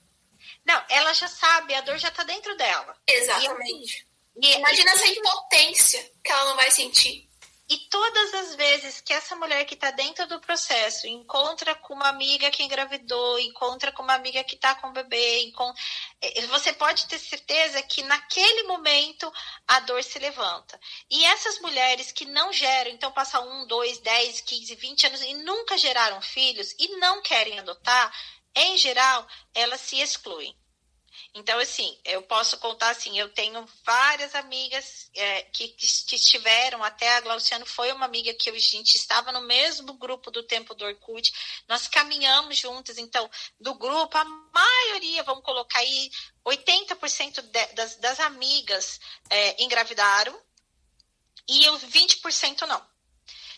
Não, 0.65 0.83
ela 0.89 1.13
já 1.13 1.27
sabe, 1.27 1.73
a 1.73 1.81
dor 1.81 1.97
já 1.97 2.09
está 2.09 2.23
dentro 2.23 2.55
dela. 2.57 2.97
Exatamente. 3.07 4.07
E, 4.41 4.53
Imagina 4.55 4.91
essa 4.91 5.07
impotência 5.07 6.11
que 6.23 6.31
ela 6.31 6.45
não 6.45 6.55
vai 6.55 6.69
sentir. 6.71 7.26
E 7.69 7.77
todas 7.89 8.33
as 8.33 8.55
vezes 8.55 9.01
que 9.01 9.11
essa 9.11 9.35
mulher 9.35 9.65
que 9.65 9.73
está 9.73 9.91
dentro 9.91 10.25
do 10.27 10.39
processo 10.39 11.05
encontra 11.05 11.75
com 11.75 11.93
uma 11.93 12.07
amiga 12.07 12.49
que 12.49 12.63
engravidou, 12.63 13.37
encontra 13.39 13.91
com 13.91 14.03
uma 14.03 14.13
amiga 14.13 14.41
que 14.45 14.55
está 14.55 14.73
com 14.75 14.87
o 14.87 14.93
bebê, 14.93 15.41
encont... 15.43 15.77
Eh, 16.21 16.47
você 16.47 16.71
pode 16.71 17.07
ter 17.07 17.19
certeza 17.19 17.81
que 17.83 18.03
naquele 18.03 18.63
momento 18.63 19.29
a 19.67 19.81
dor 19.81 20.01
se 20.01 20.17
levanta. 20.17 20.79
E 21.09 21.25
essas 21.25 21.59
mulheres 21.59 22.11
que 22.11 22.23
não 22.23 22.53
geram, 22.53 22.91
então 22.91 23.11
passam 23.11 23.45
um, 23.45 23.67
dois, 23.67 23.99
dez, 23.99 24.39
quinze, 24.39 24.73
vinte 24.75 25.05
anos 25.05 25.21
e 25.21 25.33
nunca 25.33 25.77
geraram 25.77 26.21
filhos 26.21 26.73
e 26.79 26.87
não 26.97 27.21
querem 27.21 27.59
adotar, 27.59 28.13
em 28.55 28.77
geral, 28.77 29.27
elas 29.53 29.81
se 29.81 29.99
excluem. 29.99 30.55
Então, 31.37 31.59
assim, 31.59 31.95
eu 32.03 32.23
posso 32.23 32.57
contar 32.57 32.89
assim, 32.89 33.17
eu 33.17 33.29
tenho 33.29 33.63
várias 33.85 34.33
amigas 34.33 35.07
é, 35.13 35.43
que, 35.43 35.67
que, 35.67 36.15
estiveram, 36.15 36.83
até 36.83 37.15
a 37.15 37.21
Glauciano 37.21 37.63
foi 37.63 37.91
uma 37.91 38.05
amiga 38.05 38.33
que 38.33 38.49
a 38.49 38.53
gente 38.53 38.95
estava 38.95 39.31
no 39.31 39.41
mesmo 39.41 39.93
grupo 39.93 40.31
do 40.31 40.41
tempo 40.41 40.73
do 40.73 40.83
Orkut, 40.83 41.31
nós 41.67 41.87
caminhamos 41.87 42.57
juntas, 42.57 42.97
então, 42.97 43.29
do 43.59 43.75
grupo, 43.75 44.17
a 44.17 44.25
maioria, 44.25 45.21
vamos 45.21 45.43
colocar 45.43 45.79
aí, 45.79 46.09
80% 46.43 47.41
de, 47.41 47.65
das, 47.73 47.95
das 47.97 48.19
amigas 48.19 48.99
é, 49.29 49.63
engravidaram 49.63 50.35
e 51.47 51.69
os 51.69 51.83
20% 51.83 52.61
não. 52.65 52.83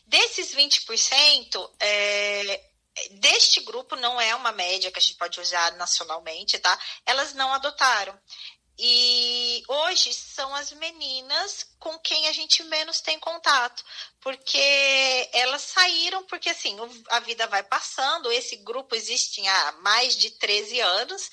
Desses 0.06 0.54
20%, 0.54 1.72
é, 1.80 2.69
deste 3.12 3.62
grupo 3.62 3.96
não 3.96 4.20
é 4.20 4.34
uma 4.36 4.52
média 4.52 4.92
que 4.92 5.00
a 5.00 5.02
gente 5.02 5.18
pode 5.18 5.40
usar 5.40 5.76
nacionalmente, 5.78 6.60
tá? 6.60 6.78
Elas 7.06 7.34
não 7.34 7.54
adotaram. 7.54 8.18
E 8.82 9.62
hoje 9.68 10.14
são 10.14 10.56
as 10.56 10.72
meninas 10.72 11.68
com 11.78 12.00
quem 12.00 12.30
a 12.30 12.32
gente 12.32 12.64
menos 12.64 13.02
tem 13.02 13.20
contato, 13.20 13.84
porque 14.22 15.30
elas 15.34 15.64
saíram, 15.64 16.24
porque 16.24 16.50
assim, 16.50 16.78
a 17.10 17.20
vida 17.20 17.46
vai 17.48 17.62
passando, 17.62 18.32
esse 18.32 18.56
grupo 18.56 18.96
existe 18.96 19.46
há 19.46 19.74
mais 19.82 20.16
de 20.16 20.32
13 20.32 20.80
anos, 20.80 21.30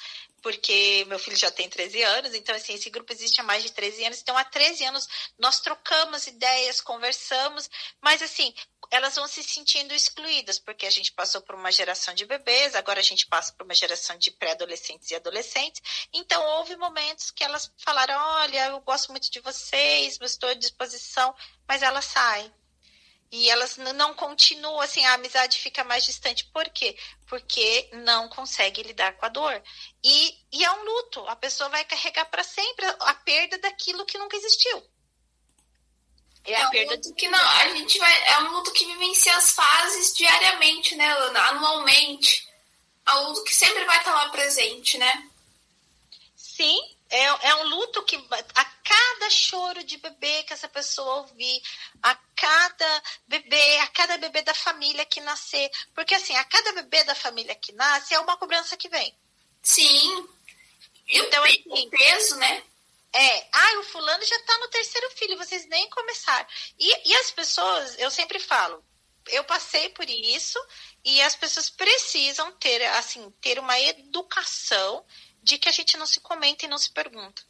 porque 0.46 1.04
meu 1.08 1.18
filho 1.18 1.36
já 1.36 1.50
tem 1.50 1.68
13 1.68 2.04
anos, 2.04 2.32
então 2.32 2.54
assim, 2.54 2.74
esse 2.74 2.88
grupo 2.88 3.12
existe 3.12 3.40
há 3.40 3.42
mais 3.42 3.64
de 3.64 3.72
13 3.72 4.04
anos, 4.04 4.20
então 4.20 4.38
há 4.38 4.44
13 4.44 4.84
anos 4.84 5.08
nós 5.36 5.58
trocamos 5.58 6.28
ideias, 6.28 6.80
conversamos, 6.80 7.68
mas 8.00 8.22
assim, 8.22 8.54
elas 8.92 9.16
vão 9.16 9.26
se 9.26 9.42
sentindo 9.42 9.92
excluídas, 9.92 10.60
porque 10.60 10.86
a 10.86 10.90
gente 10.90 11.10
passou 11.10 11.40
por 11.40 11.56
uma 11.56 11.72
geração 11.72 12.14
de 12.14 12.24
bebês, 12.24 12.76
agora 12.76 13.00
a 13.00 13.02
gente 13.02 13.26
passa 13.26 13.52
por 13.54 13.64
uma 13.64 13.74
geração 13.74 14.16
de 14.18 14.30
pré-adolescentes 14.30 15.10
e 15.10 15.16
adolescentes. 15.16 15.82
Então, 16.12 16.40
houve 16.58 16.76
momentos 16.76 17.32
que 17.32 17.42
elas 17.42 17.72
falaram: 17.78 18.14
Olha, 18.16 18.66
eu 18.66 18.80
gosto 18.82 19.10
muito 19.10 19.28
de 19.28 19.40
vocês, 19.40 20.16
estou 20.22 20.48
à 20.48 20.54
disposição, 20.54 21.34
mas 21.66 21.82
elas 21.82 22.04
saem. 22.04 22.54
E 23.30 23.50
elas 23.50 23.76
não 23.76 24.14
continuam, 24.14 24.80
assim, 24.80 25.04
a 25.04 25.14
amizade 25.14 25.58
fica 25.58 25.82
mais 25.82 26.04
distante. 26.04 26.44
Por 26.46 26.68
quê? 26.70 26.96
Porque 27.26 27.90
não 27.92 28.28
consegue 28.28 28.82
lidar 28.82 29.16
com 29.16 29.26
a 29.26 29.28
dor. 29.28 29.62
E, 30.02 30.38
e 30.52 30.64
é 30.64 30.70
um 30.70 30.84
luto, 30.84 31.26
a 31.26 31.34
pessoa 31.34 31.68
vai 31.68 31.84
carregar 31.84 32.26
para 32.26 32.44
sempre 32.44 32.86
a 32.86 33.14
perda 33.14 33.58
daquilo 33.58 34.06
que 34.06 34.18
nunca 34.18 34.36
existiu. 34.36 34.82
É, 36.44 36.52
é 36.52 36.66
um 36.66 36.70
perda 36.70 36.94
luto 36.94 37.14
que 37.14 37.28
não, 37.28 37.48
a 37.48 37.68
gente 37.74 37.98
vai. 37.98 38.28
É 38.28 38.38
um 38.38 38.52
luto 38.52 38.72
que 38.72 38.84
vivencia 38.84 39.36
as 39.36 39.50
fases 39.50 40.14
diariamente, 40.14 40.94
né, 40.94 41.08
Ana? 41.08 41.40
Anualmente. 41.48 42.48
É 43.04 43.12
um 43.14 43.28
luto 43.28 43.44
que 43.44 43.54
sempre 43.54 43.84
vai 43.84 43.98
estar 43.98 44.14
lá 44.14 44.28
presente, 44.28 44.98
né? 44.98 45.28
Sim, 46.36 46.95
é, 47.08 47.48
é 47.48 47.54
um 47.56 47.68
luto 47.68 48.02
que 48.04 48.16
a 48.16 48.64
cada 48.64 49.30
choro 49.30 49.82
de 49.84 49.96
bebê 49.96 50.42
que 50.44 50.52
essa 50.52 50.68
pessoa 50.68 51.16
ouvir, 51.16 51.62
a 52.02 52.14
cada 52.36 53.02
bebê, 53.26 53.78
a 53.78 53.86
cada 53.88 54.18
bebê 54.18 54.42
da 54.42 54.54
família 54.54 55.04
que 55.04 55.20
nascer. 55.20 55.70
Porque 55.94 56.14
assim, 56.14 56.36
a 56.36 56.44
cada 56.44 56.72
bebê 56.72 57.04
da 57.04 57.14
família 57.14 57.54
que 57.54 57.72
nasce 57.72 58.14
é 58.14 58.20
uma 58.20 58.36
cobrança 58.36 58.76
que 58.76 58.88
vem. 58.88 59.16
Sim. 59.62 60.28
Então, 61.08 61.42
assim, 61.44 61.62
o 61.66 61.90
peso, 61.90 62.36
né? 62.36 62.62
É, 63.12 63.48
ah, 63.52 63.78
o 63.78 63.84
fulano 63.84 64.24
já 64.24 64.38
tá 64.42 64.58
no 64.58 64.68
terceiro 64.68 65.10
filho, 65.12 65.38
vocês 65.38 65.66
nem 65.66 65.88
começaram. 65.88 66.46
E, 66.78 67.08
e 67.08 67.14
as 67.16 67.30
pessoas, 67.30 67.98
eu 67.98 68.10
sempre 68.10 68.38
falo, 68.38 68.84
eu 69.28 69.42
passei 69.44 69.88
por 69.90 70.08
isso 70.08 70.58
e 71.04 71.20
as 71.22 71.34
pessoas 71.34 71.70
precisam 71.70 72.52
ter, 72.52 72.82
assim, 72.90 73.30
ter 73.40 73.58
uma 73.58 73.78
educação 73.80 75.04
de 75.46 75.58
que 75.58 75.68
a 75.68 75.72
gente 75.72 75.96
não 75.96 76.06
se 76.06 76.18
comenta 76.20 76.64
e 76.64 76.68
não 76.68 76.76
se 76.76 76.90
pergunta 76.90 77.42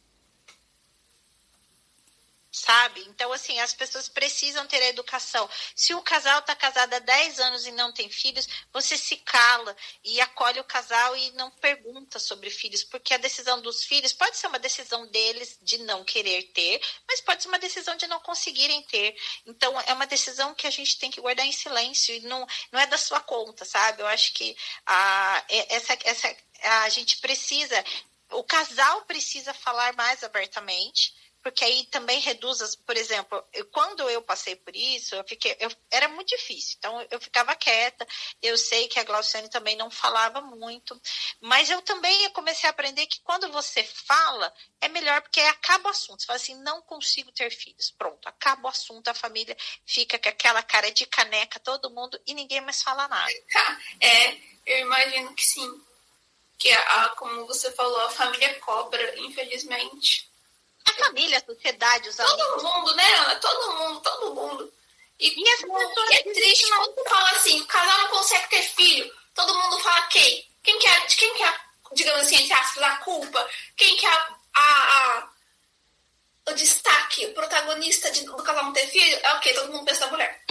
sabe? 2.57 3.01
Então, 3.07 3.31
assim, 3.31 3.59
as 3.59 3.73
pessoas 3.73 4.09
precisam 4.09 4.65
ter 4.65 4.81
a 4.81 4.89
educação. 4.89 5.47
Se 5.75 5.93
o 5.93 6.01
casal 6.01 6.39
está 6.39 6.55
casado 6.55 6.93
há 6.93 6.99
10 6.99 7.39
anos 7.39 7.67
e 7.67 7.71
não 7.71 7.93
tem 7.93 8.09
filhos, 8.09 8.47
você 8.73 8.97
se 8.97 9.17
cala 9.17 9.75
e 10.03 10.19
acolhe 10.19 10.59
o 10.59 10.63
casal 10.63 11.15
e 11.15 11.31
não 11.31 11.51
pergunta 11.51 12.19
sobre 12.19 12.49
filhos, 12.49 12.83
porque 12.83 13.13
a 13.13 13.17
decisão 13.17 13.61
dos 13.61 13.83
filhos 13.83 14.13
pode 14.13 14.37
ser 14.37 14.47
uma 14.47 14.59
decisão 14.59 15.05
deles 15.07 15.57
de 15.61 15.77
não 15.79 16.03
querer 16.03 16.43
ter, 16.53 16.81
mas 17.07 17.21
pode 17.21 17.43
ser 17.43 17.49
uma 17.49 17.59
decisão 17.59 17.95
de 17.95 18.07
não 18.07 18.19
conseguirem 18.19 18.81
ter. 18.83 19.15
Então, 19.45 19.79
é 19.81 19.93
uma 19.93 20.07
decisão 20.07 20.55
que 20.55 20.67
a 20.67 20.71
gente 20.71 20.97
tem 20.97 21.11
que 21.11 21.21
guardar 21.21 21.45
em 21.45 21.51
silêncio 21.51 22.15
e 22.15 22.21
não, 22.21 22.45
não 22.71 22.79
é 22.79 22.87
da 22.87 22.97
sua 22.97 23.19
conta, 23.19 23.65
sabe? 23.65 24.01
Eu 24.01 24.07
acho 24.07 24.33
que 24.33 24.55
a, 24.85 25.45
essa, 25.69 25.97
essa, 26.03 26.35
a 26.63 26.89
gente 26.89 27.17
precisa, 27.17 27.83
o 28.31 28.43
casal 28.43 29.03
precisa 29.03 29.53
falar 29.53 29.93
mais 29.95 30.23
abertamente 30.23 31.13
porque 31.47 31.63
aí 31.63 31.85
também 31.85 32.19
reduz, 32.19 32.61
as, 32.61 32.75
por 32.75 32.97
exemplo, 32.97 33.41
eu, 33.53 33.65
quando 33.67 34.09
eu 34.09 34.21
passei 34.21 34.55
por 34.57 34.75
isso, 34.75 35.15
eu 35.15 35.23
fiquei, 35.23 35.55
eu, 35.61 35.71
era 35.89 36.09
muito 36.09 36.27
difícil, 36.27 36.75
então 36.77 37.07
eu 37.09 37.21
ficava 37.21 37.55
quieta, 37.55 38.05
eu 38.41 38.57
sei 38.57 38.89
que 38.89 38.99
a 38.99 39.03
Glauciane 39.03 39.49
também 39.49 39.77
não 39.77 39.89
falava 39.89 40.41
muito, 40.41 40.99
mas 41.39 41.69
eu 41.69 41.81
também 41.83 42.29
comecei 42.31 42.67
a 42.67 42.71
aprender 42.71 43.07
que 43.07 43.21
quando 43.21 43.49
você 43.49 43.81
fala, 43.83 44.53
é 44.81 44.89
melhor, 44.89 45.21
porque 45.21 45.39
acaba 45.39 45.87
o 45.87 45.91
assunto, 45.91 46.19
você 46.19 46.25
fala 46.25 46.37
assim, 46.37 46.61
não 46.63 46.81
consigo 46.81 47.31
ter 47.31 47.49
filhos, 47.49 47.91
pronto, 47.91 48.27
acaba 48.27 48.67
o 48.67 48.69
assunto, 48.69 49.07
a 49.07 49.13
família 49.13 49.55
fica 49.85 50.19
com 50.19 50.27
aquela 50.27 50.61
cara 50.61 50.91
de 50.91 51.05
caneca, 51.05 51.61
todo 51.61 51.91
mundo, 51.91 52.19
e 52.27 52.33
ninguém 52.33 52.59
mais 52.59 52.81
fala 52.81 53.07
nada. 53.07 53.31
É, 54.01 54.37
eu 54.65 54.79
imagino 54.79 55.33
que 55.33 55.45
sim, 55.45 55.81
que 56.57 56.71
a, 56.71 57.09
como 57.17 57.45
você 57.45 57.71
falou, 57.71 58.01
a 58.01 58.09
família 58.09 58.53
cobra, 58.59 59.19
infelizmente, 59.19 60.27
a 60.87 60.93
família, 61.05 61.37
a 61.37 61.45
sociedade, 61.45 62.09
os 62.09 62.15
Todo 62.15 62.41
amigos. 62.41 62.63
mundo, 62.63 62.95
né, 62.95 63.15
Ana? 63.15 63.35
Todo 63.35 63.75
mundo, 63.75 64.01
todo 64.01 64.35
mundo. 64.35 64.73
E, 65.19 65.27
e, 65.27 65.49
essa 65.49 65.67
pessoa, 65.67 66.07
é 66.13 66.23
triste 66.23 66.69
quando 66.69 66.95
tu 66.95 67.09
fala 67.09 67.31
assim, 67.31 67.59
o 67.61 67.65
casal 67.65 67.97
não 67.99 68.09
consegue 68.09 68.49
ter 68.49 68.61
filho. 68.61 69.13
Todo 69.33 69.53
mundo 69.53 69.79
fala 69.79 70.01
quem? 70.07 70.47
Quem 70.63 70.79
que 70.79 70.87
é, 70.87 71.05
de 71.05 71.15
quem 71.15 71.33
que 71.35 71.43
é, 71.43 71.59
digamos 71.93 72.21
assim, 72.21 72.35
entre 72.35 72.53
aspas, 72.53 72.83
a 72.83 72.95
culpa? 72.97 73.49
Quem 73.75 73.95
que 73.97 74.05
é 74.05 74.09
a, 74.09 74.27
a, 74.53 75.17
a 75.19 75.29
o 76.49 76.53
destaque, 76.53 77.25
o 77.25 77.33
protagonista 77.33 78.09
de, 78.11 78.23
do 78.23 78.35
casal 78.37 78.63
não 78.63 78.73
ter 78.73 78.87
filho? 78.87 79.19
É 79.23 79.33
o 79.33 79.39
quê? 79.39 79.53
Todo 79.53 79.71
mundo 79.71 79.85
pensa 79.85 80.05
na 80.05 80.11
mulher. 80.11 80.41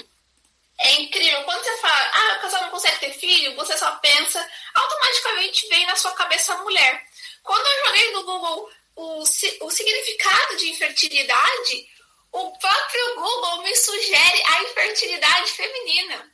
É 0.78 0.92
incrível. 1.00 1.42
Quando 1.44 1.62
você 1.62 1.76
fala, 1.78 2.10
ah, 2.12 2.36
o 2.36 2.40
casal 2.42 2.62
não 2.62 2.70
consegue 2.70 2.98
ter 3.00 3.12
filho, 3.12 3.56
você 3.56 3.76
só 3.78 3.90
pensa, 3.96 4.46
automaticamente 4.74 5.68
vem 5.68 5.86
na 5.86 5.96
sua 5.96 6.12
cabeça 6.12 6.52
a 6.52 6.62
mulher. 6.62 7.02
Quando 7.42 7.66
eu 7.66 7.86
joguei 7.86 8.12
no 8.12 8.24
Google 8.24 8.70
o, 8.96 9.22
o 9.22 9.70
significado 9.70 10.56
de 10.56 10.70
infertilidade, 10.70 11.88
o 12.32 12.58
próprio 12.58 13.14
Google 13.14 13.62
me 13.62 13.74
sugere 13.76 14.42
a 14.44 14.62
infertilidade 14.62 15.50
feminina. 15.52 16.32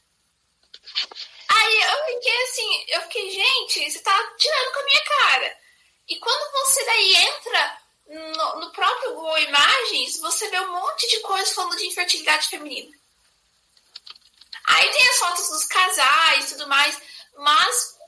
Aí 1.49 1.83
eu 1.83 2.05
fiquei 2.07 2.43
assim, 2.45 2.85
eu 2.89 3.03
fiquei, 3.03 3.31
gente, 3.31 3.91
você 3.91 4.01
tá 4.01 4.35
tirando 4.39 4.73
com 4.73 4.81
a 4.81 4.85
minha 4.85 5.05
cara. 5.05 5.59
E 6.09 6.19
quando 6.19 6.53
você 6.53 6.85
daí 6.85 7.15
entra 7.15 7.79
no, 8.09 8.61
no 8.61 8.73
próprio 8.73 9.15
Google 9.15 9.39
Imagens, 9.39 10.19
você 10.19 10.49
vê 10.51 10.59
um 10.61 10.73
monte 10.73 11.09
de 11.09 11.21
coisas 11.21 11.55
falando 11.55 11.77
de 11.77 11.87
infertilidade 11.87 12.49
feminina. 12.49 13.02
Aí 14.75 14.89
tem 14.91 15.09
as 15.09 15.19
fotos 15.19 15.49
dos 15.49 15.65
casais 15.65 16.45
e 16.45 16.55
tudo 16.55 16.69
mais, 16.69 16.99
mas 17.37 17.99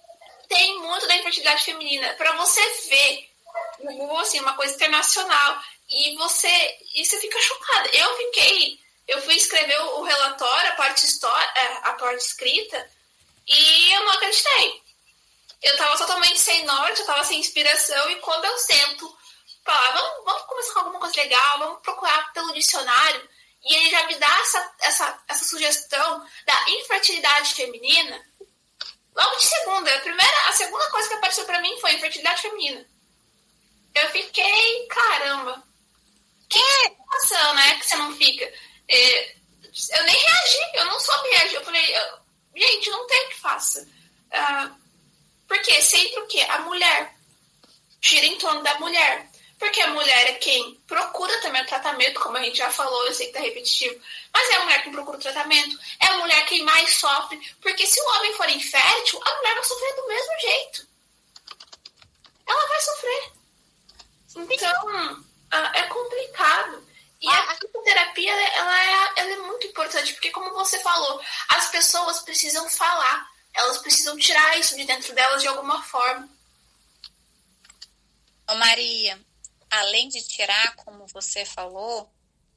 tem 0.49 0.79
muito 0.81 1.07
da 1.07 1.17
infertilidade 1.17 1.65
feminina. 1.65 2.15
Para 2.15 2.33
você 2.33 2.61
ver 2.89 3.31
no 3.81 3.93
Google, 3.97 4.19
assim, 4.19 4.41
uma 4.41 4.55
coisa 4.55 4.75
internacional. 4.75 5.61
E 5.89 6.17
você, 6.17 6.79
e 6.95 7.05
você 7.05 7.21
fica 7.21 7.41
chocada. 7.41 7.89
Eu 7.89 8.17
fiquei, 8.17 8.79
eu 9.09 9.21
fui 9.23 9.35
escrever 9.35 9.79
o 9.81 10.03
relatório, 10.03 10.71
a 10.71 10.77
parte, 10.77 11.05
história, 11.05 11.53
é, 11.57 11.67
a 11.89 11.93
parte 11.93 12.25
escrita, 12.25 12.91
e 13.47 13.93
eu 13.93 14.05
não 14.05 14.12
acreditei. 14.12 14.83
Eu 15.62 15.77
tava 15.77 15.97
totalmente 15.99 16.39
sem 16.39 16.65
norte, 16.65 17.01
eu 17.01 17.07
tava 17.07 17.25
sem 17.25 17.39
inspiração, 17.39 18.11
e 18.11 18.17
quando 18.17 18.45
eu 18.45 18.59
sento, 18.59 19.19
falar, 19.65 19.93
vamos, 19.93 20.25
vamos 20.25 20.43
começar 20.43 20.73
com 20.73 20.79
alguma 20.81 21.01
coisa 21.01 21.21
legal, 21.21 21.59
vamos 21.59 21.81
procurar 21.83 22.33
pelo 22.33 22.53
dicionário, 22.53 23.29
e 23.65 23.75
ele 23.75 23.91
já 23.91 24.07
me 24.07 24.15
dá 24.17 24.39
essa, 24.41 24.75
essa, 24.81 25.23
essa 25.29 25.45
sugestão 25.45 26.27
da 26.47 26.71
infertilidade 26.71 27.55
feminina, 27.55 28.23
logo 29.15 29.37
de 29.37 29.47
segunda. 29.47 29.95
A, 29.95 30.01
primeira, 30.01 30.49
a 30.49 30.53
segunda 30.53 30.91
coisa 30.91 31.09
que 31.09 31.15
apareceu 31.15 31.45
para 31.45 31.61
mim 31.61 31.81
foi 31.81 31.95
infertilidade 31.95 32.43
feminina 32.43 32.87
eu 33.95 34.11
fiquei, 34.11 34.87
caramba, 34.89 35.62
que 36.49 36.59
situação, 36.59 37.55
né? 37.55 37.79
Que 37.79 37.87
você 37.87 37.97
não 37.97 38.17
fica. 38.17 38.53
É, 38.89 39.33
eu 39.33 40.05
nem 40.05 40.17
reagi, 40.17 40.59
eu 40.75 40.85
não 40.87 41.01
soube 41.01 41.29
reagir. 41.31 41.55
Eu 41.55 41.65
falei, 41.65 41.95
gente, 42.57 42.91
não 42.91 43.07
tem 43.07 43.25
o 43.25 43.29
que 43.29 43.41
faça. 43.41 43.89
Ah, 44.33 44.71
porque 45.47 45.81
sempre 45.81 46.21
o 46.21 46.27
quê? 46.27 46.41
A 46.43 46.59
mulher. 46.61 47.15
Gira 48.01 48.27
em 48.27 48.39
torno 48.39 48.62
da 48.62 48.79
mulher. 48.81 49.31
Porque 49.65 49.81
a 49.81 49.95
mulher 49.95 50.27
é 50.29 50.35
quem 50.35 50.75
procura 50.87 51.41
também 51.41 51.62
o 51.62 51.67
tratamento, 51.67 52.21
como 52.21 52.37
a 52.37 52.43
gente 52.43 52.59
já 52.59 52.71
falou, 52.71 53.07
eu 53.07 53.15
sei 53.15 53.29
que 53.29 53.33
tá 53.33 53.41
repetitivo. 53.41 53.99
Mas 54.31 54.51
é 54.51 54.57
a 54.57 54.65
mulher 54.65 54.83
quem 54.83 54.93
procura 54.93 55.17
o 55.17 55.21
tratamento. 55.21 55.79
É 56.03 56.07
a 56.09 56.19
mulher 56.19 56.45
quem 56.45 56.62
mais 56.65 56.95
sofre. 56.97 57.41
Porque 57.62 57.87
se 57.87 57.99
o 57.99 58.09
homem 58.11 58.35
for 58.35 58.47
infértil, 58.51 59.19
a 59.25 59.37
mulher 59.37 59.55
vai 59.55 59.65
sofrer 59.65 59.97
do 59.97 60.07
mesmo 60.07 60.39
jeito. 60.39 60.89
Ela 62.47 62.69
vai 62.69 62.81
sofrer. 62.83 63.33
Então, 64.37 65.25
é 65.73 65.83
complicado. 65.85 66.87
E 67.23 67.27
a 67.27 67.39
ah, 67.39 67.55
psicoterapia, 67.55 68.33
ela 68.33 68.85
é, 68.85 69.12
ela 69.17 69.31
é 69.33 69.37
muito 69.47 69.67
importante, 69.67 70.12
porque 70.12 70.31
como 70.31 70.51
você 70.51 70.79
falou, 70.81 71.23
as 71.49 71.71
pessoas 71.71 72.21
precisam 72.21 72.69
falar, 72.69 73.27
elas 73.55 73.79
precisam 73.79 74.15
tirar 74.19 74.59
isso 74.59 74.77
de 74.77 74.85
dentro 74.85 75.15
delas 75.15 75.41
de 75.41 75.49
alguma 75.49 75.83
forma. 75.85 76.29
Ô 78.47 78.55
Maria, 78.57 79.19
além 79.81 80.09
de 80.09 80.22
tirar, 80.22 80.77
como 80.77 81.07
você 81.09 81.45
falou, 81.45 82.11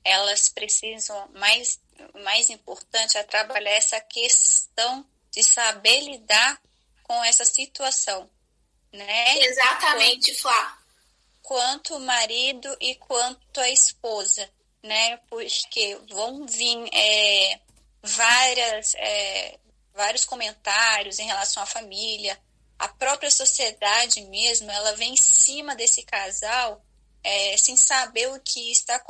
elas 0.04 0.50
precisam, 0.50 1.28
mais, 1.34 1.80
mais 2.24 2.50
importante 2.50 3.18
é 3.18 3.24
trabalhar 3.24 3.72
essa 3.72 4.00
questão 4.02 5.06
de 5.32 5.44
saber 5.44 6.02
lidar 6.02 6.62
com 7.04 7.24
essa 7.24 7.46
situação, 7.46 8.30
né? 8.92 9.38
Exatamente, 9.40 10.32
quanto, 10.32 10.42
Flá. 10.42 10.80
Quanto 11.42 11.96
o 11.96 12.00
marido 12.00 12.76
e 12.80 12.96
quanto 12.96 13.60
a 13.60 13.70
esposa, 13.70 14.50
né? 14.84 15.18
Porque 15.30 15.96
vão 16.10 16.46
vir 16.46 16.90
é, 16.94 17.60
várias, 18.02 18.94
é, 18.96 19.60
vários 19.94 20.26
comentários 20.26 21.20
em 21.20 21.26
relação 21.26 21.64
à 21.64 21.66
família, 21.66 22.40
a 22.80 22.88
própria 22.88 23.32
sociedade 23.32 24.22
mesmo, 24.24 24.70
ela 24.70 24.96
vem 24.96 25.14
em 25.14 25.18
cima 25.18 25.76
desse 25.76 26.04
casal 26.04 26.84
é, 27.24 27.58
sem 27.58 27.76
saber 27.76 28.30
o 28.30 28.40
que 28.40 28.72
está 28.72 29.02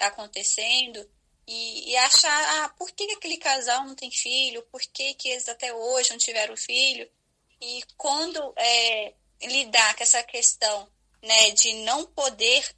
acontecendo 0.00 1.08
e, 1.46 1.90
e 1.90 1.96
achar 1.96 2.64
ah, 2.64 2.68
por 2.70 2.90
que 2.90 3.04
aquele 3.12 3.36
casal 3.36 3.84
não 3.84 3.94
tem 3.94 4.10
filho, 4.10 4.62
por 4.64 4.80
que, 4.80 5.14
que 5.14 5.28
eles 5.28 5.48
até 5.48 5.72
hoje 5.72 6.10
não 6.10 6.18
tiveram 6.18 6.56
filho. 6.56 7.08
E 7.60 7.82
quando 7.96 8.52
é, 8.56 9.14
lidar 9.42 9.94
com 9.96 10.02
essa 10.02 10.22
questão 10.22 10.90
né, 11.22 11.50
de 11.52 11.72
não 11.84 12.04
poder 12.06 12.68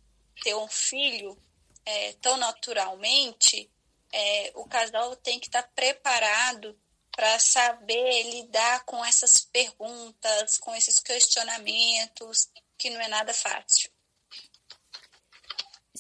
ter 0.43 0.55
um 0.55 0.69
filho 0.69 1.37
é, 1.85 2.13
tão 2.15 2.37
naturalmente, 2.37 3.71
é, 4.13 4.53
o 4.55 4.65
casal 4.67 5.17
tem 5.17 5.41
que 5.41 5.47
estar 5.47 5.63
preparado 5.75 6.79
para 7.11 7.39
saber 7.39 8.23
lidar 8.31 8.85
com 8.85 9.05
essas 9.05 9.39
perguntas, 9.39 10.59
com 10.59 10.75
esses 10.75 11.01
questionamentos, 11.01 12.49
que 12.77 12.91
não 12.91 13.01
é 13.01 13.09
nada 13.09 13.35
fácil. 13.35 13.91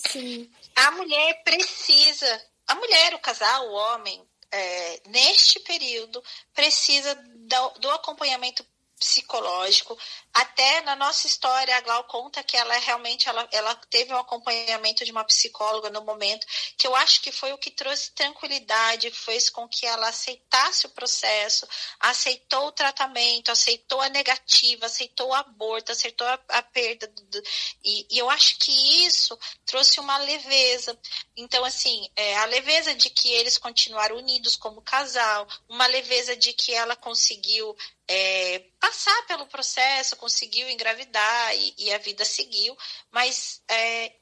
Sim. 0.07 0.51
A 0.77 0.91
mulher 0.93 1.43
precisa, 1.43 2.47
a 2.67 2.75
mulher, 2.75 3.15
o 3.15 3.19
casal, 3.19 3.69
o 3.69 3.73
homem, 3.73 4.23
é, 4.51 5.03
neste 5.09 5.59
período, 5.61 6.23
precisa 6.55 7.15
do, 7.15 7.71
do 7.81 7.91
acompanhamento 7.91 8.65
psicológico. 8.99 9.97
Até 10.35 10.83
na 10.83 10.95
nossa 10.95 11.27
história, 11.27 11.77
a 11.77 11.81
Glau 11.81 12.05
conta 12.05 12.43
que 12.43 12.57
ela 12.57 12.77
realmente 12.79 13.29
ela, 13.29 13.49
ela 13.51 13.75
teve 13.91 14.13
um 14.13 14.19
acompanhamento 14.19 15.05
de 15.05 15.11
uma 15.11 15.25
psicóloga 15.25 15.91
no 15.91 16.05
momento, 16.05 16.47
que 16.77 16.87
eu 16.87 16.95
acho 16.95 17.21
que 17.21 17.33
foi 17.33 17.53
o 17.53 17.59
que 17.59 17.71
trouxe 17.71 18.13
tranquilidade, 18.13 19.11
fez 19.11 19.49
com 19.49 19.69
que 19.69 19.87
ela 19.87 20.09
aceitasse 20.09 20.87
o 20.87 20.91
processo, 20.91 21.67
aceitou 21.99 22.67
o 22.67 22.73
tratamento, 22.73 23.51
aceitou 23.51 24.01
a 24.01 24.09
negativa, 24.09 24.87
aceitou 24.87 25.29
o 25.29 25.35
aborto, 25.35 25.93
aceitou 25.93 26.27
a, 26.27 26.39
a 26.49 26.63
perda. 26.63 27.07
Do, 27.09 27.43
e, 27.83 28.07
e, 28.11 28.19
eu 28.19 28.29
acho 28.31 28.59
que 28.59 29.07
isso 29.07 29.39
trouxe 29.65 30.01
uma 30.01 30.19
leveza. 30.19 30.99
Então, 31.37 31.65
assim, 31.65 32.09
é, 32.15 32.37
a 32.37 32.45
leveza 32.47 32.95
de 32.95 33.11
que 33.11 33.31
eles 33.31 33.59
continuaram 33.59 34.17
unidos 34.17 34.57
como 34.57 34.83
casal, 34.83 35.47
uma 35.69 35.87
leveza 35.87 36.37
de 36.37 36.53
que 36.53 36.73
ela 36.75 36.97
conseguiu 36.97 37.77
é, 38.09 38.61
passar 38.81 39.27
pelo 39.27 39.47
processo, 39.47 40.17
conseguiu 40.17 40.69
engravidar 40.71 41.55
e, 41.55 41.75
e 41.77 41.93
a 41.93 41.99
vida 41.99 42.25
seguiu, 42.25 42.75
mas 43.11 43.63
é, 43.69 44.13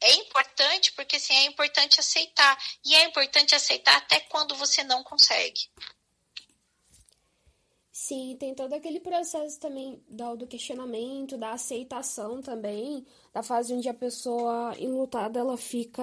é 0.00 0.14
importante 0.14 0.92
porque 0.92 1.16
assim, 1.16 1.34
é 1.34 1.44
importante 1.44 2.00
aceitar. 2.00 2.58
E 2.84 2.94
é 2.94 3.04
importante 3.04 3.54
aceitar 3.54 3.96
até 3.96 4.20
quando 4.20 4.56
você 4.56 4.82
não 4.82 5.04
consegue. 5.04 5.68
Sim, 7.92 8.34
tem 8.40 8.54
todo 8.54 8.72
aquele 8.72 8.98
processo 8.98 9.60
também 9.60 10.02
do 10.08 10.46
questionamento, 10.46 11.36
da 11.36 11.52
aceitação 11.52 12.40
também, 12.40 13.06
da 13.32 13.42
fase 13.42 13.74
onde 13.74 13.90
a 13.90 13.94
pessoa 13.94 14.74
enlutada 14.78 15.38
ela 15.38 15.58
fica. 15.58 16.02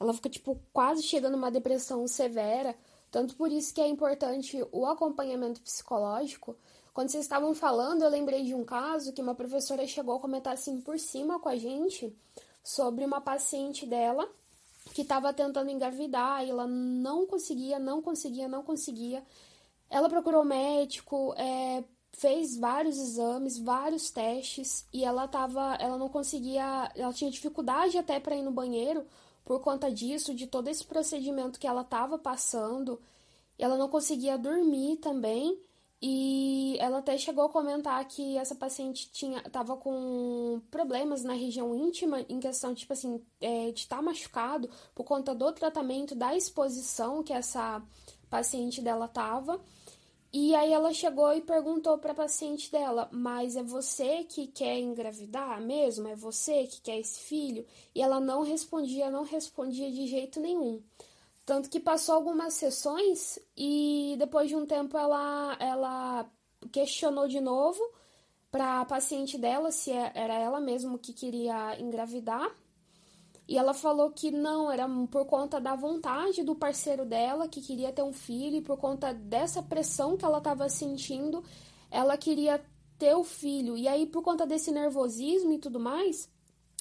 Ela 0.00 0.12
fica, 0.12 0.28
tipo, 0.28 0.60
quase 0.72 1.04
chegando 1.04 1.34
numa 1.34 1.52
depressão 1.52 2.08
severa 2.08 2.76
tanto 3.12 3.36
por 3.36 3.52
isso 3.52 3.74
que 3.74 3.80
é 3.80 3.86
importante 3.86 4.64
o 4.72 4.86
acompanhamento 4.86 5.60
psicológico. 5.60 6.56
Quando 6.94 7.10
vocês 7.10 7.24
estavam 7.24 7.54
falando, 7.54 8.02
eu 8.02 8.08
lembrei 8.08 8.42
de 8.42 8.54
um 8.54 8.64
caso 8.64 9.12
que 9.12 9.20
uma 9.20 9.34
professora 9.34 9.86
chegou 9.86 10.16
a 10.16 10.20
comentar 10.20 10.54
assim 10.54 10.80
por 10.80 10.98
cima 10.98 11.38
com 11.38 11.50
a 11.50 11.56
gente 11.56 12.10
sobre 12.64 13.04
uma 13.04 13.20
paciente 13.20 13.84
dela 13.84 14.26
que 14.94 15.02
estava 15.02 15.32
tentando 15.32 15.70
engravidar 15.70 16.42
e 16.42 16.50
ela 16.50 16.66
não 16.66 17.26
conseguia, 17.26 17.78
não 17.78 18.00
conseguia, 18.00 18.48
não 18.48 18.62
conseguia. 18.62 19.22
Ela 19.90 20.08
procurou 20.08 20.42
médico, 20.42 21.34
é, 21.36 21.84
fez 22.14 22.56
vários 22.56 22.96
exames, 22.98 23.58
vários 23.58 24.10
testes 24.10 24.86
e 24.90 25.04
ela 25.04 25.28
tava, 25.28 25.74
ela 25.74 25.98
não 25.98 26.08
conseguia, 26.08 26.90
ela 26.94 27.12
tinha 27.12 27.30
dificuldade 27.30 27.98
até 27.98 28.18
para 28.18 28.34
ir 28.34 28.42
no 28.42 28.50
banheiro 28.50 29.04
por 29.44 29.60
conta 29.60 29.90
disso, 29.90 30.34
de 30.34 30.46
todo 30.46 30.68
esse 30.68 30.84
procedimento 30.84 31.58
que 31.58 31.66
ela 31.66 31.82
estava 31.82 32.18
passando, 32.18 33.00
ela 33.58 33.76
não 33.76 33.88
conseguia 33.88 34.38
dormir 34.38 34.96
também. 34.96 35.58
E 36.04 36.76
ela 36.80 36.98
até 36.98 37.16
chegou 37.16 37.44
a 37.44 37.48
comentar 37.48 38.04
que 38.08 38.36
essa 38.36 38.56
paciente 38.56 39.08
tinha 39.12 39.40
tava 39.42 39.76
com 39.76 40.60
problemas 40.68 41.22
na 41.22 41.32
região 41.32 41.76
íntima, 41.76 42.20
em 42.28 42.40
questão, 42.40 42.74
tipo 42.74 42.92
assim, 42.92 43.22
é, 43.40 43.70
de 43.70 43.82
estar 43.82 43.96
tá 43.96 44.02
machucado 44.02 44.68
por 44.96 45.04
conta 45.04 45.32
do 45.32 45.52
tratamento, 45.52 46.16
da 46.16 46.36
exposição 46.36 47.22
que 47.22 47.32
essa 47.32 47.80
paciente 48.28 48.80
dela 48.82 49.06
tava. 49.06 49.60
E 50.32 50.54
aí 50.54 50.72
ela 50.72 50.92
chegou 50.94 51.32
e 51.34 51.42
perguntou 51.42 51.98
para 51.98 52.12
a 52.12 52.14
paciente 52.14 52.70
dela: 52.72 53.08
"Mas 53.12 53.56
é 53.56 53.62
você 53.62 54.24
que 54.24 54.46
quer 54.46 54.78
engravidar 54.78 55.60
mesmo? 55.60 56.08
É 56.08 56.16
você 56.16 56.66
que 56.66 56.80
quer 56.80 56.98
esse 57.00 57.20
filho?" 57.20 57.66
E 57.94 58.00
ela 58.02 58.18
não 58.20 58.42
respondia, 58.42 59.10
não 59.10 59.24
respondia 59.24 59.90
de 59.90 60.06
jeito 60.06 60.40
nenhum. 60.40 60.82
Tanto 61.44 61.68
que 61.70 61.80
passou 61.80 62.14
algumas 62.14 62.54
sessões 62.54 63.38
e 63.56 64.16
depois 64.18 64.48
de 64.48 64.56
um 64.56 64.66
tempo 64.66 64.96
ela 64.96 65.56
ela 65.60 66.30
questionou 66.72 67.28
de 67.28 67.40
novo 67.40 67.82
para 68.50 68.80
a 68.82 68.84
paciente 68.84 69.38
dela 69.38 69.72
se 69.72 69.90
é, 69.90 70.12
era 70.14 70.34
ela 70.34 70.60
mesma 70.60 70.98
que 70.98 71.12
queria 71.12 71.78
engravidar. 71.80 72.50
E 73.48 73.58
ela 73.58 73.74
falou 73.74 74.10
que 74.10 74.30
não, 74.30 74.70
era 74.70 74.88
por 75.10 75.26
conta 75.26 75.60
da 75.60 75.74
vontade 75.74 76.42
do 76.42 76.54
parceiro 76.54 77.04
dela, 77.04 77.48
que 77.48 77.60
queria 77.60 77.92
ter 77.92 78.02
um 78.02 78.12
filho, 78.12 78.56
e 78.56 78.62
por 78.62 78.76
conta 78.76 79.12
dessa 79.12 79.62
pressão 79.62 80.16
que 80.16 80.24
ela 80.24 80.38
estava 80.38 80.68
sentindo, 80.68 81.42
ela 81.90 82.16
queria 82.16 82.64
ter 82.98 83.14
o 83.14 83.24
filho. 83.24 83.76
E 83.76 83.88
aí, 83.88 84.06
por 84.06 84.22
conta 84.22 84.46
desse 84.46 84.70
nervosismo 84.70 85.52
e 85.52 85.58
tudo 85.58 85.80
mais, 85.80 86.30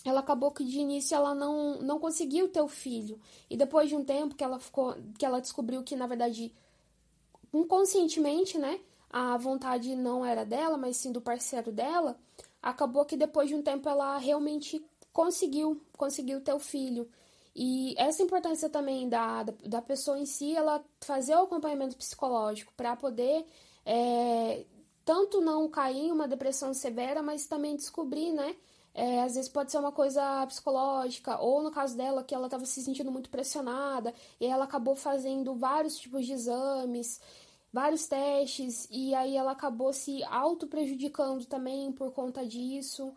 ela 0.05 0.19
acabou 0.19 0.51
que 0.51 0.63
de 0.63 0.79
início 0.79 1.15
ela 1.15 1.33
não, 1.33 1.81
não 1.81 1.99
conseguiu 1.99 2.47
ter 2.47 2.61
o 2.61 2.67
filho. 2.67 3.19
E 3.49 3.57
depois 3.57 3.89
de 3.89 3.95
um 3.95 4.03
tempo 4.03 4.35
que 4.35 4.43
ela 4.43 4.59
ficou, 4.59 4.95
que 5.17 5.25
ela 5.25 5.41
descobriu 5.41 5.83
que, 5.83 5.95
na 5.95 6.07
verdade, 6.07 6.53
inconscientemente, 7.53 8.57
né, 8.57 8.79
a 9.09 9.37
vontade 9.37 9.95
não 9.95 10.25
era 10.25 10.45
dela, 10.45 10.77
mas 10.77 10.97
sim 10.97 11.11
do 11.11 11.21
parceiro 11.21 11.71
dela, 11.71 12.17
acabou 12.61 13.03
que 13.05 13.17
depois 13.17 13.49
de 13.49 13.55
um 13.55 13.61
tempo 13.61 13.89
ela 13.89 14.17
realmente 14.17 14.83
conseguiu, 15.13 15.81
conseguiu 15.97 16.41
ter 16.41 16.53
o 16.53 16.59
filho. 16.59 17.09
E 17.55 17.93
essa 17.97 18.23
importância 18.23 18.69
também 18.69 19.09
da, 19.09 19.43
da, 19.43 19.81
pessoa 19.81 20.17
em 20.17 20.25
si, 20.25 20.55
ela 20.55 20.83
fazer 21.01 21.35
o 21.35 21.43
acompanhamento 21.43 21.97
psicológico 21.97 22.73
para 22.77 22.95
poder 22.95 23.45
é, 23.85 24.65
tanto 25.03 25.41
não 25.41 25.69
cair 25.69 26.07
em 26.07 26.11
uma 26.11 26.27
depressão 26.27 26.73
severa, 26.73 27.21
mas 27.21 27.45
também 27.45 27.75
descobrir, 27.75 28.31
né? 28.31 28.55
É, 28.93 29.21
às 29.23 29.35
vezes 29.35 29.49
pode 29.49 29.71
ser 29.71 29.77
uma 29.77 29.91
coisa 29.91 30.45
psicológica, 30.47 31.39
ou 31.39 31.61
no 31.61 31.71
caso 31.71 31.95
dela, 31.95 32.23
que 32.23 32.35
ela 32.35 32.47
estava 32.47 32.65
se 32.65 32.81
sentindo 32.83 33.11
muito 33.11 33.29
pressionada, 33.29 34.13
e 34.39 34.45
ela 34.45 34.65
acabou 34.65 34.95
fazendo 34.95 35.55
vários 35.55 35.97
tipos 35.97 36.25
de 36.25 36.33
exames, 36.33 37.21
vários 37.71 38.07
testes, 38.07 38.87
e 38.91 39.15
aí 39.15 39.35
ela 39.37 39.51
acabou 39.51 39.93
se 39.93 40.23
auto-prejudicando 40.23 41.45
também 41.45 41.91
por 41.91 42.11
conta 42.11 42.45
disso. 42.45 43.13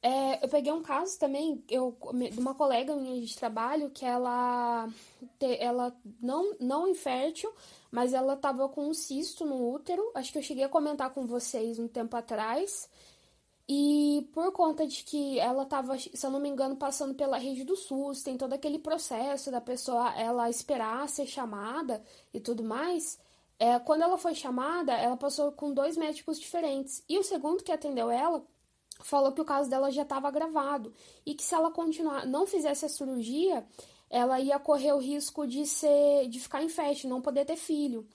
É, 0.00 0.44
eu 0.44 0.48
peguei 0.48 0.72
um 0.72 0.82
caso 0.82 1.18
também, 1.18 1.62
eu, 1.68 1.96
de 2.30 2.38
uma 2.38 2.54
colega 2.54 2.94
minha 2.94 3.20
de 3.20 3.36
trabalho, 3.36 3.90
que 3.90 4.04
ela, 4.04 4.88
te, 5.38 5.56
ela 5.60 5.94
não, 6.20 6.54
não 6.60 6.88
infértil, 6.88 7.52
mas 7.90 8.12
ela 8.12 8.36
tava 8.36 8.68
com 8.68 8.88
um 8.88 8.94
cisto 8.94 9.44
no 9.44 9.72
útero. 9.72 10.10
Acho 10.14 10.30
que 10.32 10.38
eu 10.38 10.42
cheguei 10.42 10.64
a 10.64 10.68
comentar 10.68 11.10
com 11.10 11.26
vocês 11.26 11.78
um 11.78 11.88
tempo 11.88 12.16
atrás. 12.16 12.88
E 13.68 14.26
por 14.32 14.50
conta 14.52 14.86
de 14.86 15.04
que 15.04 15.38
ela 15.38 15.66
tava, 15.66 15.98
se 15.98 16.24
eu 16.24 16.30
não 16.30 16.40
me 16.40 16.48
engano, 16.48 16.76
passando 16.76 17.14
pela 17.14 17.36
rede 17.36 17.64
do 17.64 17.76
SUS, 17.76 18.22
tem 18.22 18.36
todo 18.36 18.54
aquele 18.54 18.78
processo 18.78 19.50
da 19.50 19.60
pessoa 19.60 20.14
ela 20.18 20.48
esperar 20.48 21.08
ser 21.08 21.26
chamada 21.26 22.02
e 22.32 22.40
tudo 22.40 22.64
mais. 22.64 23.18
É, 23.58 23.78
quando 23.80 24.02
ela 24.02 24.16
foi 24.16 24.34
chamada, 24.34 24.92
ela 24.94 25.16
passou 25.16 25.52
com 25.52 25.74
dois 25.74 25.96
médicos 25.96 26.38
diferentes. 26.38 27.02
E 27.08 27.18
o 27.18 27.24
segundo 27.24 27.62
que 27.62 27.72
atendeu 27.72 28.10
ela 28.10 28.42
falou 29.00 29.32
que 29.32 29.40
o 29.40 29.44
caso 29.44 29.68
dela 29.68 29.90
já 29.90 30.02
estava 30.02 30.28
agravado 30.28 30.92
e 31.24 31.34
que 31.34 31.42
se 31.42 31.54
ela 31.54 31.70
continuar, 31.70 32.26
não 32.26 32.46
fizesse 32.46 32.84
a 32.84 32.88
cirurgia, 32.88 33.66
ela 34.10 34.40
ia 34.40 34.58
correr 34.58 34.92
o 34.92 34.98
risco 34.98 35.46
de 35.46 35.66
ser, 35.66 36.28
de 36.28 36.40
ficar 36.40 36.62
infértil, 36.62 37.10
não 37.10 37.20
poder 37.20 37.44
ter 37.44 37.56
filho. 37.56 38.06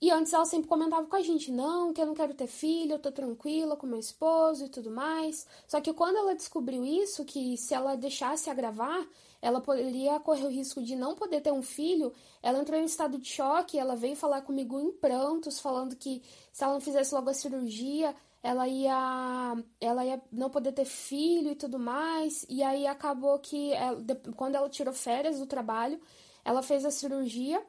E 0.00 0.10
antes 0.10 0.32
ela 0.32 0.44
sempre 0.44 0.68
comentava 0.68 1.06
com 1.06 1.16
a 1.16 1.22
gente, 1.22 1.50
não, 1.50 1.92
que 1.92 2.00
eu 2.00 2.06
não 2.06 2.14
quero 2.14 2.34
ter 2.34 2.46
filho, 2.46 2.92
eu 2.92 2.98
tô 2.98 3.10
tranquila 3.10 3.76
com 3.76 3.86
meu 3.86 3.98
esposo 3.98 4.66
e 4.66 4.68
tudo 4.68 4.90
mais. 4.90 5.46
Só 5.66 5.80
que 5.80 5.94
quando 5.94 6.16
ela 6.16 6.34
descobriu 6.34 6.84
isso, 6.84 7.24
que 7.24 7.56
se 7.56 7.72
ela 7.72 7.96
deixasse 7.96 8.50
agravar, 8.50 9.06
ela 9.40 9.60
poderia 9.60 10.18
correr 10.20 10.44
o 10.44 10.50
risco 10.50 10.82
de 10.82 10.96
não 10.96 11.14
poder 11.14 11.40
ter 11.40 11.52
um 11.52 11.62
filho, 11.62 12.12
ela 12.42 12.58
entrou 12.58 12.78
em 12.78 12.84
estado 12.84 13.18
de 13.18 13.28
choque, 13.28 13.78
ela 13.78 13.94
veio 13.94 14.16
falar 14.16 14.42
comigo 14.42 14.80
em 14.80 14.90
prantos, 14.92 15.60
falando 15.60 15.96
que 15.96 16.22
se 16.52 16.64
ela 16.64 16.74
não 16.74 16.80
fizesse 16.80 17.14
logo 17.14 17.30
a 17.30 17.34
cirurgia, 17.34 18.14
ela 18.44 18.68
ia 18.68 19.56
ela 19.80 20.04
ia 20.04 20.22
não 20.30 20.50
poder 20.50 20.72
ter 20.72 20.84
filho 20.84 21.52
e 21.52 21.56
tudo 21.56 21.78
mais. 21.78 22.44
E 22.48 22.62
aí 22.62 22.86
acabou 22.86 23.38
que 23.38 23.72
ela, 23.72 24.04
quando 24.36 24.54
ela 24.56 24.68
tirou 24.68 24.92
férias 24.94 25.38
do 25.38 25.46
trabalho, 25.46 25.98
ela 26.44 26.62
fez 26.62 26.84
a 26.84 26.90
cirurgia 26.90 27.64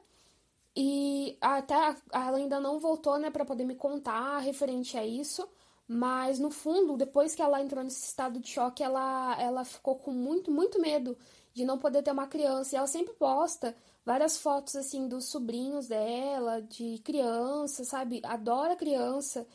e 0.76 1.38
até 1.40 1.74
ela 2.12 2.36
ainda 2.38 2.60
não 2.60 2.78
voltou, 2.78 3.18
né, 3.18 3.30
para 3.30 3.44
poder 3.44 3.64
me 3.64 3.74
contar 3.74 4.38
referente 4.40 4.98
a 4.98 5.06
isso. 5.06 5.48
Mas 5.88 6.38
no 6.38 6.50
fundo, 6.50 6.96
depois 6.96 7.34
que 7.34 7.42
ela 7.42 7.62
entrou 7.62 7.82
nesse 7.84 8.04
estado 8.06 8.40
de 8.40 8.48
choque, 8.50 8.82
ela, 8.82 9.36
ela 9.40 9.64
ficou 9.64 9.96
com 9.96 10.10
muito, 10.12 10.50
muito 10.50 10.80
medo 10.80 11.16
de 11.54 11.64
não 11.64 11.78
poder 11.78 12.02
ter 12.02 12.10
uma 12.12 12.26
criança. 12.26 12.74
E 12.74 12.78
ela 12.78 12.86
sempre 12.88 13.14
posta 13.14 13.74
várias 14.04 14.36
fotos 14.36 14.76
assim 14.76 15.08
dos 15.08 15.26
sobrinhos 15.26 15.86
dela, 15.88 16.60
de 16.62 16.98
criança, 17.04 17.84
sabe? 17.84 18.20
Adora 18.24 18.76
criança. 18.76 19.46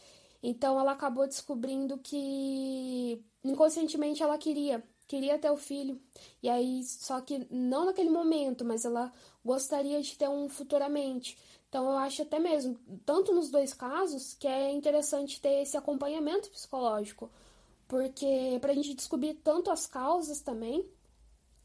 Então 0.43 0.79
ela 0.79 0.93
acabou 0.93 1.27
descobrindo 1.27 1.97
que 1.97 3.23
inconscientemente 3.43 4.23
ela 4.23 4.37
queria, 4.37 4.83
queria 5.07 5.37
ter 5.37 5.51
o 5.51 5.57
filho. 5.57 6.01
E 6.41 6.49
aí, 6.49 6.83
só 6.83 7.21
que 7.21 7.47
não 7.49 7.85
naquele 7.85 8.09
momento, 8.09 8.65
mas 8.65 8.85
ela 8.85 9.11
gostaria 9.43 10.01
de 10.01 10.17
ter 10.17 10.29
um 10.29 10.49
futuramente. 10.49 11.37
Então 11.69 11.85
eu 11.85 11.97
acho 11.97 12.21
até 12.23 12.39
mesmo, 12.39 12.77
tanto 13.05 13.33
nos 13.33 13.49
dois 13.49 13.73
casos, 13.73 14.33
que 14.33 14.47
é 14.47 14.71
interessante 14.71 15.39
ter 15.39 15.61
esse 15.61 15.77
acompanhamento 15.77 16.49
psicológico. 16.49 17.29
Porque 17.87 18.57
pra 18.59 18.73
gente 18.73 18.93
descobrir 18.93 19.35
tanto 19.35 19.69
as 19.69 19.85
causas 19.85 20.41
também, 20.41 20.85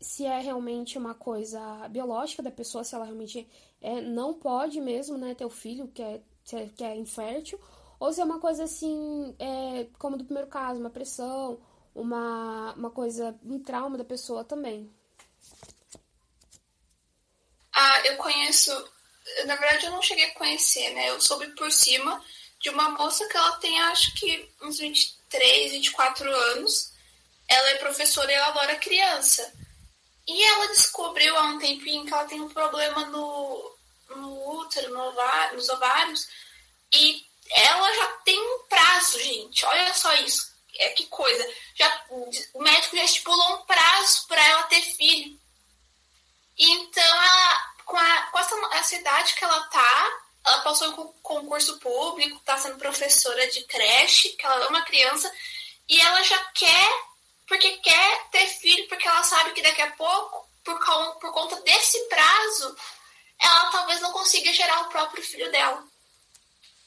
se 0.00 0.24
é 0.24 0.40
realmente 0.40 0.98
uma 0.98 1.14
coisa 1.14 1.88
biológica 1.88 2.42
da 2.42 2.50
pessoa, 2.50 2.84
se 2.84 2.94
ela 2.94 3.04
realmente 3.04 3.48
é, 3.80 4.00
não 4.00 4.34
pode 4.34 4.80
mesmo 4.80 5.16
né, 5.16 5.34
ter 5.34 5.44
o 5.44 5.50
filho, 5.50 5.88
que 5.88 6.02
é, 6.02 6.20
que 6.44 6.84
é 6.84 6.96
infértil, 6.96 7.58
ou 7.98 8.12
se 8.12 8.20
é 8.20 8.24
uma 8.24 8.38
coisa 8.38 8.64
assim, 8.64 9.34
é, 9.38 9.86
como 9.98 10.16
do 10.16 10.24
primeiro 10.24 10.48
caso, 10.48 10.80
uma 10.80 10.90
pressão, 10.90 11.58
uma, 11.94 12.72
uma 12.74 12.90
coisa, 12.90 13.34
um 13.42 13.58
trauma 13.58 13.96
da 13.96 14.04
pessoa 14.04 14.44
também. 14.44 14.90
Ah, 17.72 18.00
eu 18.06 18.16
conheço. 18.16 18.72
Na 19.46 19.56
verdade, 19.56 19.86
eu 19.86 19.90
não 19.90 20.02
cheguei 20.02 20.26
a 20.26 20.34
conhecer, 20.34 20.94
né? 20.94 21.10
Eu 21.10 21.20
soube 21.20 21.46
por 21.54 21.70
cima 21.72 22.22
de 22.60 22.70
uma 22.70 22.90
moça 22.90 23.26
que 23.28 23.36
ela 23.36 23.56
tem, 23.58 23.78
acho 23.82 24.14
que, 24.14 24.50
uns 24.62 24.78
23, 24.78 25.72
24 25.72 26.30
anos. 26.30 26.92
Ela 27.48 27.70
é 27.70 27.74
professora 27.76 28.30
e 28.30 28.34
ela 28.34 28.48
adora 28.48 28.76
criança. 28.76 29.52
E 30.26 30.42
ela 30.42 30.68
descobriu 30.68 31.36
há 31.36 31.44
um 31.44 31.58
tempinho 31.58 32.04
que 32.04 32.12
ela 32.12 32.24
tem 32.24 32.40
um 32.40 32.48
problema 32.48 33.06
no, 33.06 33.76
no 34.10 34.60
útero, 34.60 34.92
no 34.92 35.00
ovário, 35.08 35.56
nos 35.56 35.68
ovários. 35.68 36.26
E 36.92 37.24
ela 37.50 37.94
já 37.94 38.06
tem 38.24 38.40
um 38.40 38.58
prazo, 38.68 39.18
gente. 39.20 39.64
Olha 39.66 39.94
só 39.94 40.12
isso. 40.14 40.54
É 40.78 40.90
que 40.90 41.06
coisa. 41.06 41.54
Já, 41.74 42.04
o 42.10 42.62
médico 42.62 42.96
já 42.96 43.04
estipulou 43.04 43.54
um 43.54 43.64
prazo 43.64 44.26
para 44.26 44.44
ela 44.44 44.62
ter 44.64 44.82
filho. 44.82 45.38
Então, 46.58 47.04
ela, 47.04 47.72
com, 47.84 47.96
a, 47.96 48.22
com 48.30 48.38
essa, 48.38 48.54
essa 48.72 48.96
idade 48.96 49.34
que 49.34 49.44
ela 49.44 49.60
tá, 49.64 50.20
ela 50.46 50.60
passou 50.60 50.88
em 50.88 51.12
concurso 51.22 51.78
público, 51.78 52.40
tá 52.40 52.56
sendo 52.58 52.78
professora 52.78 53.46
de 53.48 53.64
creche, 53.64 54.30
que 54.30 54.46
ela 54.46 54.66
ama 54.66 54.82
criança, 54.82 55.32
e 55.88 56.00
ela 56.00 56.22
já 56.22 56.38
quer, 56.54 57.04
porque 57.46 57.78
quer 57.78 58.28
ter 58.30 58.46
filho, 58.46 58.88
porque 58.88 59.06
ela 59.06 59.22
sabe 59.22 59.52
que 59.52 59.62
daqui 59.62 59.82
a 59.82 59.90
pouco, 59.92 60.48
por, 60.64 60.78
por 61.20 61.32
conta 61.32 61.60
desse 61.62 61.98
prazo, 62.08 62.76
ela 63.38 63.70
talvez 63.70 64.00
não 64.00 64.12
consiga 64.12 64.52
gerar 64.52 64.82
o 64.82 64.88
próprio 64.88 65.22
filho 65.22 65.50
dela. 65.50 65.84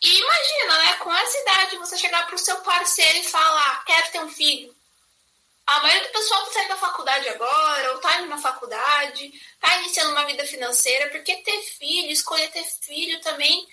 E 0.01 0.19
imagina, 0.19 0.77
né? 0.77 0.93
Com 0.97 1.13
essa 1.13 1.37
idade, 1.39 1.77
você 1.77 1.97
chegar 1.97 2.25
pro 2.27 2.37
seu 2.37 2.57
parceiro 2.61 3.17
e 3.17 3.23
falar, 3.23 3.83
quero 3.85 4.11
ter 4.11 4.19
um 4.21 4.29
filho. 4.29 4.73
A 5.67 5.81
maioria 5.81 6.07
do 6.07 6.13
pessoal 6.13 6.45
tá 6.45 6.51
saindo 6.51 6.69
da 6.69 6.77
faculdade 6.77 7.29
agora, 7.29 7.93
ou 7.93 7.99
tá 7.99 8.19
indo 8.19 8.29
na 8.29 8.39
faculdade, 8.39 9.31
tá 9.59 9.77
iniciando 9.77 10.11
uma 10.11 10.25
vida 10.25 10.43
financeira, 10.47 11.09
porque 11.09 11.35
ter 11.43 11.61
filho, 11.61 12.11
escolher 12.11 12.49
ter 12.49 12.63
filho 12.63 13.21
também 13.21 13.67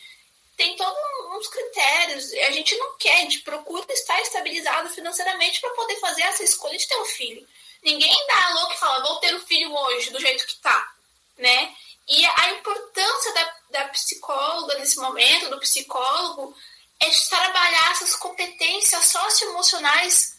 tem 0.56 0.76
todos 0.76 0.98
uns 1.36 1.48
critérios. 1.48 2.32
A 2.32 2.50
gente 2.50 2.76
não 2.76 2.96
quer, 2.98 3.14
a 3.14 3.20
gente 3.20 3.40
procura 3.40 3.84
estar 3.92 4.20
estabilizado 4.22 4.88
financeiramente 4.90 5.60
para 5.60 5.70
poder 5.70 5.96
fazer 5.96 6.22
essa 6.22 6.42
escolha 6.42 6.76
de 6.76 6.88
ter 6.88 6.96
um 6.96 7.04
filho. 7.04 7.46
Ninguém 7.82 8.26
dá 8.26 8.46
a 8.46 8.54
louca 8.54 8.74
e 8.74 8.78
fala, 8.78 9.06
vou 9.06 9.16
ter 9.16 9.34
um 9.34 9.40
filho 9.40 9.72
hoje, 9.72 10.10
do 10.10 10.20
jeito 10.20 10.46
que 10.46 10.56
tá, 10.56 10.94
né? 11.38 11.74
E 12.08 12.24
a 12.24 12.50
importância 12.52 13.32
da, 13.34 13.54
da 13.70 13.88
psicóloga 13.88 14.78
nesse 14.78 14.96
momento, 14.98 15.50
do 15.50 15.58
psicólogo, 15.60 16.54
é 17.00 17.08
de 17.08 17.28
trabalhar 17.28 17.90
essas 17.92 18.14
competências 18.16 19.08
socioemocionais 19.08 20.38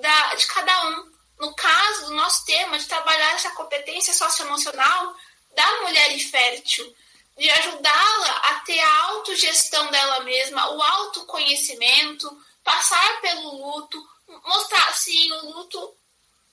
da, 0.00 0.34
de 0.34 0.46
cada 0.46 0.88
um. 0.88 1.12
No 1.38 1.54
caso 1.54 2.06
do 2.06 2.14
nosso 2.14 2.44
tema, 2.44 2.78
de 2.78 2.86
trabalhar 2.86 3.34
essa 3.34 3.50
competência 3.50 4.14
socioemocional 4.14 5.14
da 5.54 5.82
mulher 5.82 6.12
infértil, 6.12 6.94
de 7.36 7.50
ajudá-la 7.50 8.30
a 8.30 8.60
ter 8.60 8.78
a 8.78 8.98
autogestão 9.06 9.90
dela 9.90 10.20
mesma, 10.20 10.70
o 10.70 10.82
autoconhecimento, 10.82 12.30
passar 12.62 13.20
pelo 13.20 13.56
luto, 13.56 14.02
mostrar 14.44 14.88
assim, 14.88 15.30
o 15.32 15.56
luto 15.56 15.96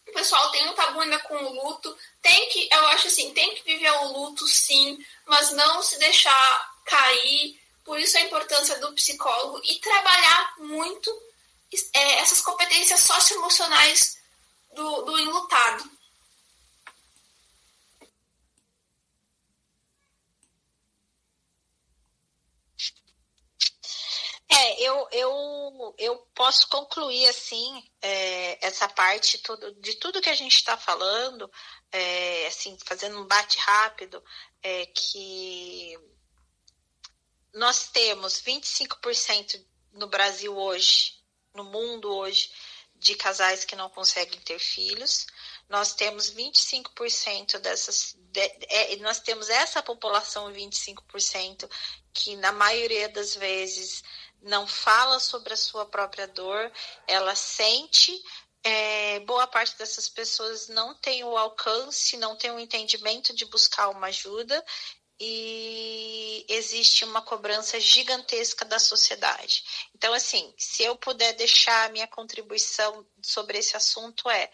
o 0.09 0.13
pessoal 0.13 0.51
tem 0.51 0.67
um 0.67 0.73
tabu 0.73 0.99
ainda 0.99 1.19
com 1.19 1.35
o 1.35 1.63
luto. 1.63 1.95
Tem 2.21 2.49
que, 2.49 2.67
eu 2.71 2.87
acho 2.87 3.07
assim, 3.07 3.33
tem 3.33 3.55
que 3.55 3.63
viver 3.63 3.91
o 3.91 4.13
luto 4.13 4.47
sim, 4.47 4.97
mas 5.25 5.51
não 5.51 5.81
se 5.81 5.97
deixar 5.99 6.71
cair. 6.85 7.59
Por 7.83 7.99
isso 7.99 8.17
a 8.17 8.21
importância 8.21 8.77
do 8.79 8.93
psicólogo 8.93 9.61
e 9.63 9.79
trabalhar 9.79 10.53
muito 10.59 11.11
é, 11.93 12.19
essas 12.19 12.41
competências 12.41 13.01
socioemocionais 13.01 14.17
do, 14.73 15.01
do 15.03 15.19
enlutado. 15.19 15.98
É, 24.51 24.81
eu, 24.81 25.07
eu, 25.11 25.95
eu 25.97 26.17
posso 26.33 26.67
concluir 26.69 27.29
assim 27.29 27.87
é, 28.01 28.65
essa 28.65 28.87
parte 28.89 29.37
tudo, 29.37 29.71
de 29.75 29.93
tudo 29.95 30.21
que 30.21 30.29
a 30.29 30.35
gente 30.35 30.55
está 30.55 30.75
falando, 30.75 31.49
é, 31.91 32.47
assim, 32.47 32.75
fazendo 32.83 33.19
um 33.19 33.27
bate 33.27 33.59
rápido, 33.59 34.23
é 34.63 34.87
que 34.87 35.95
nós 37.53 37.89
temos 37.89 38.41
25% 38.41 39.63
no 39.93 40.07
Brasil 40.07 40.57
hoje, 40.57 41.19
no 41.53 41.63
mundo 41.65 42.11
hoje, 42.11 42.51
de 42.95 43.15
casais 43.15 43.63
que 43.63 43.75
não 43.75 43.89
conseguem 43.89 44.39
ter 44.41 44.59
filhos. 44.59 45.27
Nós 45.69 45.93
temos 45.93 46.33
25% 46.33 47.59
dessas. 47.59 48.15
De, 48.31 48.41
é, 48.67 48.95
nós 48.97 49.19
temos 49.19 49.49
essa 49.49 49.81
população 49.81 50.51
25% 50.51 51.69
que 52.13 52.35
na 52.35 52.51
maioria 52.51 53.07
das 53.09 53.35
vezes 53.35 54.03
não 54.41 54.67
fala 54.67 55.19
sobre 55.19 55.53
a 55.53 55.57
sua 55.57 55.85
própria 55.85 56.27
dor, 56.27 56.71
ela 57.07 57.35
sente. 57.35 58.11
É, 58.61 59.19
boa 59.21 59.47
parte 59.47 59.77
dessas 59.77 60.09
pessoas 60.09 60.67
não 60.67 60.93
tem 60.95 61.23
o 61.23 61.37
alcance, 61.37 62.17
não 62.17 62.35
tem 62.35 62.51
o 62.51 62.59
entendimento 62.59 63.33
de 63.33 63.45
buscar 63.45 63.89
uma 63.89 64.07
ajuda 64.07 64.63
e 65.19 66.45
existe 66.47 67.03
uma 67.03 67.21
cobrança 67.21 67.79
gigantesca 67.79 68.63
da 68.63 68.79
sociedade. 68.79 69.63
Então, 69.93 70.13
assim, 70.13 70.53
se 70.57 70.83
eu 70.83 70.95
puder 70.95 71.33
deixar 71.33 71.85
a 71.85 71.91
minha 71.91 72.07
contribuição 72.07 73.05
sobre 73.21 73.57
esse 73.57 73.75
assunto 73.75 74.29
é, 74.29 74.49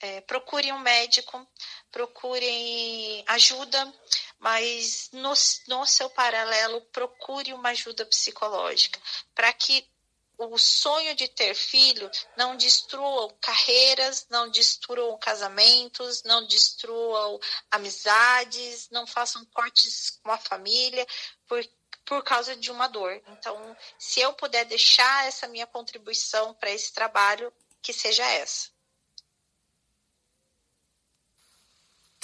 é 0.00 0.20
procure 0.20 0.70
um 0.70 0.78
médico, 0.78 1.46
procure 1.94 3.24
ajuda, 3.28 3.94
mas 4.40 5.10
no, 5.12 5.32
no 5.68 5.86
seu 5.86 6.10
paralelo, 6.10 6.80
procure 6.92 7.52
uma 7.52 7.68
ajuda 7.68 8.04
psicológica 8.04 9.00
para 9.32 9.52
que 9.52 9.88
o 10.36 10.58
sonho 10.58 11.14
de 11.14 11.28
ter 11.28 11.54
filho 11.54 12.10
não 12.36 12.56
destruam 12.56 13.32
carreiras, 13.40 14.26
não 14.28 14.50
destruam 14.50 15.16
casamentos, 15.18 16.24
não 16.24 16.44
destruam 16.48 17.38
amizades, 17.70 18.88
não 18.90 19.06
façam 19.06 19.44
cortes 19.54 20.18
com 20.20 20.32
a 20.32 20.38
família 20.38 21.06
por, 21.46 21.64
por 22.04 22.24
causa 22.24 22.56
de 22.56 22.72
uma 22.72 22.88
dor. 22.88 23.22
Então, 23.28 23.76
se 23.96 24.18
eu 24.18 24.32
puder 24.32 24.64
deixar 24.64 25.28
essa 25.28 25.46
minha 25.46 25.68
contribuição 25.68 26.54
para 26.54 26.72
esse 26.72 26.92
trabalho, 26.92 27.52
que 27.80 27.92
seja 27.92 28.26
essa. 28.26 28.73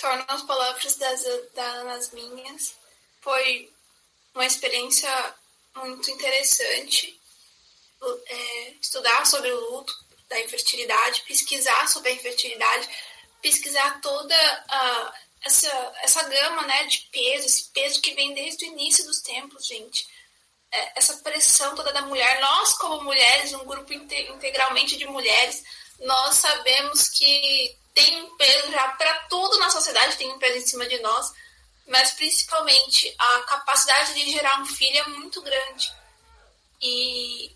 Torno 0.01 0.25
as 0.29 0.43
palavras 0.43 0.97
das, 0.97 1.23
das 1.55 2.11
minhas. 2.13 2.75
Foi 3.21 3.71
uma 4.35 4.47
experiência 4.47 5.35
muito 5.77 6.11
interessante 6.11 7.21
é, 8.27 8.71
estudar 8.81 9.27
sobre 9.27 9.53
o 9.53 9.61
luto 9.71 9.93
da 10.29 10.41
infertilidade, 10.41 11.23
pesquisar 11.23 11.89
sobre 11.89 12.11
a 12.11 12.15
infertilidade, 12.15 12.89
pesquisar 13.43 14.01
toda 14.01 14.35
a, 14.69 15.15
essa, 15.45 15.93
essa 16.03 16.23
gama 16.23 16.63
né, 16.67 16.85
de 16.85 17.01
peso, 17.13 17.47
esse 17.47 17.65
peso 17.71 18.01
que 18.01 18.15
vem 18.15 18.33
desde 18.35 18.65
o 18.65 18.69
início 18.69 19.05
dos 19.05 19.21
tempos, 19.21 19.67
gente. 19.67 20.07
É, 20.73 20.99
essa 21.01 21.17
pressão 21.19 21.75
toda 21.75 21.93
da 21.93 22.03
mulher. 22.03 22.41
Nós, 22.41 22.75
como 22.79 23.03
mulheres, 23.03 23.53
um 23.55 23.65
grupo 23.65 23.93
integralmente 23.93 24.97
de 24.97 25.05
mulheres, 25.07 25.65
nós 26.01 26.37
sabemos 26.37 27.09
que 27.09 27.77
tem 27.95 28.23
um 28.23 28.37
peso 28.37 28.71
já 28.71 28.89
para 28.89 29.15
tudo 29.29 29.59
na 29.59 29.71
sociedade, 29.71 30.17
tem 30.17 30.33
um 30.33 30.39
peso 30.39 30.59
em 30.59 30.67
cima 30.67 30.87
de 30.87 30.99
nós, 31.01 31.33
mas 31.87 32.13
principalmente 32.13 33.15
a 33.19 33.41
capacidade 33.41 34.15
de 34.15 34.31
gerar 34.31 34.61
um 34.61 34.67
filho 34.67 34.99
é 34.99 35.09
muito 35.09 35.43
grande. 35.43 35.93
E, 36.81 37.55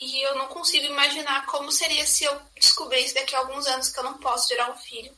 e 0.00 0.22
eu 0.22 0.34
não 0.34 0.48
consigo 0.48 0.84
imaginar 0.86 1.46
como 1.46 1.72
seria 1.72 2.04
se 2.06 2.24
eu 2.24 2.40
descobrisse 2.56 3.14
daqui 3.14 3.34
a 3.34 3.38
alguns 3.38 3.66
anos 3.66 3.88
que 3.88 3.98
eu 3.98 4.04
não 4.04 4.18
posso 4.18 4.48
gerar 4.48 4.70
um 4.70 4.76
filho. 4.76 5.16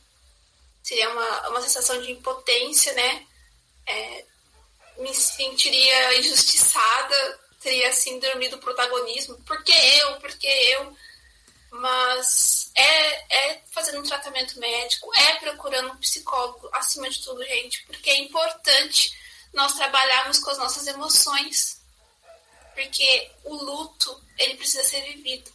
Seria 0.83 1.09
uma, 1.09 1.49
uma 1.49 1.61
sensação 1.61 2.01
de 2.01 2.11
impotência, 2.11 2.93
né? 2.93 3.27
É, 3.87 4.25
me 4.99 5.13
sentiria 5.13 6.19
injustiçada, 6.19 7.39
teria 7.61 7.91
síndrome 7.91 8.47
do 8.49 8.57
protagonismo. 8.59 9.35
Por 9.43 9.63
que 9.63 9.73
eu? 9.73 10.15
Por 10.21 10.31
que 10.37 10.47
eu? 10.47 10.95
Mas 11.69 12.71
é, 12.75 13.49
é 13.51 13.61
fazendo 13.71 13.99
um 13.99 14.03
tratamento 14.03 14.59
médico, 14.59 15.11
é 15.15 15.35
procurando 15.35 15.91
um 15.91 15.97
psicólogo, 15.97 16.69
acima 16.73 17.09
de 17.09 17.21
tudo, 17.23 17.43
gente, 17.43 17.83
porque 17.85 18.09
é 18.09 18.19
importante 18.19 19.15
nós 19.53 19.73
trabalharmos 19.73 20.39
com 20.39 20.49
as 20.51 20.57
nossas 20.57 20.87
emoções, 20.87 21.81
porque 22.73 23.31
o 23.43 23.55
luto, 23.55 24.23
ele 24.37 24.55
precisa 24.55 24.83
ser 24.83 25.01
vivido. 25.01 25.51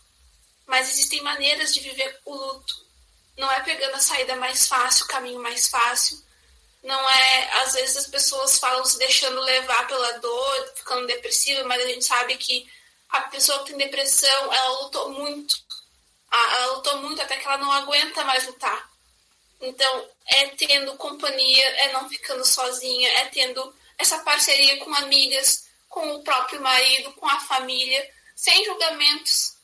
Mas 0.66 0.90
existem 0.90 1.22
maneiras 1.22 1.72
de 1.72 1.80
viver 1.80 2.20
o 2.24 2.34
luto. 2.34 2.82
Não 3.36 3.50
é 3.50 3.60
pegando 3.60 3.94
a 3.94 4.00
saída 4.00 4.36
mais 4.36 4.66
fácil, 4.66 5.04
o 5.04 5.08
caminho 5.08 5.40
mais 5.40 5.68
fácil. 5.68 6.20
Não 6.82 7.10
é, 7.10 7.62
às 7.62 7.74
vezes 7.74 7.96
as 7.96 8.06
pessoas 8.08 8.58
falam 8.58 8.84
se 8.84 8.98
deixando 8.98 9.40
levar 9.40 9.86
pela 9.86 10.18
dor, 10.18 10.72
ficando 10.74 11.06
depressiva, 11.06 11.64
mas 11.64 11.82
a 11.82 11.86
gente 11.86 12.04
sabe 12.04 12.36
que 12.36 12.68
a 13.08 13.20
pessoa 13.22 13.60
que 13.60 13.66
tem 13.66 13.78
depressão, 13.78 14.52
ela 14.52 14.80
lutou 14.80 15.10
muito 15.10 15.56
ela 16.32 16.66
lutou 16.74 16.98
muito 17.02 17.20
até 17.20 17.36
que 17.36 17.46
ela 17.46 17.58
não 17.58 17.70
aguenta 17.70 18.24
mais 18.24 18.46
lutar. 18.46 18.90
Então, 19.60 20.08
é 20.26 20.48
tendo 20.48 20.96
companhia, 20.96 21.64
é 21.84 21.92
não 21.92 22.08
ficando 22.08 22.44
sozinha, 22.44 23.08
é 23.18 23.26
tendo 23.26 23.74
essa 23.98 24.18
parceria 24.20 24.78
com 24.78 24.92
amigas, 24.94 25.68
com 25.88 26.14
o 26.14 26.22
próprio 26.22 26.60
marido, 26.60 27.12
com 27.12 27.28
a 27.28 27.38
família, 27.40 28.10
sem 28.34 28.64
julgamentos, 28.64 29.56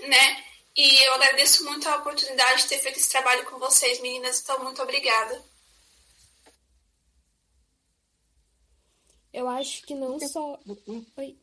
né? 0.00 0.44
E 0.76 1.04
eu 1.04 1.14
agradeço 1.14 1.64
muito 1.64 1.88
a 1.88 1.96
oportunidade 1.96 2.62
de 2.62 2.68
ter 2.68 2.80
feito 2.80 2.98
esse 2.98 3.08
trabalho 3.08 3.44
com 3.46 3.58
vocês, 3.58 4.00
meninas. 4.00 4.40
Então, 4.40 4.62
muito 4.62 4.82
obrigada. 4.82 5.42
Eu 9.32 9.48
acho 9.48 9.82
que 9.82 9.94
não 9.94 10.18
só. 10.20 10.58
Oi. 11.16 11.38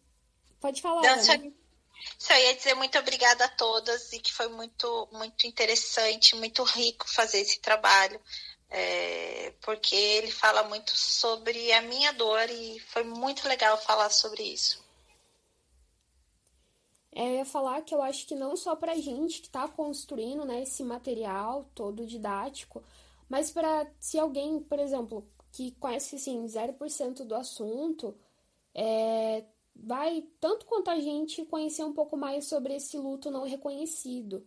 Pode 0.59 0.81
falar. 0.81 1.01
Não, 1.01 1.23
só... 1.23 1.33
Só 2.17 2.33
ia 2.33 2.55
dizer 2.55 2.75
muito 2.75 2.97
obrigada 2.97 3.45
a 3.45 3.49
todas 3.49 4.13
e 4.13 4.19
que 4.19 4.33
foi 4.33 4.47
muito, 4.47 5.07
muito 5.11 5.47
interessante, 5.47 6.35
muito 6.35 6.63
rico 6.63 7.07
fazer 7.07 7.39
esse 7.39 7.59
trabalho, 7.59 8.19
é, 8.69 9.53
porque 9.61 9.95
ele 9.95 10.31
fala 10.31 10.63
muito 10.63 10.91
sobre 10.91 11.71
a 11.73 11.81
minha 11.81 12.13
dor 12.13 12.49
e 12.49 12.79
foi 12.79 13.03
muito 13.03 13.47
legal 13.47 13.77
falar 13.77 14.09
sobre 14.09 14.43
isso. 14.43 14.83
É, 17.13 17.27
eu 17.27 17.35
ia 17.35 17.45
falar 17.45 17.81
que 17.81 17.93
eu 17.93 18.01
acho 18.01 18.25
que 18.25 18.35
não 18.35 18.55
só 18.55 18.75
para 18.75 18.95
gente 18.95 19.41
que 19.41 19.47
está 19.47 19.67
construindo 19.67 20.45
né, 20.45 20.63
esse 20.63 20.83
material 20.83 21.69
todo 21.75 22.05
didático, 22.05 22.81
mas 23.27 23.51
para 23.51 23.85
se 23.99 24.17
alguém, 24.17 24.61
por 24.61 24.79
exemplo, 24.79 25.27
que 25.51 25.71
conhece 25.71 26.15
assim, 26.15 26.45
0% 26.45 27.25
do 27.25 27.35
assunto, 27.35 28.17
é, 28.73 29.43
vai, 29.83 30.23
tanto 30.39 30.65
quanto 30.65 30.89
a 30.89 30.99
gente, 30.99 31.45
conhecer 31.45 31.83
um 31.83 31.93
pouco 31.93 32.15
mais 32.17 32.45
sobre 32.45 32.75
esse 32.75 32.97
luto 32.97 33.31
não 33.31 33.43
reconhecido. 33.43 34.45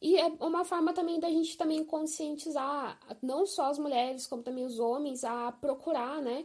E 0.00 0.16
é 0.16 0.26
uma 0.40 0.64
forma 0.64 0.92
também 0.92 1.18
da 1.18 1.28
gente 1.28 1.56
também 1.56 1.84
conscientizar 1.84 2.98
não 3.22 3.46
só 3.46 3.66
as 3.70 3.78
mulheres, 3.78 4.26
como 4.26 4.42
também 4.42 4.64
os 4.64 4.78
homens 4.78 5.24
a 5.24 5.52
procurar, 5.52 6.22
né, 6.22 6.44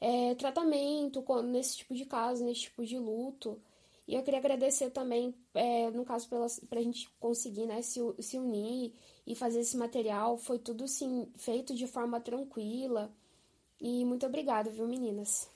é, 0.00 0.34
tratamento 0.36 1.24
nesse 1.42 1.78
tipo 1.78 1.94
de 1.94 2.04
caso, 2.06 2.44
nesse 2.44 2.62
tipo 2.62 2.84
de 2.84 2.98
luto. 2.98 3.60
E 4.06 4.14
eu 4.14 4.22
queria 4.22 4.40
agradecer 4.40 4.90
também, 4.90 5.34
é, 5.54 5.90
no 5.90 6.04
caso, 6.04 6.28
para 6.28 6.80
a 6.80 6.82
gente 6.82 7.08
conseguir 7.20 7.66
né, 7.66 7.82
se, 7.82 8.00
se 8.20 8.38
unir 8.38 8.92
e 9.26 9.34
fazer 9.34 9.60
esse 9.60 9.76
material. 9.76 10.36
Foi 10.36 10.58
tudo, 10.58 10.88
sim, 10.88 11.28
feito 11.36 11.74
de 11.74 11.86
forma 11.86 12.20
tranquila. 12.20 13.12
E 13.80 14.04
muito 14.04 14.26
obrigada, 14.26 14.70
viu, 14.70 14.86
meninas? 14.88 15.51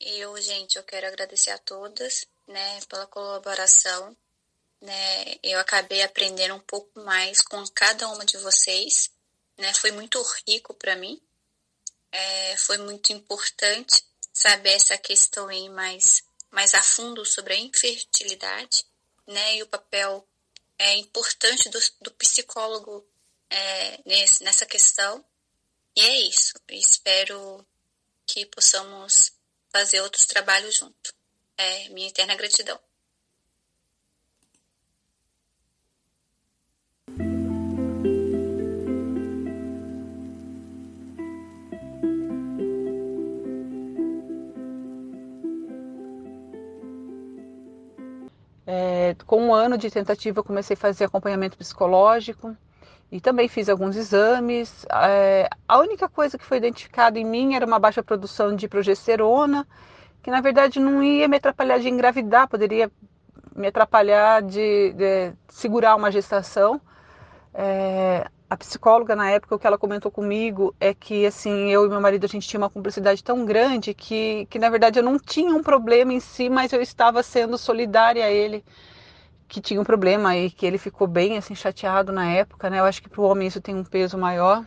Eu, 0.00 0.40
gente, 0.40 0.76
eu 0.76 0.82
quero 0.82 1.06
agradecer 1.06 1.50
a 1.50 1.58
todas, 1.58 2.26
né, 2.46 2.80
pela 2.88 3.06
colaboração, 3.06 4.16
né? 4.80 5.38
Eu 5.42 5.58
acabei 5.58 6.02
aprendendo 6.02 6.54
um 6.54 6.60
pouco 6.60 7.00
mais 7.00 7.40
com 7.40 7.64
cada 7.68 8.08
uma 8.08 8.24
de 8.24 8.36
vocês, 8.38 9.10
né? 9.56 9.72
Foi 9.74 9.90
muito 9.90 10.22
rico 10.46 10.74
para 10.74 10.96
mim. 10.96 11.20
É, 12.12 12.56
foi 12.58 12.78
muito 12.78 13.12
importante 13.12 14.04
saber 14.32 14.72
essa 14.72 14.96
questão 14.98 15.48
aí 15.48 15.68
mais 15.68 16.24
mais 16.50 16.74
a 16.74 16.82
fundo 16.82 17.24
sobre 17.24 17.54
a 17.54 17.58
infertilidade, 17.58 18.84
né? 19.26 19.56
E 19.56 19.62
o 19.62 19.66
papel 19.66 20.26
é 20.78 20.94
importante 20.96 21.68
do, 21.68 21.78
do 22.02 22.10
psicólogo 22.12 23.06
é, 23.50 24.00
nesse, 24.04 24.44
nessa 24.44 24.64
questão. 24.66 25.24
E 25.94 26.00
é 26.00 26.20
isso. 26.20 26.54
espero 26.68 27.66
que 28.26 28.46
possamos 28.46 29.32
fazer 29.76 30.00
outros 30.00 30.24
trabalhos 30.24 30.74
junto. 30.74 31.12
É 31.58 31.90
minha 31.90 32.08
eterna 32.08 32.34
gratidão. 32.34 32.78
É, 48.66 49.14
com 49.26 49.42
um 49.42 49.54
ano 49.54 49.76
de 49.76 49.90
tentativa, 49.90 50.42
comecei 50.42 50.74
a 50.74 50.78
fazer 50.78 51.04
acompanhamento 51.04 51.58
psicológico 51.58 52.56
e 53.10 53.20
também 53.20 53.48
fiz 53.48 53.68
alguns 53.68 53.96
exames. 53.96 54.84
É, 54.90 55.48
a 55.66 55.78
única 55.78 56.08
coisa 56.08 56.36
que 56.36 56.44
foi 56.44 56.58
identificada 56.58 57.18
em 57.18 57.24
mim 57.24 57.54
era 57.54 57.66
uma 57.66 57.78
baixa 57.78 58.02
produção 58.02 58.54
de 58.54 58.68
progesterona, 58.68 59.66
que 60.22 60.30
na 60.30 60.40
verdade 60.40 60.80
não 60.80 61.02
ia 61.02 61.28
me 61.28 61.36
atrapalhar 61.36 61.78
de 61.78 61.88
engravidar, 61.88 62.48
poderia 62.48 62.90
me 63.54 63.68
atrapalhar 63.68 64.42
de, 64.42 64.92
de 64.92 65.32
segurar 65.48 65.94
uma 65.96 66.10
gestação. 66.10 66.80
É, 67.54 68.26
a 68.48 68.56
psicóloga 68.56 69.16
na 69.16 69.30
época 69.30 69.54
o 69.54 69.58
que 69.58 69.66
ela 69.66 69.78
comentou 69.78 70.10
comigo 70.10 70.74
é 70.78 70.94
que 70.94 71.26
assim 71.26 71.70
eu 71.70 71.86
e 71.86 71.88
meu 71.88 72.00
marido 72.00 72.24
a 72.24 72.28
gente 72.28 72.46
tinha 72.46 72.60
uma 72.60 72.70
cumplicidade 72.70 73.24
tão 73.24 73.44
grande 73.44 73.92
que, 73.94 74.46
que 74.50 74.58
na 74.58 74.68
verdade 74.68 74.98
eu 74.98 75.02
não 75.02 75.18
tinha 75.18 75.54
um 75.54 75.62
problema 75.62 76.12
em 76.12 76.20
si, 76.20 76.48
mas 76.48 76.72
eu 76.72 76.80
estava 76.80 77.22
sendo 77.22 77.56
solidária 77.58 78.24
a 78.24 78.30
ele 78.30 78.64
que 79.48 79.60
tinha 79.60 79.80
um 79.80 79.84
problema 79.84 80.36
e 80.36 80.50
que 80.50 80.66
ele 80.66 80.78
ficou 80.78 81.06
bem 81.06 81.36
assim 81.38 81.54
chateado 81.54 82.12
na 82.12 82.30
época, 82.30 82.68
né? 82.70 82.80
Eu 82.80 82.84
acho 82.84 83.02
que 83.02 83.08
para 83.08 83.20
o 83.20 83.24
homem 83.24 83.48
isso 83.48 83.60
tem 83.60 83.74
um 83.74 83.84
peso 83.84 84.18
maior, 84.18 84.64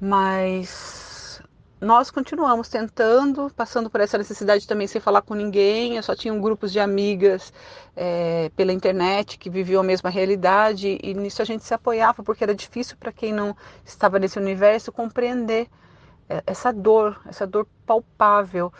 mas 0.00 1.40
nós 1.82 2.12
continuamos 2.12 2.68
tentando, 2.68 3.50
passando 3.56 3.90
por 3.90 4.00
essa 4.00 4.16
necessidade 4.16 4.68
também 4.68 4.86
sem 4.86 5.00
falar 5.00 5.20
com 5.22 5.34
ninguém. 5.34 5.96
Eu 5.96 6.02
só 6.04 6.14
tinha 6.14 6.32
um 6.32 6.40
grupos 6.40 6.70
de 6.70 6.78
amigas 6.78 7.52
é, 7.96 8.52
pela 8.54 8.72
internet 8.72 9.36
que 9.36 9.50
viviam 9.50 9.80
a 9.80 9.84
mesma 9.84 10.08
realidade 10.08 10.98
e 11.02 11.12
nisso 11.12 11.42
a 11.42 11.44
gente 11.44 11.64
se 11.64 11.74
apoiava 11.74 12.22
porque 12.22 12.44
era 12.44 12.54
difícil 12.54 12.96
para 12.96 13.10
quem 13.10 13.32
não 13.32 13.56
estava 13.84 14.20
nesse 14.20 14.38
universo 14.38 14.92
compreender 14.92 15.66
é, 16.28 16.40
essa 16.46 16.72
dor, 16.72 17.20
essa 17.26 17.48
dor 17.48 17.66
palpável 17.84 18.72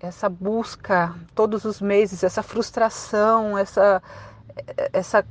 essa 0.00 0.28
busca 0.28 1.14
todos 1.34 1.64
os 1.64 1.80
meses, 1.80 2.22
essa 2.22 2.42
frustração, 2.42 3.56
essa, 3.56 4.02
essa 4.92 5.24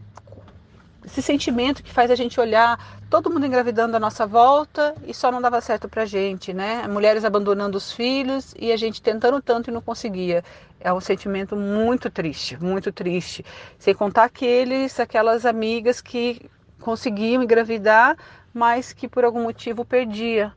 esse 1.05 1.21
sentimento 1.21 1.83
que 1.83 1.93
faz 1.93 2.09
a 2.09 2.15
gente 2.15 2.39
olhar 2.39 2.79
todo 3.11 3.29
mundo 3.29 3.45
engravidando 3.45 3.95
à 3.95 3.99
nossa 3.99 4.25
volta 4.25 4.95
e 5.05 5.13
só 5.13 5.31
não 5.31 5.39
dava 5.39 5.61
certo 5.61 5.87
pra 5.87 6.03
gente, 6.03 6.51
né? 6.51 6.87
Mulheres 6.87 7.23
abandonando 7.23 7.77
os 7.77 7.91
filhos 7.91 8.55
e 8.59 8.71
a 8.71 8.77
gente 8.77 9.01
tentando 9.01 9.39
tanto 9.39 9.69
e 9.69 9.73
não 9.73 9.81
conseguia. 9.81 10.43
É 10.79 10.91
um 10.91 10.99
sentimento 10.99 11.55
muito 11.55 12.09
triste, 12.09 12.57
muito 12.61 12.91
triste. 12.91 13.45
Sem 13.77 13.93
contar 13.93 14.23
aqueles, 14.23 14.99
aquelas 14.99 15.45
amigas 15.45 16.01
que 16.01 16.49
conseguiam 16.81 17.43
engravidar, 17.43 18.17
mas 18.51 18.91
que 18.91 19.07
por 19.07 19.23
algum 19.23 19.43
motivo 19.43 19.85
perdia. 19.85 20.51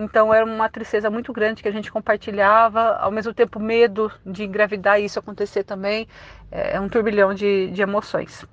Então 0.00 0.32
era 0.32 0.46
uma 0.46 0.68
tristeza 0.68 1.10
muito 1.10 1.32
grande 1.32 1.60
que 1.60 1.68
a 1.68 1.72
gente 1.72 1.90
compartilhava, 1.90 2.98
ao 2.98 3.10
mesmo 3.10 3.34
tempo 3.34 3.58
medo 3.58 4.12
de 4.24 4.44
engravidar 4.44 5.00
e 5.00 5.06
isso 5.06 5.18
acontecer 5.18 5.64
também. 5.64 6.06
É, 6.52 6.76
é 6.76 6.80
um 6.80 6.88
turbilhão 6.88 7.34
de, 7.34 7.68
de 7.72 7.82
emoções. 7.82 8.46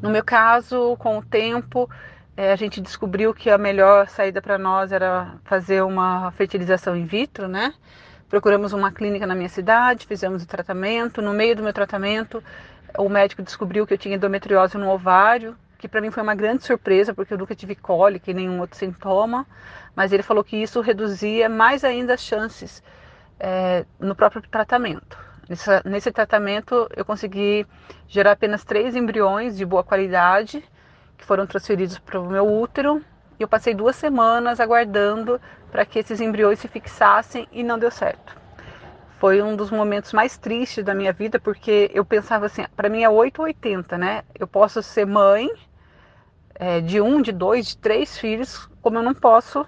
No 0.00 0.08
meu 0.08 0.24
caso, 0.24 0.96
com 0.98 1.18
o 1.18 1.22
tempo, 1.22 1.90
é, 2.34 2.50
a 2.52 2.56
gente 2.56 2.80
descobriu 2.80 3.34
que 3.34 3.50
a 3.50 3.58
melhor 3.58 4.08
saída 4.08 4.40
para 4.40 4.56
nós 4.56 4.92
era 4.92 5.34
fazer 5.44 5.82
uma 5.82 6.30
fertilização 6.30 6.96
in 6.96 7.04
vitro, 7.04 7.46
né? 7.46 7.74
Procuramos 8.26 8.72
uma 8.72 8.90
clínica 8.90 9.26
na 9.26 9.34
minha 9.34 9.50
cidade, 9.50 10.06
fizemos 10.06 10.42
o 10.42 10.46
tratamento. 10.46 11.20
No 11.20 11.34
meio 11.34 11.54
do 11.54 11.62
meu 11.62 11.72
tratamento, 11.74 12.42
o 12.96 13.10
médico 13.10 13.42
descobriu 13.42 13.86
que 13.86 13.92
eu 13.92 13.98
tinha 13.98 14.16
endometriose 14.16 14.78
no 14.78 14.88
ovário, 14.88 15.54
que 15.84 15.88
para 15.88 16.00
mim 16.00 16.10
foi 16.10 16.22
uma 16.22 16.34
grande 16.34 16.64
surpresa, 16.64 17.12
porque 17.12 17.34
eu 17.34 17.36
nunca 17.36 17.54
tive 17.54 17.74
cólica 17.74 18.30
e 18.30 18.34
nenhum 18.34 18.58
outro 18.58 18.78
sintoma. 18.78 19.46
Mas 19.94 20.14
ele 20.14 20.22
falou 20.22 20.42
que 20.42 20.56
isso 20.56 20.80
reduzia 20.80 21.46
mais 21.46 21.84
ainda 21.84 22.14
as 22.14 22.22
chances 22.22 22.82
é, 23.38 23.84
no 24.00 24.14
próprio 24.14 24.40
tratamento. 24.40 25.18
Nesse, 25.84 26.10
tratamento, 26.10 26.88
eu 26.96 27.04
consegui 27.04 27.66
gerar 28.08 28.32
apenas 28.32 28.64
três 28.64 28.96
embriões 28.96 29.58
de 29.58 29.66
boa 29.66 29.84
qualidade, 29.84 30.64
que 31.18 31.24
foram 31.26 31.46
transferidos 31.46 31.98
para 31.98 32.18
o 32.18 32.30
meu 32.30 32.50
útero. 32.50 33.04
E 33.38 33.42
eu 33.42 33.48
passei 33.48 33.74
duas 33.74 33.94
semanas 33.94 34.60
aguardando 34.60 35.38
para 35.70 35.84
que 35.84 35.98
esses 35.98 36.18
embriões 36.18 36.60
se 36.60 36.66
fixassem 36.66 37.46
e 37.52 37.62
não 37.62 37.78
deu 37.78 37.90
certo. 37.90 38.34
Foi 39.18 39.42
um 39.42 39.54
dos 39.54 39.70
momentos 39.70 40.14
mais 40.14 40.38
tristes 40.38 40.82
da 40.82 40.94
minha 40.94 41.12
vida, 41.12 41.38
porque 41.38 41.90
eu 41.92 42.06
pensava 42.06 42.46
assim: 42.46 42.64
para 42.74 42.88
mim 42.88 43.02
é 43.02 43.08
8 43.10 43.38
ou 43.40 43.44
80, 43.44 43.98
né? 43.98 44.22
Eu 44.34 44.46
posso 44.46 44.82
ser 44.82 45.06
mãe 45.06 45.50
é, 46.54 46.80
de 46.80 47.00
um, 47.00 47.20
de 47.20 47.32
dois, 47.32 47.68
de 47.68 47.76
três 47.76 48.18
filhos, 48.18 48.68
como 48.80 48.98
eu 48.98 49.02
não 49.02 49.14
posso, 49.14 49.66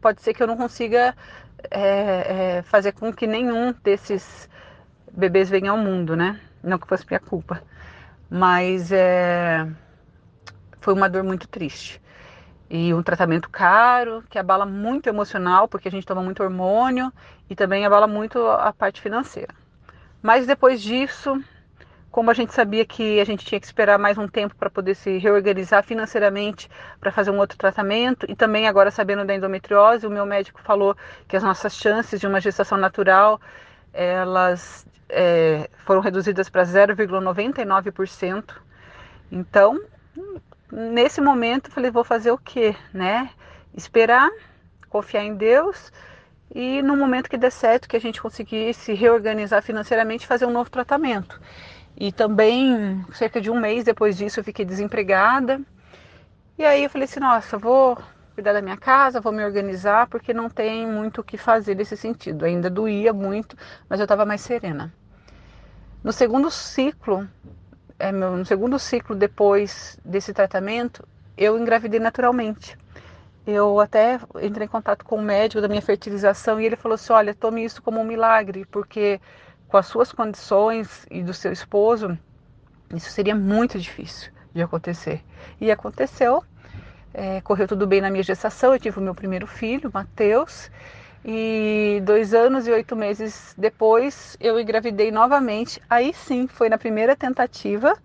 pode 0.00 0.22
ser 0.22 0.34
que 0.34 0.42
eu 0.42 0.46
não 0.46 0.56
consiga 0.56 1.14
é, 1.70 2.58
é, 2.58 2.62
fazer 2.62 2.92
com 2.92 3.12
que 3.12 3.26
nenhum 3.26 3.74
desses 3.82 4.48
bebês 5.12 5.48
venham 5.48 5.76
ao 5.76 5.82
mundo, 5.82 6.16
né? 6.16 6.40
Não 6.62 6.78
que 6.78 6.86
fosse 6.86 7.06
minha 7.08 7.20
culpa. 7.20 7.62
Mas 8.28 8.90
é, 8.92 9.66
foi 10.80 10.94
uma 10.94 11.08
dor 11.08 11.22
muito 11.22 11.48
triste. 11.48 12.00
E 12.68 12.92
um 12.92 13.02
tratamento 13.02 13.48
caro, 13.48 14.24
que 14.28 14.38
abala 14.38 14.66
muito 14.66 15.06
o 15.06 15.10
emocional, 15.10 15.68
porque 15.68 15.88
a 15.88 15.90
gente 15.90 16.06
toma 16.06 16.22
muito 16.22 16.42
hormônio, 16.42 17.12
e 17.48 17.54
também 17.54 17.86
abala 17.86 18.08
muito 18.08 18.44
a 18.46 18.72
parte 18.72 19.00
financeira. 19.00 19.54
Mas 20.20 20.46
depois 20.46 20.82
disso, 20.82 21.40
como 22.16 22.30
a 22.30 22.34
gente 22.34 22.54
sabia 22.54 22.82
que 22.82 23.20
a 23.20 23.24
gente 23.26 23.44
tinha 23.44 23.60
que 23.60 23.66
esperar 23.66 23.98
mais 23.98 24.16
um 24.16 24.26
tempo 24.26 24.56
para 24.56 24.70
poder 24.70 24.94
se 24.94 25.18
reorganizar 25.18 25.84
financeiramente 25.84 26.66
para 26.98 27.12
fazer 27.12 27.30
um 27.30 27.36
outro 27.36 27.58
tratamento, 27.58 28.24
e 28.26 28.34
também 28.34 28.66
agora 28.66 28.90
sabendo 28.90 29.22
da 29.22 29.34
endometriose, 29.34 30.06
o 30.06 30.10
meu 30.10 30.24
médico 30.24 30.58
falou 30.62 30.96
que 31.28 31.36
as 31.36 31.42
nossas 31.42 31.74
chances 31.76 32.18
de 32.18 32.26
uma 32.26 32.40
gestação 32.40 32.78
natural 32.78 33.38
elas 33.92 34.86
é, 35.10 35.68
foram 35.84 36.00
reduzidas 36.00 36.48
para 36.48 36.62
0,99%. 36.62 38.54
Então, 39.30 39.78
nesse 40.72 41.20
momento, 41.20 41.70
falei, 41.70 41.90
vou 41.90 42.02
fazer 42.02 42.30
o 42.30 42.38
quê, 42.38 42.74
né? 42.94 43.28
Esperar, 43.76 44.30
confiar 44.88 45.22
em 45.22 45.34
Deus 45.34 45.92
e 46.54 46.80
no 46.80 46.96
momento 46.96 47.28
que 47.28 47.36
der 47.36 47.52
certo, 47.52 47.86
que 47.86 47.96
a 47.96 48.00
gente 48.00 48.22
conseguir 48.22 48.72
se 48.72 48.94
reorganizar 48.94 49.62
financeiramente, 49.62 50.26
fazer 50.26 50.46
um 50.46 50.50
novo 50.50 50.70
tratamento. 50.70 51.38
E 51.96 52.12
também, 52.12 53.04
cerca 53.12 53.40
de 53.40 53.50
um 53.50 53.58
mês 53.58 53.84
depois 53.84 54.16
disso, 54.16 54.40
eu 54.40 54.44
fiquei 54.44 54.64
desempregada. 54.64 55.60
E 56.58 56.64
aí 56.64 56.84
eu 56.84 56.90
falei 56.90 57.06
assim, 57.06 57.20
nossa, 57.20 57.56
vou 57.56 57.98
cuidar 58.34 58.52
da 58.52 58.60
minha 58.60 58.76
casa, 58.76 59.20
vou 59.20 59.32
me 59.32 59.42
organizar, 59.42 60.06
porque 60.08 60.34
não 60.34 60.50
tem 60.50 60.86
muito 60.86 61.22
o 61.22 61.24
que 61.24 61.38
fazer 61.38 61.74
nesse 61.74 61.96
sentido. 61.96 62.44
Ainda 62.44 62.68
doía 62.68 63.12
muito, 63.12 63.56
mas 63.88 63.98
eu 63.98 64.04
estava 64.04 64.26
mais 64.26 64.42
serena. 64.42 64.92
No 66.04 66.12
segundo 66.12 66.50
ciclo, 66.50 67.26
é, 67.98 68.12
no 68.12 68.44
segundo 68.44 68.78
ciclo 68.78 69.16
depois 69.16 69.98
desse 70.04 70.34
tratamento, 70.34 71.02
eu 71.36 71.58
engravidei 71.58 71.98
naturalmente. 71.98 72.76
Eu 73.46 73.80
até 73.80 74.20
entrei 74.42 74.66
em 74.66 74.68
contato 74.68 75.04
com 75.04 75.16
o 75.16 75.22
médico 75.22 75.62
da 75.62 75.68
minha 75.68 75.80
fertilização 75.80 76.60
e 76.60 76.66
ele 76.66 76.76
falou 76.76 76.96
assim: 76.96 77.12
olha, 77.12 77.34
tome 77.34 77.64
isso 77.64 77.80
como 77.82 78.00
um 78.00 78.04
milagre, 78.04 78.66
porque 78.66 79.20
com 79.68 79.76
as 79.76 79.86
suas 79.86 80.12
condições 80.12 81.06
e 81.10 81.22
do 81.22 81.34
seu 81.34 81.52
esposo, 81.52 82.18
isso 82.94 83.10
seria 83.10 83.34
muito 83.34 83.78
difícil 83.78 84.32
de 84.54 84.62
acontecer. 84.62 85.22
E 85.60 85.70
aconteceu. 85.70 86.42
É, 87.12 87.40
correu 87.40 87.66
tudo 87.66 87.86
bem 87.86 88.00
na 88.00 88.10
minha 88.10 88.22
gestação, 88.22 88.74
eu 88.74 88.78
tive 88.78 88.98
o 88.98 89.02
meu 89.02 89.14
primeiro 89.14 89.46
filho, 89.46 89.90
Mateus, 89.92 90.70
e 91.24 92.02
dois 92.04 92.34
anos 92.34 92.68
e 92.68 92.70
oito 92.70 92.94
meses 92.94 93.54
depois 93.56 94.36
eu 94.38 94.60
engravidei 94.60 95.10
novamente. 95.10 95.80
Aí 95.88 96.12
sim, 96.12 96.46
foi 96.46 96.68
na 96.68 96.76
primeira 96.76 97.16
tentativa 97.16 97.96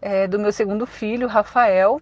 é, 0.00 0.26
do 0.26 0.38
meu 0.38 0.52
segundo 0.52 0.86
filho, 0.86 1.28
Rafael. 1.28 2.00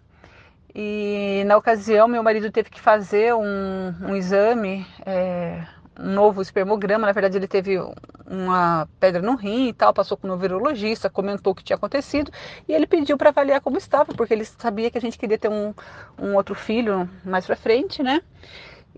E 0.75 1.45
na 1.47 1.57
ocasião, 1.57 2.09
meu 2.09 2.23
marido 2.23 2.51
teve 2.51 2.69
que 2.71 2.81
fazer 2.81 3.35
um, 3.35 3.95
um 4.03 4.17
exame, 4.17 4.87
é, 5.07 5.65
um 5.99 6.13
novo 6.13 6.43
espermograma. 6.43 7.07
Na 7.07 7.13
verdade, 7.13 7.37
ele 7.37 7.47
teve 7.47 7.79
uma 8.27 8.89
pedra 8.99 9.23
no 9.23 9.35
rim 9.35 9.69
e 9.69 9.73
tal, 9.73 9.93
passou 9.93 10.17
com 10.17 10.29
o 10.29 10.37
neurologista, 10.37 11.11
comentou 11.11 11.53
o 11.53 11.57
que 11.57 11.65
tinha 11.65 11.77
acontecido 11.77 12.31
e 12.69 12.73
ele 12.73 12.87
pediu 12.87 13.17
para 13.17 13.31
avaliar 13.31 13.61
como 13.61 13.77
estava, 13.77 14.13
porque 14.15 14.35
ele 14.35 14.45
sabia 14.45 14.91
que 14.91 14.99
a 14.99 15.01
gente 15.01 15.19
queria 15.19 15.39
ter 15.39 15.49
um, 15.49 15.75
um 16.19 16.35
outro 16.35 16.55
filho 16.55 17.09
mais 17.25 17.47
para 17.47 17.57
frente, 17.57 18.03
né? 18.03 18.23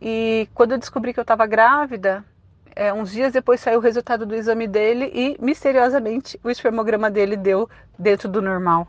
E 0.00 0.48
quando 0.54 0.72
eu 0.72 0.78
descobri 0.78 1.12
que 1.12 1.20
eu 1.20 1.22
estava 1.22 1.46
grávida, 1.46 2.24
é, 2.74 2.92
uns 2.92 3.10
dias 3.10 3.32
depois 3.32 3.60
saiu 3.60 3.78
o 3.78 3.82
resultado 3.82 4.26
do 4.26 4.34
exame 4.34 4.66
dele 4.68 5.10
e 5.14 5.36
misteriosamente 5.40 6.38
o 6.44 6.50
espermograma 6.50 7.10
dele 7.10 7.36
deu 7.36 7.68
dentro 7.98 8.28
do 8.28 8.42
normal. 8.42 8.86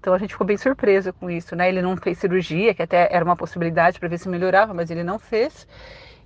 Então 0.00 0.12
a 0.14 0.18
gente 0.18 0.30
ficou 0.30 0.46
bem 0.46 0.56
surpresa 0.56 1.12
com 1.12 1.30
isso, 1.30 1.54
né? 1.56 1.68
Ele 1.68 1.82
não 1.82 1.96
fez 1.96 2.18
cirurgia, 2.18 2.74
que 2.74 2.82
até 2.82 3.08
era 3.10 3.24
uma 3.24 3.36
possibilidade 3.36 3.98
para 3.98 4.08
ver 4.08 4.18
se 4.18 4.28
melhorava, 4.28 4.74
mas 4.74 4.90
ele 4.90 5.02
não 5.02 5.18
fez 5.18 5.66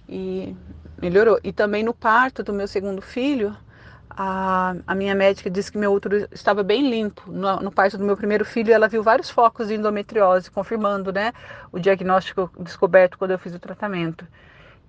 e 0.08 0.54
melhorou. 1.02 1.40
E 1.42 1.52
também 1.52 1.82
no 1.82 1.92
parto 1.92 2.44
do 2.44 2.52
meu 2.52 2.68
segundo 2.68 3.02
filho, 3.02 3.56
a, 4.08 4.76
a 4.86 4.94
minha 4.94 5.14
médica 5.14 5.50
disse 5.50 5.72
que 5.72 5.76
meu 5.76 5.92
útero 5.92 6.28
estava 6.30 6.62
bem 6.62 6.88
limpo. 6.88 7.30
No, 7.30 7.56
no 7.56 7.72
parto 7.72 7.98
do 7.98 8.04
meu 8.04 8.16
primeiro 8.16 8.44
filho, 8.44 8.72
ela 8.72 8.88
viu 8.88 9.02
vários 9.02 9.28
focos 9.28 9.66
de 9.66 9.74
endometriose, 9.74 10.50
confirmando 10.50 11.12
né, 11.12 11.32
o 11.72 11.80
diagnóstico 11.80 12.50
descoberto 12.60 13.18
quando 13.18 13.32
eu 13.32 13.38
fiz 13.38 13.52
o 13.52 13.58
tratamento. 13.58 14.26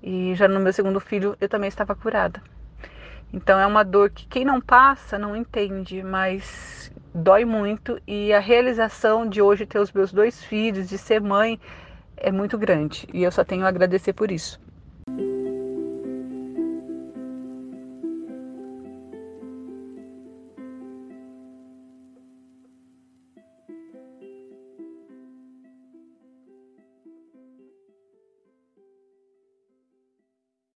E 0.01 0.35
já 0.35 0.47
no 0.47 0.59
meu 0.59 0.71
segundo 0.71 0.99
filho, 0.99 1.35
eu 1.41 1.49
também 1.49 1.67
estava 1.67 1.95
curada. 1.95 2.41
Então 3.33 3.59
é 3.59 3.65
uma 3.65 3.83
dor 3.83 4.11
que 4.11 4.27
quem 4.27 4.45
não 4.45 4.61
passa 4.61 5.17
não 5.17 5.35
entende, 5.35 6.03
mas 6.03 6.91
dói 7.15 7.43
muito 7.43 7.99
e 8.05 8.31
a 8.31 8.39
realização 8.39 9.27
de 9.27 9.41
hoje 9.41 9.65
ter 9.65 9.79
os 9.79 9.91
meus 9.91 10.11
dois 10.11 10.43
filhos, 10.43 10.87
de 10.87 10.99
ser 10.99 11.19
mãe, 11.19 11.59
é 12.15 12.31
muito 12.31 12.57
grande. 12.59 13.07
E 13.11 13.23
eu 13.23 13.31
só 13.31 13.43
tenho 13.43 13.65
a 13.65 13.69
agradecer 13.69 14.13
por 14.13 14.29
isso. 14.29 14.61